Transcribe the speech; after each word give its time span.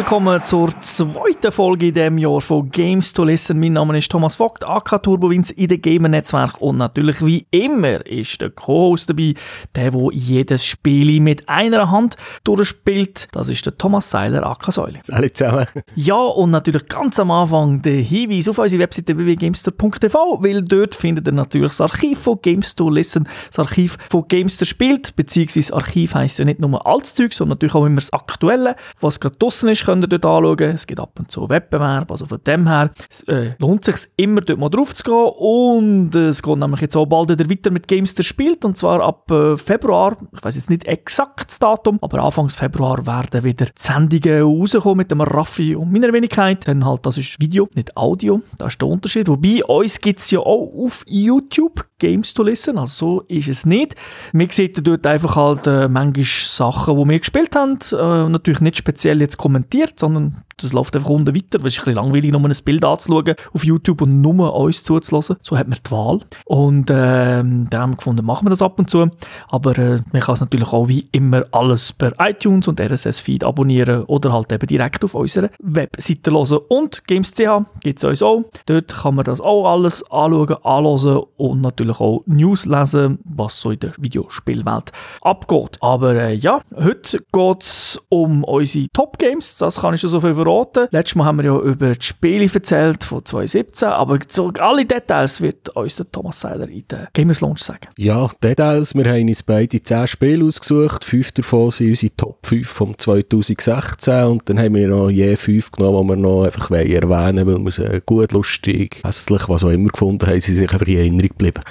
Willkommen 0.00 0.42
zur 0.44 0.70
zweiten 0.80 1.52
Folge 1.52 1.88
in 1.88 1.92
diesem 1.92 2.16
Jahr 2.16 2.40
von 2.40 2.70
Games 2.70 3.12
to 3.12 3.22
Listen. 3.22 3.60
Mein 3.60 3.74
Name 3.74 3.98
ist 3.98 4.10
Thomas 4.10 4.36
Vogt, 4.36 4.66
AK 4.66 5.02
Turbowins 5.02 5.50
in 5.50 5.68
den 5.68 5.82
Gamer 5.82 6.08
Netzwerk 6.08 6.58
und 6.62 6.78
natürlich 6.78 7.24
wie 7.24 7.46
immer 7.50 8.04
ist 8.06 8.40
der 8.40 8.48
Co-Host 8.48 9.10
dabei, 9.10 9.34
der, 9.74 9.90
der 9.90 10.08
jedes 10.12 10.64
Spiel 10.64 11.20
mit 11.20 11.46
einer 11.50 11.90
Hand 11.90 12.16
durchspielt. 12.44 13.28
Das 13.32 13.50
ist 13.50 13.66
der 13.66 13.76
Thomas 13.76 14.08
Seiler, 14.08 14.46
AK 14.46 14.72
Säule. 14.72 15.00
Alle 15.10 15.30
zusammen. 15.34 15.66
Ja, 15.94 16.16
und 16.16 16.50
natürlich 16.50 16.88
ganz 16.88 17.20
am 17.20 17.30
Anfang 17.30 17.82
der 17.82 18.00
Hinweis 18.00 18.48
auf 18.48 18.56
unsere 18.56 18.82
Webseite 18.82 19.18
www.gamester.tv, 19.18 20.38
weil 20.42 20.62
dort 20.62 20.94
findet 20.94 21.28
ihr 21.28 21.32
natürlich 21.32 21.72
das 21.72 21.82
Archiv 21.82 22.20
von 22.20 22.38
Games 22.40 22.74
to 22.74 22.88
Listen, 22.88 23.28
das 23.48 23.58
Archiv 23.58 23.98
von 24.08 24.24
Gamester 24.26 24.64
spielt, 24.64 25.14
beziehungsweise 25.14 25.74
Archiv 25.74 26.14
heisst 26.14 26.38
ja 26.38 26.46
nicht 26.46 26.58
nur 26.58 26.86
altes 26.86 27.14
Zeug, 27.14 27.34
sondern 27.34 27.56
natürlich 27.56 27.74
auch 27.74 27.84
immer 27.84 27.96
das 27.96 28.14
Aktuelle, 28.14 28.76
was 28.98 29.20
gerade 29.20 29.36
draussen 29.36 29.68
ist, 29.68 29.89
könnt 29.90 30.04
ihr 30.04 30.18
dort 30.18 30.24
anschauen. 30.24 30.74
Es 30.74 30.86
gibt 30.86 31.00
ab 31.00 31.18
und 31.18 31.32
zu 31.32 31.48
Wettbewerb, 31.48 32.10
also 32.12 32.26
von 32.26 32.38
dem 32.46 32.68
her 32.68 32.90
es, 33.08 33.22
äh, 33.24 33.54
lohnt 33.58 33.88
es 33.88 34.02
sich 34.02 34.12
immer 34.16 34.40
dort 34.40 34.60
mal 34.60 34.68
drauf 34.68 34.94
zu 34.94 35.02
gehen. 35.02 35.32
Und 35.36 36.14
äh, 36.14 36.28
es 36.28 36.42
geht 36.42 36.56
nämlich 36.56 36.80
jetzt 36.80 36.96
auch 36.96 37.06
bald 37.06 37.30
wieder 37.30 37.50
weiter 37.50 37.70
mit 37.70 37.88
Gamester 37.88 38.22
spielt 38.22 38.64
und 38.64 38.76
zwar 38.76 39.02
ab 39.02 39.28
äh, 39.32 39.56
Februar, 39.56 40.16
ich 40.32 40.44
weiß 40.44 40.54
jetzt 40.54 40.70
nicht 40.70 40.84
exakt 40.84 41.50
das 41.50 41.58
Datum, 41.58 41.98
aber 42.02 42.20
Anfangs 42.22 42.54
Februar 42.54 43.04
werden 43.04 43.42
wieder 43.42 43.66
die 43.66 43.72
Sendungen 43.74 44.42
rauskommen 44.42 44.98
mit 44.98 45.10
dem 45.10 45.22
Raffi 45.22 45.74
und 45.74 45.92
meiner 45.92 46.12
Wenigkeit, 46.12 46.68
dann 46.68 46.84
halt 46.84 47.04
das 47.04 47.18
ist 47.18 47.40
Video, 47.40 47.68
nicht 47.74 47.96
Audio, 47.96 48.42
das 48.58 48.74
ist 48.74 48.82
der 48.82 48.88
Unterschied, 48.88 49.26
wobei 49.26 49.64
uns 49.64 50.00
gibt 50.00 50.20
es 50.20 50.30
ja 50.30 50.38
auch 50.38 50.72
auf 50.84 51.02
YouTube 51.08 51.84
Games 51.98 52.32
to 52.34 52.42
Listen, 52.42 52.78
also 52.78 53.00
so 53.00 53.20
ist 53.28 53.48
es 53.48 53.66
nicht. 53.66 53.94
Wir 54.32 54.48
sehen 54.50 54.72
dort 54.82 55.06
einfach 55.06 55.36
halt 55.36 55.66
äh, 55.66 55.88
manchmal 55.88 56.24
Sachen, 56.24 56.96
die 56.96 57.08
wir 57.08 57.18
gespielt 57.18 57.54
haben, 57.56 57.78
äh, 57.92 58.28
natürlich 58.28 58.60
nicht 58.60 58.76
speziell 58.76 59.20
jetzt 59.20 59.36
kommentiert, 59.36 59.79
sondern 59.98 60.42
das 60.62 60.72
läuft 60.72 60.94
einfach 60.96 61.10
unten 61.10 61.34
weiter. 61.34 61.58
Es 61.64 61.72
ist 61.72 61.78
ein 61.80 61.84
bisschen 61.84 61.94
langweilig, 61.94 62.32
nur 62.32 62.44
ein 62.44 62.52
Bild 62.64 62.84
anzuschauen 62.84 63.34
auf 63.52 63.64
YouTube 63.64 64.02
und 64.02 64.20
nur 64.20 64.54
uns 64.54 64.84
zuzulassen. 64.84 65.36
So 65.42 65.56
hat 65.56 65.68
man 65.68 65.78
die 65.84 65.90
Wahl. 65.90 66.20
Und 66.44 66.90
ähm, 66.90 67.68
da 67.70 67.80
haben 67.80 67.92
wir 67.92 67.96
gefunden, 67.96 68.24
machen 68.24 68.46
wir 68.46 68.50
das 68.50 68.62
ab 68.62 68.78
und 68.78 68.90
zu. 68.90 69.10
Aber 69.48 69.76
äh, 69.78 70.00
man 70.12 70.22
kann 70.22 70.34
es 70.34 70.40
natürlich 70.40 70.72
auch 70.72 70.88
wie 70.88 71.08
immer 71.12 71.44
alles 71.52 71.92
per 71.92 72.12
iTunes 72.18 72.68
und 72.68 72.80
RSS-Feed 72.80 73.44
abonnieren 73.44 74.04
oder 74.04 74.32
halt 74.32 74.52
eben 74.52 74.66
direkt 74.66 75.04
auf 75.04 75.14
unserer 75.14 75.50
Webseite 75.58 76.30
hören. 76.30 76.58
Und 76.68 77.06
Games.ch 77.06 77.80
gibt 77.80 77.98
es 77.98 78.04
uns 78.04 78.22
auch. 78.22 78.44
Dort 78.66 78.88
kann 78.88 79.14
man 79.14 79.24
das 79.24 79.40
auch 79.40 79.70
alles 79.70 80.02
anschauen, 80.10 80.56
anhören 80.64 81.24
und 81.36 81.60
natürlich 81.60 82.00
auch 82.00 82.22
News 82.26 82.66
lesen, 82.66 83.18
was 83.24 83.60
so 83.60 83.70
in 83.70 83.80
der 83.80 83.92
Videospielwelt 83.98 84.92
abgeht. 85.22 85.78
Aber 85.80 86.14
äh, 86.14 86.34
ja, 86.34 86.60
heute 86.76 87.24
geht 87.32 87.62
es 87.62 88.00
um 88.08 88.44
unsere 88.44 88.88
Top-Games. 88.92 89.58
Das 89.58 89.80
kann 89.80 89.94
ich 89.94 90.00
schon 90.00 90.10
so 90.10 90.20
viel 90.20 90.34
verraten 90.34 90.49
verraten. 90.50 90.88
Letztes 90.90 91.14
Mal 91.16 91.24
haben 91.24 91.38
wir 91.38 91.44
ja 91.44 91.58
über 91.58 91.92
die 91.92 92.04
Spiele 92.04 92.50
erzählt 92.52 93.04
von 93.04 93.24
2017, 93.24 93.88
aber 93.88 94.18
alle 94.58 94.84
Details 94.84 95.40
wird 95.40 95.68
uns 95.70 95.96
der 95.96 96.10
Thomas 96.10 96.40
Seiler 96.40 96.68
in 96.68 96.84
der 96.90 97.08
Gamers 97.12 97.40
Launch 97.40 97.60
sagen. 97.60 97.88
Ja, 97.96 98.28
Details. 98.42 98.94
Wir 98.94 99.10
haben 99.10 99.28
uns 99.28 99.42
beide 99.42 99.82
10 99.82 100.06
Spiele 100.06 100.44
ausgesucht. 100.44 101.04
Fünf 101.04 101.32
davon 101.32 101.70
sind 101.70 101.90
unsere 101.90 102.16
Top 102.16 102.46
5 102.46 102.68
vom 102.68 102.98
2016 102.98 104.24
und 104.24 104.48
dann 104.48 104.58
haben 104.58 104.74
wir 104.74 104.88
noch 104.88 105.10
je 105.10 105.36
fünf 105.36 105.70
genommen, 105.70 106.06
die 106.06 106.14
wir 106.14 106.16
noch 106.16 106.44
einfach 106.44 106.70
erwähnen 106.70 107.46
weil 107.46 107.58
wir 107.58 107.70
sie 107.70 108.02
gut, 108.04 108.32
lustig, 108.32 109.00
hässlich, 109.04 109.48
was 109.48 109.64
auch 109.64 109.70
immer 109.70 109.88
gefunden 109.88 110.26
haben, 110.26 110.40
sie 110.40 110.54
sich 110.54 110.70
einfach 110.70 110.86
in 110.86 110.98
Erinnerung 110.98 111.28
geblieben. 111.28 111.62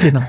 genau. 0.00 0.22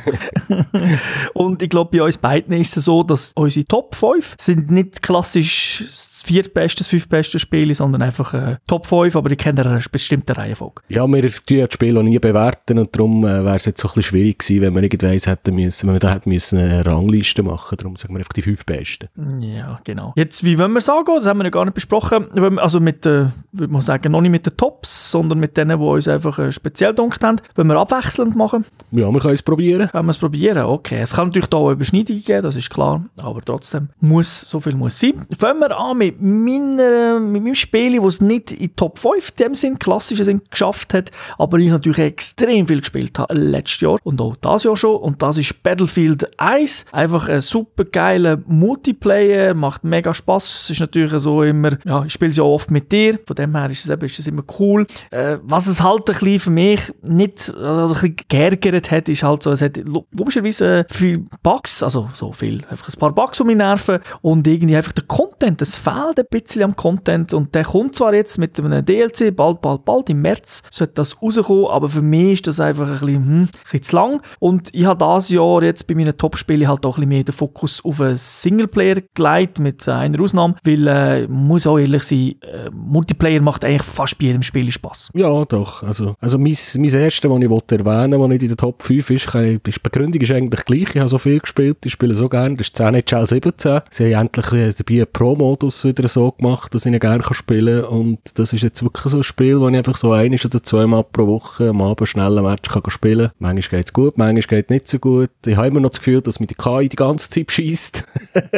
und 1.34 1.62
ich 1.62 1.70
glaube, 1.70 1.98
bei 1.98 2.04
uns 2.04 2.18
beiden 2.18 2.54
ist 2.54 2.76
es 2.78 2.86
so, 2.86 3.04
dass 3.04 3.32
unsere 3.36 3.66
Top 3.66 3.96
5 3.96 4.36
sind 4.40 4.72
nicht 4.72 5.02
klassisch 5.02 5.84
das 5.88 6.22
viertbeste, 6.26 6.80
das 6.80 6.88
fünftbeste 6.88 7.40
Spiel, 7.40 7.67
sondern 7.74 8.02
einfach 8.02 8.34
äh, 8.34 8.58
Top 8.68 8.86
5, 8.86 9.16
aber 9.16 9.32
ich 9.32 9.38
kenne 9.38 9.66
eine 9.66 9.82
bestimmte 9.92 10.38
Reihenfolge. 10.38 10.82
Ja, 10.90 11.08
wir 11.08 11.30
tun 11.30 11.60
das 11.60 11.74
Spiel 11.74 11.98
auch 11.98 12.04
nie 12.04 12.20
bewerten 12.20 12.80
und 12.80 12.96
darum 12.96 13.24
äh, 13.24 13.44
wäre 13.44 13.56
es 13.56 13.66
jetzt 13.66 13.82
so 13.82 13.88
ein 13.88 13.96
bisschen 13.96 14.04
schwierig 14.04 14.40
gewesen, 14.40 14.62
wenn 14.62 14.76
wir 14.76 14.84
irgendwas 14.84 15.28
hätten 15.28 15.56
müssen, 15.56 15.88
wenn 15.88 15.96
wir 15.96 16.00
da 16.00 16.14
hätten 16.14 16.30
müssen 16.30 16.60
eine 16.60 16.86
Rangliste 16.86 17.44
machen, 17.44 17.78
darum 17.78 17.96
sagen 17.96 18.14
wir 18.14 18.20
einfach 18.20 18.34
die 18.34 18.42
fünf 18.42 18.66
Besten. 18.66 19.08
Ja, 19.40 19.80
genau. 19.84 20.14
Jetzt, 20.16 20.44
wie 20.44 20.58
wollen 20.58 20.72
wir 20.74 20.80
es 20.80 20.90
angehen? 20.90 21.16
Das 21.18 21.26
haben 21.26 21.38
wir 21.38 21.46
ja 21.46 21.50
gar 21.50 21.66
nicht 21.66 21.74
besprochen. 21.74 22.28
Also 22.58 22.80
mit, 22.80 23.06
äh, 23.06 23.28
würde 23.52 23.74
man 23.74 23.82
sagen, 23.82 24.12
noch 24.12 24.22
nicht 24.22 24.32
mit 24.32 24.46
den 24.46 24.56
Tops, 24.58 25.12
sondern 25.12 25.40
mit 25.40 25.58
denen, 25.58 25.80
die 25.80 25.86
uns 25.86 26.08
einfach 26.08 26.40
äh, 26.40 26.52
speziell 26.52 26.92
gedunkt 26.92 27.24
haben. 27.24 27.38
Wollen 27.56 27.68
wir 27.68 27.78
abwechselnd 27.78 28.36
machen? 28.36 28.66
Ja, 28.92 29.12
wir 29.12 29.20
können 29.20 29.34
es 29.34 29.42
probieren. 29.42 29.90
Können 29.90 30.06
wir 30.06 30.12
es 30.12 30.18
probieren? 30.18 30.66
Okay. 30.66 31.00
Es 31.02 31.14
kann 31.14 31.28
natürlich 31.28 31.48
da 31.48 31.58
auch 31.58 31.72
Überschneidungen 31.72 32.24
geben, 32.24 32.44
das 32.44 32.56
ist 32.56 32.70
klar, 32.70 33.04
aber 33.18 33.42
trotzdem 33.42 33.90
muss, 34.00 34.42
so 34.42 34.60
viel 34.60 34.76
muss 34.76 35.00
sein. 35.00 35.26
Fangen 35.38 35.60
wir 35.60 35.78
an 35.78 35.98
mit, 35.98 36.22
meiner, 36.22 37.20
mit 37.20 37.44
meinem 37.44 37.56
Spiel, 37.58 38.02
das 38.02 38.18
es 38.18 38.22
nicht 38.22 38.52
in 38.52 38.76
Top 38.76 39.00
5 39.00 39.30
in 39.30 39.36
dem 39.44 39.56
Sinn, 39.56 39.80
klassischen 39.80 40.26
Sinn, 40.26 40.42
geschafft 40.50 40.94
hat, 40.94 41.12
aber 41.38 41.58
ich 41.60 41.70
natürlich 41.70 42.00
extrem 42.00 42.68
viel 42.68 42.80
gespielt 42.80 43.18
habe 43.20 43.34
letztes 43.36 43.82
Jahr 43.82 44.00
und 44.04 44.20
auch 44.22 44.36
das 44.38 44.64
Jahr 44.64 44.76
schon 44.76 44.98
und 44.98 45.22
das 45.22 45.38
ist 45.38 45.62
Battlefield 45.64 46.40
1. 46.40 46.86
Einfach 46.92 47.30
ein 47.30 47.42
super 47.42 47.86
geiler 47.86 48.40
Multiplayer, 48.46 49.54
macht 49.54 49.84
mega 49.84 50.14
Spaß. 50.14 50.64
Es 50.64 50.70
ist 50.72 50.80
natürlich 50.80 51.12
so 51.22 51.44
immer, 51.44 51.78
ja, 51.86 52.04
ich 52.06 52.14
spiele 52.14 52.32
es 52.32 52.38
ja 52.38 52.44
oft 52.44 52.72
mit 52.72 52.92
dir, 52.92 53.20
von 53.26 53.36
dem 53.36 53.56
her 53.56 53.70
ist 53.70 53.84
es, 53.84 53.90
eben, 53.90 54.06
ist 54.06 54.20
es 54.20 54.28
immer 54.28 54.44
cool. 54.60 54.86
Äh, 55.12 55.38
was 55.44 55.68
es 55.68 55.82
halt 55.82 56.10
ein 56.10 56.14
bisschen 56.14 56.40
für 56.40 56.52
mich 56.52 56.82
nicht, 57.04 57.54
also 57.56 57.94
ein 57.94 58.02
bisschen 58.02 58.16
geärgert 58.28 58.92
hat, 58.92 59.10
ist 59.10 59.24
halt 59.24 59.44
so, 59.44 59.52
es 59.52 59.62
hat 59.62 59.78
logischerweise 59.78 60.86
viel 60.90 61.26
Bugs, 61.44 61.84
also 61.84 62.10
so 62.14 62.32
viel, 62.32 62.66
einfach 62.70 62.88
ein 62.88 63.00
paar 63.00 63.14
Bugs, 63.14 63.38
die 63.38 63.44
mich 63.44 63.58
nerven 63.58 64.00
und 64.22 64.48
irgendwie 64.48 64.76
einfach 64.76 64.92
der 64.92 65.06
Content, 65.06 65.62
es 65.62 65.76
fehlt 65.76 66.20
ein 66.20 66.26
bisschen 66.30 66.64
am 66.64 66.76
Content 66.76 67.34
und 67.38 67.56
der 67.56 67.64
kommt 67.64 67.96
zwar 67.96 68.14
jetzt 68.14 68.38
mit 68.38 68.60
einem 68.60 68.84
DLC, 68.84 69.36
bald, 69.36 69.62
bald, 69.62 69.86
bald, 69.86 70.10
im 70.10 70.22
März 70.22 70.64
sollte 70.72 70.94
das 70.96 71.22
rauskommen, 71.22 71.68
aber 71.68 71.90
für 71.90 72.02
mich 72.02 72.34
ist 72.34 72.48
das 72.48 72.60
einfach 72.60 72.88
ein 72.88 73.00
bisschen, 73.00 73.16
hm, 73.16 73.42
ein 73.42 73.50
bisschen 73.64 73.84
zu 73.84 73.96
lang. 73.96 74.22
Und 74.40 74.74
ich 74.74 74.86
habe 74.86 75.06
dieses 75.06 75.30
Jahr 75.30 75.64
jetzt 75.64 75.88
bei 75.88 75.96
meinen 75.96 76.18
Top-Spielen 76.18 76.68
halt 76.68 76.86
auch 76.86 76.98
ein 76.98 77.02
bisschen 77.02 77.10
mehr 77.10 77.24
den 77.24 77.34
Fokus 77.34 77.84
auf 77.86 78.02
einen 78.02 78.16
Singleplayer 78.16 79.02
gelegt, 79.14 79.60
mit 79.60 79.88
einer 79.88 80.22
Ausnahme, 80.22 80.56
weil, 80.64 80.88
äh, 80.88 81.28
muss 81.28 81.68
auch 81.68 81.78
ehrlich 81.78 82.04
sein, 82.04 82.36
äh, 82.42 82.70
Multiplayer 82.74 83.42
macht 83.42 83.64
eigentlich 83.64 83.84
fast 83.84 84.18
bei 84.18 84.26
jedem 84.26 84.42
Spiel 84.42 84.72
Spaß. 84.72 85.12
Ja, 85.14 85.46
doch, 85.46 85.84
also, 85.84 86.16
also 86.20 86.38
mein, 86.38 86.56
mein 86.78 86.94
erstes, 86.94 87.22
das 87.22 87.42
ich 87.42 87.50
wollte 87.50 87.78
erwähnen, 87.78 88.20
das 88.20 88.28
nicht 88.30 88.42
in 88.42 88.48
der 88.48 88.58
Top 88.58 88.82
5 88.82 89.10
ist, 89.12 89.28
kann 89.28 89.46
die 89.46 89.60
Begründung 89.82 90.22
ist 90.22 90.32
eigentlich 90.32 90.66
gleich, 90.66 90.96
ich 90.96 90.98
habe 90.98 91.10
so 91.10 91.18
viel 91.18 91.40
gespielt, 91.40 91.78
ich 91.86 91.92
spiele 91.92 92.16
so 92.16 92.28
gerne, 92.30 92.56
das 92.56 92.68
ist 92.68 92.78
10 92.78 92.96
NHL 92.96 93.26
17, 93.26 93.82
sie 93.90 94.16
haben 94.16 94.28
endlich 94.28 94.76
dabei 94.76 94.96
einen 94.96 95.08
Pro-Modus 95.12 95.86
wieder 95.86 96.08
so 96.08 96.32
gemacht, 96.32 96.74
dass 96.74 96.86
ich 96.86 96.94
ihn 96.94 97.00
gerne 97.00 97.24
spielen 97.36 97.84
kann 97.84 97.92
und 97.92 98.20
das 98.36 98.54
ist 98.54 98.64
jetzt 98.64 98.84
wirklich 98.84 99.12
so 99.12 99.18
ein 99.18 99.24
Spiel, 99.24 99.60
wo 99.60 99.68
ich 99.70 99.76
einfach 99.76 99.96
so 99.96 100.12
ein 100.12 100.34
oder 100.34 100.64
zweimal 100.64 101.04
pro 101.04 101.28
Woche 101.28 101.70
am 101.70 101.82
Abend 101.82 102.08
schnell 102.08 102.38
ein 102.38 102.44
Match 102.44 102.70
kann 102.70 102.84
spielen 102.88 103.28
kann. 103.28 103.36
Manchmal 103.40 103.80
geht 103.80 103.88
es 103.88 103.94
gut, 103.94 104.18
manchmal 104.18 104.42
geht 104.42 104.66
es 104.66 104.70
nicht 104.70 104.88
so 104.88 105.00
gut. 105.00 105.30
Ich 105.46 105.56
habe 105.56 105.68
immer 105.68 105.80
noch 105.80 105.90
das 105.90 106.00
Gefühl, 106.00 106.22
dass 106.22 106.40
mich 106.40 106.48
die 106.48 106.56
KI 106.56 106.90
die 106.90 106.96
ganze 106.96 107.30
Zeit 107.30 107.52
schießt 107.52 108.06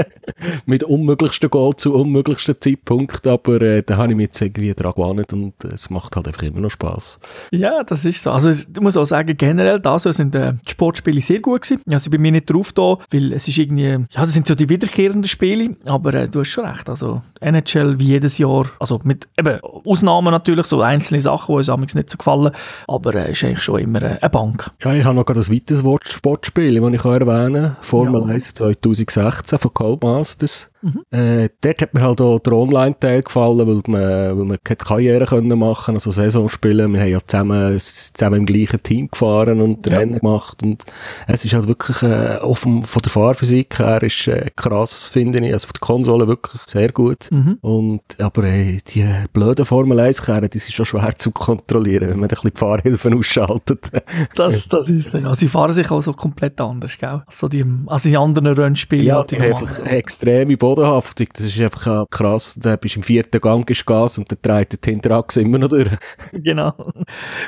mit 0.65 0.83
unmöglichsten 0.83 1.49
Goal 1.49 1.75
zu 1.75 1.93
unmöglichsten 1.93 2.55
Zeitpunkt, 2.59 3.25
aber 3.27 3.61
äh, 3.61 3.83
da 3.83 3.97
habe 3.97 4.11
ich 4.11 4.17
mich 4.17 4.25
jetzt 4.25 4.41
irgendwie 4.41 4.73
dran 4.73 4.93
gewarnt 4.93 5.33
und 5.33 5.53
es 5.65 5.89
macht 5.89 6.15
halt 6.15 6.27
einfach 6.27 6.43
immer 6.43 6.61
noch 6.61 6.71
Spaß. 6.71 7.19
Ja, 7.51 7.83
das 7.83 8.05
ist 8.05 8.21
so. 8.21 8.31
Also 8.31 8.49
ich 8.49 8.67
muss 8.79 8.97
auch 8.97 9.05
sagen, 9.05 9.35
generell, 9.37 9.79
das 9.79 10.03
sind 10.03 10.35
die 10.35 10.51
Sportspiele 10.67 11.21
sehr 11.21 11.39
gut 11.39 11.63
gewesen. 11.63 11.81
Ja, 11.87 11.99
sie 11.99 12.09
bei 12.09 12.17
mir 12.17 12.31
nicht 12.31 12.49
drauf 12.49 12.71
da, 12.73 12.97
weil 13.11 13.33
es 13.33 13.47
ist 13.47 13.57
irgendwie, 13.57 13.83
ja, 13.83 14.05
das 14.13 14.33
sind 14.33 14.47
so 14.47 14.55
die 14.55 14.69
wiederkehrenden 14.69 15.27
Spiele, 15.27 15.75
aber 15.85 16.13
äh, 16.13 16.29
du 16.29 16.41
hast 16.41 16.49
schon 16.49 16.65
recht, 16.65 16.89
also 16.89 17.21
NHL 17.41 17.99
wie 17.99 18.05
jedes 18.05 18.37
Jahr, 18.37 18.58
also 18.79 18.99
mit 19.03 19.27
eben 19.37 19.59
Ausnahmen 19.61 20.31
natürlich, 20.31 20.65
so 20.65 20.81
einzelne 20.81 21.21
Sachen, 21.21 21.61
die 21.61 21.71
uns 21.71 21.95
nicht 21.95 22.09
so 22.09 22.17
gefallen, 22.17 22.51
aber 22.87 23.15
es 23.15 23.27
äh, 23.27 23.31
ist 23.31 23.43
eigentlich 23.43 23.61
schon 23.61 23.79
immer 23.79 24.01
äh, 24.01 24.17
eine 24.19 24.29
Bank. 24.29 24.71
Ja, 24.83 24.93
ich 24.93 25.03
habe 25.03 25.15
noch 25.15 25.25
gerade 25.25 25.39
ein 25.39 25.53
weiteres 25.53 25.83
Sportspiel, 26.03 26.79
das 26.79 26.93
ich 26.93 27.05
erwähnen 27.05 27.63
kann, 27.63 27.77
Formel 27.81 28.21
ja. 28.27 28.33
1 28.33 28.53
2016 28.55 29.59
von 29.59 29.73
Codemasters. 29.73 30.69
Mhm. 30.81 31.03
Äh, 31.11 31.49
dort 31.61 31.81
hat 31.81 31.93
mir 31.93 32.01
halt 32.01 32.21
auch 32.21 32.39
der 32.39 32.53
Online-Teil 32.53 33.23
gefallen, 33.23 33.67
weil 33.67 33.81
man, 33.87 34.37
weil 34.37 34.45
man 34.45 34.57
keine 34.63 34.77
Karriere 34.77 35.25
können 35.25 35.59
machen 35.59 35.95
also 35.95 36.11
Saison 36.11 36.47
spielen. 36.47 36.93
Wir 36.93 37.01
haben 37.01 37.09
ja 37.09 37.19
zusammen, 37.19 37.79
zusammen 37.79 38.39
im 38.41 38.45
gleichen 38.45 38.81
Team 38.81 39.07
gefahren 39.09 39.61
und 39.61 39.85
ja. 39.87 39.97
Rennen 39.97 40.19
gemacht 40.19 40.63
und 40.63 40.83
es 41.27 41.45
ist 41.45 41.53
halt 41.53 41.67
wirklich 41.67 42.01
äh, 42.03 42.37
offen, 42.41 42.83
von 42.83 43.01
der 43.01 43.11
Fahrphysik 43.11 43.79
her 43.79 44.01
ist 44.03 44.27
äh, 44.27 44.49
krass, 44.55 45.09
finde 45.09 45.39
ich, 45.39 45.53
also 45.53 45.65
auf 45.65 45.73
der 45.73 45.81
Konsole 45.81 46.27
wirklich 46.27 46.61
sehr 46.65 46.91
gut. 46.91 47.29
Mhm. 47.31 47.57
Und, 47.61 48.01
aber 48.19 48.43
äh, 48.43 48.77
die 48.87 49.05
blöden 49.33 49.65
Formel 49.65 49.99
1 49.99 50.21
Kerne, 50.21 50.49
die 50.49 50.59
sind 50.59 50.73
schon 50.73 50.85
schwer 50.85 51.13
zu 51.15 51.31
kontrollieren, 51.31 52.09
wenn 52.09 52.19
man 52.19 52.29
ein 52.29 52.29
bisschen 52.29 52.51
die 52.53 52.59
Fahrhilfen 52.59 53.13
ausschaltet. 53.13 53.89
das, 54.35 54.67
das 54.67 54.89
ist 54.89 55.13
ja. 55.13 55.33
Sie 55.35 55.47
fahren 55.47 55.73
sich 55.73 55.89
auch 55.91 56.01
so 56.01 56.13
komplett 56.13 56.59
anders, 56.61 56.97
gell? 56.97 57.21
Also 57.25 57.47
die, 57.47 57.65
also 57.87 58.09
in 58.09 58.17
anderen 58.17 58.47
Rennspielen. 58.53 59.05
Ja, 59.05 59.23
die 59.23 59.37
haben 59.37 59.53
einfach 59.53 59.85
extreme 59.85 60.57
bodenhaftig. 60.75 61.29
Das 61.33 61.45
ist 61.45 61.59
einfach 61.59 62.05
krass. 62.09 62.55
Da 62.61 62.75
bist 62.75 62.95
im 62.95 63.03
vierten 63.03 63.41
Gang 63.41 63.69
ist 63.69 63.85
Gas 63.85 64.17
und 64.17 64.29
der 64.29 64.41
trägt 64.41 64.85
den 64.85 64.93
Hinterachse 64.93 65.41
immer 65.41 65.57
noch 65.57 65.69
durch. 65.69 65.89
genau. 66.31 66.73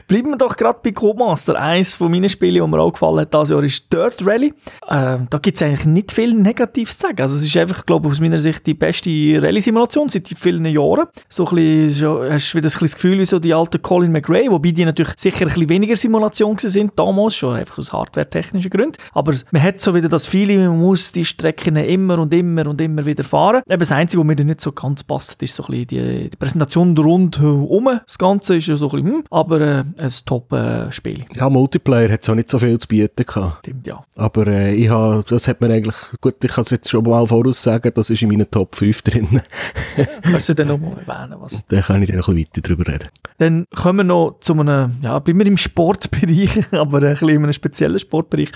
Bleiben 0.07 0.31
wir 0.31 0.37
doch 0.37 0.55
gerade 0.55 0.79
bei 0.83 0.91
Codemaster. 0.91 1.59
Eins 1.59 1.93
von 1.93 2.11
meinen 2.11 2.29
Spielen, 2.29 2.63
die 2.63 2.67
mir 2.67 2.79
auch 2.79 2.93
gefallen 2.93 3.19
hat, 3.19 3.33
dieses 3.33 3.49
Jahr 3.49 3.63
ist 3.63 3.91
Dirt 3.93 4.25
Rally. 4.25 4.53
Äh, 4.87 5.17
da 5.29 5.37
gibt 5.41 5.57
es 5.57 5.61
eigentlich 5.61 5.85
nicht 5.85 6.11
viel 6.11 6.33
Negatives 6.33 6.97
zu 6.97 7.07
sagen. 7.07 7.21
Also 7.21 7.35
es 7.35 7.43
ist 7.43 7.55
einfach, 7.57 7.85
glaube 7.85 8.07
ich, 8.07 8.13
aus 8.13 8.19
meiner 8.19 8.39
Sicht 8.39 8.65
die 8.65 8.73
beste 8.73 9.09
Rallye-Simulation 9.09 10.09
seit 10.09 10.27
vielen 10.27 10.65
Jahren. 10.65 11.07
So 11.29 11.47
ein 11.47 11.55
bisschen, 11.55 12.31
hast 12.31 12.53
du 12.53 12.57
wieder 12.57 12.69
das 12.69 12.79
Gefühl 12.79 13.19
wie 13.19 13.25
so 13.25 13.39
die 13.39 13.53
alten 13.53 13.81
Colin 13.81 14.11
McRae, 14.11 14.49
wobei 14.49 14.71
die 14.71 14.85
natürlich 14.85 15.13
sicher 15.17 15.45
ein 15.45 15.47
bisschen 15.47 15.69
weniger 15.69 15.95
Simulation 15.95 16.57
sind 16.57 16.93
damals, 16.97 17.35
schon 17.35 17.55
einfach 17.55 17.77
aus 17.77 17.93
hardware-technischen 17.93 18.69
Gründen. 18.69 18.97
Aber 19.13 19.33
man 19.51 19.61
hat 19.61 19.81
so 19.81 19.93
wieder 19.93 20.09
das 20.09 20.25
Feeling, 20.25 20.65
man 20.65 20.79
muss 20.79 21.11
die 21.11 21.25
Strecken 21.25 21.75
immer 21.75 22.19
und 22.19 22.33
immer 22.33 22.67
und 22.67 22.81
immer 22.81 23.05
wieder 23.05 23.10
fahren. 23.23 23.61
Eben 23.67 23.79
das 23.79 23.91
Einzige, 23.91 24.21
was 24.21 24.27
mir 24.27 24.43
nicht 24.43 24.61
so 24.61 24.71
ganz 24.71 25.03
passt, 25.03 25.41
ist 25.41 25.55
so 25.55 25.63
ein 25.63 25.85
bisschen 25.85 25.87
die, 25.87 26.29
die 26.29 26.37
Präsentation 26.37 26.97
rundherum. 26.97 27.99
Das 28.05 28.17
Ganze 28.17 28.55
ist 28.55 28.67
ja 28.67 28.75
so 28.75 28.89
ein 28.91 29.03
bisschen, 29.03 29.17
hm, 29.17 29.23
aber 29.29 29.61
äh, 29.61 29.83
ein 29.97 30.11
Top-Spiel. 30.25 31.25
ja, 31.33 31.49
Multiplayer 31.49 32.11
hat 32.11 32.21
es 32.21 32.29
auch 32.29 32.35
nicht 32.35 32.49
so 32.49 32.59
viel 32.59 32.77
zu 32.77 32.87
bieten 32.87 33.25
gehabt. 33.25 33.59
Stimmt, 33.59 33.87
ja. 33.87 34.03
Aber 34.15 34.47
äh, 34.47 34.73
ich 34.73 34.89
habe, 34.89 35.23
das 35.27 35.47
hat 35.47 35.61
mir 35.61 35.69
eigentlich, 35.73 35.95
gut, 36.19 36.43
ich 36.43 36.51
kann 36.51 36.63
es 36.63 36.71
jetzt 36.71 36.89
schon 36.89 37.03
mal 37.03 37.25
voraussagen, 37.25 37.91
das 37.93 38.09
ist 38.09 38.21
in 38.21 38.29
meinen 38.29 38.49
Top 38.49 38.75
5 38.75 39.01
drin. 39.01 39.41
Kannst 40.23 40.49
du 40.49 40.55
dann 40.55 40.67
nochmal 40.67 40.97
erwähnen, 41.05 41.39
was? 41.39 41.65
Dann 41.67 41.81
kann 41.81 42.01
ich 42.01 42.09
dann 42.09 42.17
noch 42.17 42.27
ein 42.27 42.35
bisschen 42.35 42.49
weiter 42.55 42.61
drüber 42.61 42.87
reden. 42.87 43.09
Dann 43.37 43.65
kommen 43.75 43.99
wir 43.99 44.03
noch 44.03 44.37
zu 44.41 44.53
einem, 44.53 44.97
ja, 45.01 45.17
bleiben 45.19 45.39
wir 45.39 45.47
im 45.47 45.57
Sportbereich, 45.57 46.65
aber 46.71 46.99
ein 46.99 47.13
bisschen 47.13 47.29
in 47.29 47.43
einem 47.43 47.53
speziellen 47.53 47.99
Sportbereich, 47.99 48.51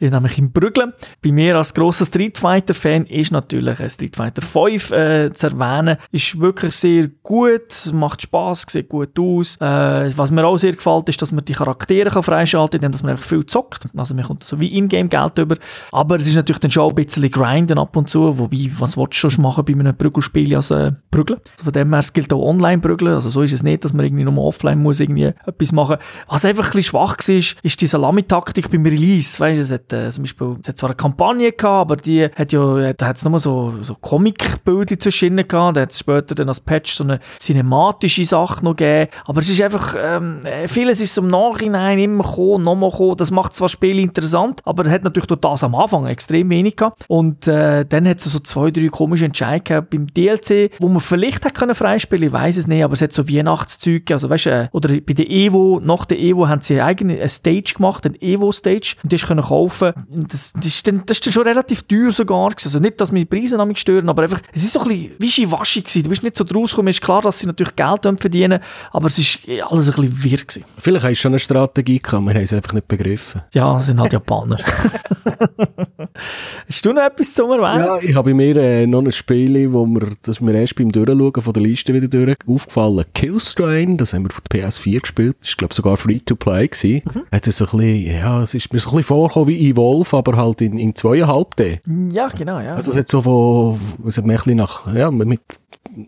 nämlich 0.00 0.38
im 0.38 0.52
Brügeln. 0.52 0.92
Bei 1.22 1.32
mir 1.32 1.56
als 1.56 1.74
grosser 1.74 2.06
Street 2.06 2.38
Fighter-Fan 2.38 3.06
ist 3.06 3.32
natürlich 3.32 3.80
Street 3.98 4.14
Fighter 4.14 4.42
5 4.42 4.92
äh, 4.92 5.30
zu 5.32 5.48
erwähnen. 5.48 5.96
Ist 6.12 6.38
wirklich 6.38 6.74
sehr 6.74 7.08
gut, 7.24 7.92
macht 7.92 8.22
Spaß, 8.22 8.66
sieht 8.68 8.88
gut 8.88 9.18
aus. 9.18 9.56
Äh, 9.56 10.16
was 10.16 10.30
mir 10.30 10.46
auch 10.46 10.56
sehr 10.56 10.72
gefällt, 10.72 11.08
ist, 11.08 11.20
dass 11.20 11.32
man 11.32 11.44
die 11.44 11.52
Charaktere 11.52 12.10
kann 12.10 12.22
freischalten 12.22 12.80
kann, 12.80 12.92
dass 12.92 13.02
man 13.02 13.12
einfach 13.12 13.24
viel 13.24 13.44
zockt. 13.44 13.86
Also 13.96 14.14
man 14.14 14.24
kommt 14.24 14.44
so 14.44 14.60
wie 14.60 14.76
Ingame-Geld 14.76 15.38
über. 15.38 15.56
Aber 15.90 16.16
es 16.16 16.28
ist 16.28 16.36
natürlich 16.36 16.60
dann 16.60 16.70
schon 16.70 16.88
ein 16.88 16.94
bisschen 16.94 17.28
grinden 17.28 17.78
ab 17.78 17.96
und 17.96 18.08
zu, 18.08 18.38
wobei, 18.38 18.70
was 18.78 18.96
willst 18.96 19.22
du 19.22 19.30
schon 19.30 19.42
machen 19.42 19.64
bei 19.64 19.72
einem 19.72 19.96
Prügelspiel 19.96 20.54
als 20.54 20.70
äh, 20.70 20.92
Prügeln? 21.10 21.40
Also 21.52 21.64
von 21.64 21.72
dem 21.72 21.90
her, 21.90 21.98
es 21.98 22.12
gilt 22.12 22.32
auch 22.32 22.46
online 22.46 22.80
prügeln. 22.80 23.14
Also 23.14 23.30
so 23.30 23.42
ist 23.42 23.52
es 23.52 23.64
nicht, 23.64 23.84
dass 23.84 23.92
man 23.92 24.06
irgendwie 24.06 24.24
nur 24.24 24.38
offline 24.44 24.80
muss 24.80 25.00
irgendwie 25.00 25.32
etwas 25.44 25.72
machen. 25.72 25.96
Was 26.28 26.44
einfach 26.44 26.66
ein 26.66 26.72
bisschen 26.72 26.90
schwach 26.90 27.16
war, 27.18 27.34
ist 27.34 27.80
die 27.80 27.86
Salami-Taktik 27.86 28.70
beim 28.70 28.84
Release. 28.84 29.40
Weißt 29.40 29.58
du, 29.58 29.62
es 29.62 29.72
hat 29.72 29.92
äh, 29.92 30.08
zum 30.10 30.22
Beispiel, 30.22 30.56
es 30.62 30.68
hat 30.68 30.78
zwar 30.78 30.90
eine 30.90 30.96
Kampagne 30.96 31.50
gehabt, 31.50 31.90
aber 31.90 31.96
die 31.96 32.24
hat 32.24 32.52
ja, 32.52 32.92
da 32.92 33.06
hat 33.06 33.16
es 33.16 33.24
nochmal 33.24 33.40
so, 33.40 33.74
so 33.88 33.96
Comic-Bilder 34.00 34.98
zwischen 34.98 35.36
gehabt. 35.36 35.76
Da 35.76 35.82
hat 35.82 35.90
es 35.90 35.98
später 35.98 36.34
dann 36.34 36.48
als 36.48 36.60
Patch 36.60 36.94
so 36.94 37.04
eine 37.04 37.20
cinematische 37.38 38.24
Sache 38.24 38.64
noch 38.64 38.76
gegeben. 38.76 39.10
Aber 39.26 39.40
es 39.40 39.50
ist 39.50 39.60
einfach, 39.60 39.94
ähm, 39.98 40.40
vieles 40.66 41.00
ist 41.00 41.18
im 41.18 41.28
Nachhinein 41.28 41.98
immer 41.98 42.24
gekommen, 42.24 42.64
nochmal 42.64 42.90
gekommen. 42.90 43.16
Das 43.16 43.30
macht 43.30 43.54
zwar 43.54 43.68
Spiel 43.68 43.98
interessant, 43.98 44.60
aber 44.64 44.86
er 44.86 44.92
hat 44.92 45.04
natürlich 45.04 45.26
durch 45.26 45.40
das 45.40 45.64
am 45.64 45.74
Anfang 45.74 46.06
extrem 46.06 46.50
wenig 46.50 46.76
gehabt. 46.76 47.04
Und 47.08 47.46
äh, 47.48 47.84
dann 47.84 48.08
hat 48.08 48.18
es 48.18 48.24
so 48.24 48.38
zwei, 48.38 48.70
drei 48.70 48.88
komische 48.88 49.24
Entscheidungen 49.24 49.64
gehabt 49.64 49.90
beim 49.90 50.06
DLC, 50.06 50.70
wo 50.78 50.88
man 50.88 51.00
vielleicht 51.00 51.44
hätte 51.44 51.58
können 51.58 51.74
freispielen, 51.74 52.28
ich 52.28 52.32
weiß 52.32 52.56
es 52.56 52.66
nicht, 52.66 52.84
aber 52.84 52.94
es 52.94 53.02
hat 53.02 53.12
so 53.12 53.28
Weihnachtszüge, 53.28 54.14
also 54.14 54.30
weißt 54.30 54.46
du, 54.46 54.50
äh, 54.50 54.68
oder 54.72 54.88
bei 55.00 55.12
der 55.12 55.28
Evo, 55.28 55.80
nach 55.82 56.04
der 56.04 56.18
Evo 56.18 56.48
haben 56.48 56.60
sie 56.60 56.80
eigene 56.80 57.18
eine 57.18 57.28
Stage 57.28 57.74
gemacht, 57.76 58.06
eine 58.06 58.20
Evo-Stage, 58.20 58.96
und 59.02 59.12
die 59.12 59.16
hast 59.16 59.28
du 59.28 59.36
kaufen. 59.36 59.92
Das, 60.08 60.52
das, 60.52 60.66
ist 60.66 60.86
dann, 60.86 61.02
das 61.06 61.18
ist 61.18 61.26
dann 61.26 61.32
schon 61.32 61.42
relativ 61.44 61.82
teuer 61.84 62.10
sogar. 62.10 62.52
Also 62.62 62.78
nicht, 62.78 63.00
dass 63.00 63.10
die 63.10 63.24
Preise 63.24 63.56
damit 63.78 63.80
stören, 63.80 64.08
aber 64.08 64.22
einfach, 64.22 64.40
es 64.52 64.64
ist 64.64 64.72
so 64.72 64.80
ein 64.80 64.88
bisschen 64.88 65.12
wischiwaschi 65.18 65.80
gewesen. 65.82 66.02
Du 66.02 66.10
bist 66.10 66.22
nicht 66.22 66.36
so 66.36 66.44
draus 66.44 66.70
gekommen, 66.70 66.88
ist 66.88 67.00
klar, 67.00 67.22
dass 67.22 67.38
sie 67.38 67.46
natürlich 67.46 67.74
Geld 67.76 68.20
verdienen, 68.20 68.60
aber 68.92 69.06
es 69.06 69.18
ist 69.18 69.38
alles 69.68 69.88
ein 69.88 70.02
bisschen 70.02 70.24
wirr 70.24 70.38
gewesen. 70.38 70.64
Vielleicht 70.78 71.04
hast 71.04 71.12
du 71.12 71.16
schon 71.16 71.32
eine 71.32 71.38
Strategie 71.38 71.98
gehabt, 71.98 72.24
wir 72.24 72.34
haben 72.34 72.42
es 72.42 72.52
einfach 72.52 72.72
nicht 72.72 72.88
begriffen. 72.88 73.42
Ja, 73.54 73.78
sind 73.80 74.00
halt 74.00 74.12
Japaner. 74.12 74.58
Hast 76.68 76.84
du 76.84 76.92
noch 76.92 77.02
etwas 77.02 77.32
zum 77.32 77.50
Erwähnen? 77.50 77.84
Ja, 77.84 77.98
ich 78.00 78.14
habe 78.14 78.34
mir 78.34 78.56
äh, 78.56 78.86
noch 78.86 79.02
ein 79.02 79.12
Spiel, 79.12 79.72
wo 79.72 79.86
mir, 79.86 80.08
das 80.22 80.40
mir 80.40 80.54
erst 80.54 80.74
beim 80.76 80.90
Durchschauen 80.90 81.32
von 81.42 81.52
der 81.52 81.62
Liste 81.62 81.94
wieder 81.94 82.08
durch 82.08 82.36
aufgefallen. 82.46 83.04
Killstrain, 83.14 83.96
das 83.96 84.12
haben 84.12 84.24
wir 84.24 84.30
von 84.30 84.42
der 84.50 84.68
PS4 84.68 85.00
gespielt. 85.00 85.36
Das 85.40 85.50
war, 85.50 85.56
glaube 85.56 85.72
ich, 85.72 85.76
sogar 85.76 85.96
Free-to-Play 85.96 86.68
gewesen. 86.68 87.02
Mhm. 87.04 87.22
Hat 87.30 87.46
es 87.46 87.58
so 87.58 87.66
ein 87.66 87.78
bisschen, 87.78 88.16
ja, 88.16 88.42
es 88.42 88.54
ist 88.54 88.72
mir 88.72 88.80
so 88.80 88.90
ein 88.90 88.96
bisschen 88.96 89.04
vorgekommen 89.04 89.48
wie 89.48 89.70
Evolve, 89.70 90.16
aber 90.16 90.36
halt 90.36 90.60
in, 90.60 90.78
in 90.78 90.92
2,5D. 90.92 92.12
Ja, 92.12 92.28
genau, 92.28 92.60
ja. 92.60 92.74
Also 92.74 92.90
es 92.90 92.96
hat 92.96 93.08
so 93.08 93.22
von, 93.22 93.67
es 94.06 94.16
hat 94.16 94.24
mir 94.24 94.34
ein 94.34 94.36
bisschen 94.36 94.56
nach, 94.56 94.92
ja, 94.94 95.10
mit 95.10 95.44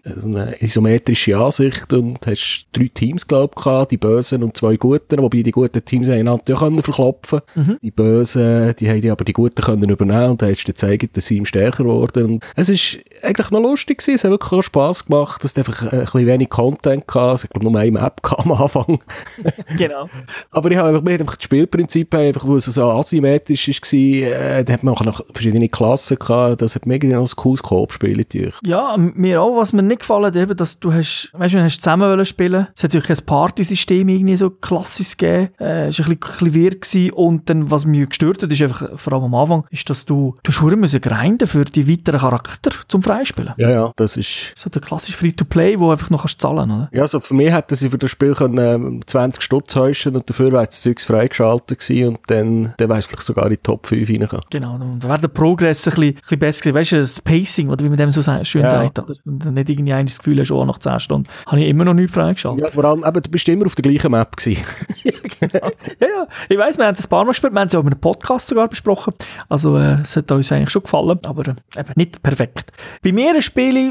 so 0.05 0.29
eine 0.29 0.61
isometrische 0.63 1.37
Ansicht 1.37 1.93
und 1.93 2.27
hast 2.27 2.67
drei 2.73 2.91
Teams, 2.93 3.27
glaube 3.27 3.55
ich, 3.59 3.89
die 3.89 3.97
Bösen 3.97 4.43
und 4.43 4.57
zwei 4.57 4.77
Guten, 4.77 5.21
wobei 5.21 5.43
die 5.43 5.51
guten 5.51 5.85
Teams 5.85 6.09
einander 6.09 6.43
ja 6.49 6.57
können 6.57 6.83
verklopfen. 6.83 7.41
Mhm. 7.55 7.79
Die 7.83 7.91
Bösen, 7.91 8.75
die 8.77 8.89
haben 8.89 9.01
die 9.01 9.11
aber 9.11 9.25
die 9.25 9.33
Guten 9.33 9.63
können 9.63 9.89
übernehmen 9.89 10.31
und 10.31 10.43
dann 10.43 10.51
hast 10.51 10.65
du 10.65 10.73
gezeigt, 10.73 11.17
dass 11.17 11.27
sie 11.27 11.37
ihm 11.37 11.45
stärker 11.45 11.85
geworden. 11.85 12.25
Und 12.25 12.45
es 12.57 12.69
ist 12.69 12.99
eigentlich 13.23 13.51
noch 13.51 13.61
lustig 13.61 13.99
gewesen, 13.99 14.15
es 14.15 14.25
hat 14.25 14.31
wirklich 14.31 14.53
auch 14.53 14.63
Spass 14.63 15.05
gemacht, 15.05 15.45
es 15.45 15.57
hat 15.57 15.59
einfach 15.59 15.93
ein 15.93 16.01
bisschen 16.01 16.27
wenig 16.27 16.51
Content 16.51 17.07
gehabt, 17.07 17.37
es 17.37 17.45
hat 17.45 17.51
glaube 17.51 17.71
nur 17.71 17.81
eine 17.81 17.91
Map 17.91 18.21
am 18.39 18.53
Anfang. 18.53 19.01
genau. 19.77 20.09
aber 20.51 20.71
ich 20.71 20.77
habe 20.77 20.89
einfach, 20.89 21.03
mir 21.03 21.13
einfach 21.13 21.37
das 21.37 21.69
Prinzip 21.71 22.15
einfach, 22.15 22.47
wo 22.47 22.57
es 22.57 22.67
so 22.67 22.91
asymmetrisch 22.91 23.69
war, 23.69 23.93
äh, 23.93 24.65
da 24.65 24.73
hat 24.73 24.83
man 24.83 24.95
auch 24.95 25.05
noch 25.05 25.25
verschiedene 25.33 25.69
Klassen 25.69 26.19
gehabt, 26.19 26.63
das 26.63 26.75
hat 26.75 26.87
irgendwie 26.87 27.15
noch 27.15 27.23
ein 27.23 27.37
cooles 27.37 27.63
Koop-Spiel 27.63 28.17
natürlich. 28.17 28.55
Ja, 28.65 28.97
mir 28.97 29.43
auch, 29.43 29.57
was 29.57 29.73
mir 29.73 29.80
nicht 29.87 30.01
gefallen 30.01 30.35
eben, 30.35 30.57
dass 30.57 30.79
du 30.79 30.93
hast, 30.93 31.31
weißt 31.33 31.55
du, 31.55 31.63
hast 31.63 31.83
zusammen 31.83 32.25
spielen 32.25 32.67
es 32.75 32.85
hat 32.85 32.95
natürlich 32.95 33.21
ein 33.21 33.27
Partysystem 33.27 34.09
irgendwie 34.09 34.37
so 34.37 34.51
klassisch 34.51 35.17
gegeben, 35.17 35.51
äh, 35.61 35.89
es 35.89 35.99
war 35.99 36.07
ein 36.07 36.19
bisschen, 36.19 36.47
ein 36.49 36.81
bisschen 36.81 37.11
und 37.13 37.49
dann, 37.49 37.71
was 37.71 37.85
mich 37.85 38.09
gestört 38.09 38.43
hat, 38.43 38.53
ist 38.53 38.63
einfach, 38.63 38.99
vor 38.99 39.13
allem 39.13 39.25
am 39.25 39.35
Anfang, 39.35 39.65
ist, 39.71 39.89
dass 39.91 40.05
du, 40.05 40.37
du 40.43 40.53
hast 40.53 40.77
müssen 40.77 41.01
grinden 41.01 41.47
für 41.47 41.65
die 41.65 41.89
weiteren 41.89 42.21
Charakter 42.21 42.71
zum 42.89 43.03
Freispielen. 43.03 43.55
Ja, 43.59 43.71
ja, 43.71 43.93
das 43.97 44.17
ist... 44.17 44.53
So 44.57 44.71
der 44.71 44.83
klassische 44.83 45.17
Free-to-Play, 45.17 45.79
wo 45.79 45.91
einfach 45.91 46.11
noch 46.11 46.23
kannst 46.23 46.41
zahlen, 46.41 46.71
oder? 46.71 46.89
Ja, 46.93 47.03
also 47.03 47.21
für 47.21 47.35
mich 47.35 47.53
hätten 47.53 47.75
sie 47.75 47.91
für 47.91 47.99
das 47.99 48.11
Spiel 48.11 48.35
können, 48.35 49.03
20 49.07 49.41
äh, 49.41 49.45
Stutz 49.45 49.77
heuschen 49.77 50.17
und 50.17 50.29
dafür 50.29 50.53
wäre 50.53 50.65
das 50.65 50.83
Zeugs 50.83 51.05
freigeschaltet 51.05 51.79
gewesen 51.79 52.09
und 52.09 52.19
dann, 52.27 52.75
dann 52.77 52.89
wärst 52.89 53.09
du 53.09 53.11
vielleicht 53.11 53.27
sogar 53.27 53.45
in 53.47 53.51
die 53.51 53.57
Top 53.59 53.87
5 53.87 54.09
reingekommen. 54.09 54.45
Genau, 54.51 54.75
und 54.75 55.01
da 55.01 55.09
wäre 55.09 55.21
der 55.21 55.29
Progress 55.29 55.87
ein 55.87 55.95
bisschen, 55.95 56.09
ein 56.09 56.15
bisschen 56.15 56.39
besser 56.39 56.61
gewesen. 56.61 56.75
Weißt 56.75 56.93
du, 56.93 56.97
das 56.97 57.21
Pacing, 57.21 57.69
oder 57.69 57.85
wie 57.85 57.89
man 57.89 57.99
dem 57.99 58.11
so 58.11 58.23
schön 58.45 58.63
ja. 58.63 58.69
sagt, 58.69 58.99
oder? 58.99 59.15
Und 59.25 59.45
nicht 59.53 59.70
irgendwie 59.71 59.93
ein 59.93 60.07
das 60.07 60.19
Gefühl 60.19 60.39
hast, 60.41 60.51
oh, 60.51 60.65
nach 60.65 60.79
10 60.79 61.01
Stunden 61.01 61.29
habe 61.47 61.61
ich 61.61 61.69
immer 61.69 61.85
noch 61.85 61.95
nichts 61.95 62.15
freigeschaltet. 62.15 62.63
Ja, 62.63 62.71
vor 62.71 62.85
allem, 62.85 63.05
aber 63.05 63.21
du 63.21 63.31
bist 63.31 63.49
immer 63.49 63.67
auf 63.67 63.75
der 63.75 63.83
gleichen 63.83 64.11
Map 64.11 64.37
gewesen. 64.37 64.63
ja. 65.41 65.71
Ja, 66.01 66.09
ja. 66.09 66.27
Ich 66.49 66.59
weiss, 66.59 66.79
wir 66.79 66.87
haben 66.87 66.95
es 66.95 67.05
ein 67.05 67.09
paar 67.09 67.25
Mal 67.25 67.31
gespielt, 67.31 67.53
wir 67.53 67.61
haben 67.61 67.69
es 67.69 67.75
auch 67.75 67.81
in 67.81 67.87
einem 67.87 68.01
Podcast 68.01 68.47
sogar 68.49 68.69
besprochen. 68.69 69.15
Also, 69.49 69.77
äh, 69.77 70.01
es 70.03 70.17
hat 70.17 70.31
uns 70.31 70.51
eigentlich 70.53 70.71
schon 70.71 70.83
gefallen, 70.83 71.19
aber 71.25 71.49
äh, 71.49 71.81
eben 71.81 71.93
nicht 71.97 72.23
perfekt. 72.23 72.73
Bei 73.03 73.13
mir 73.13 73.35
ein 73.35 73.43
Spiel, 73.43 73.77
äh, 73.77 73.91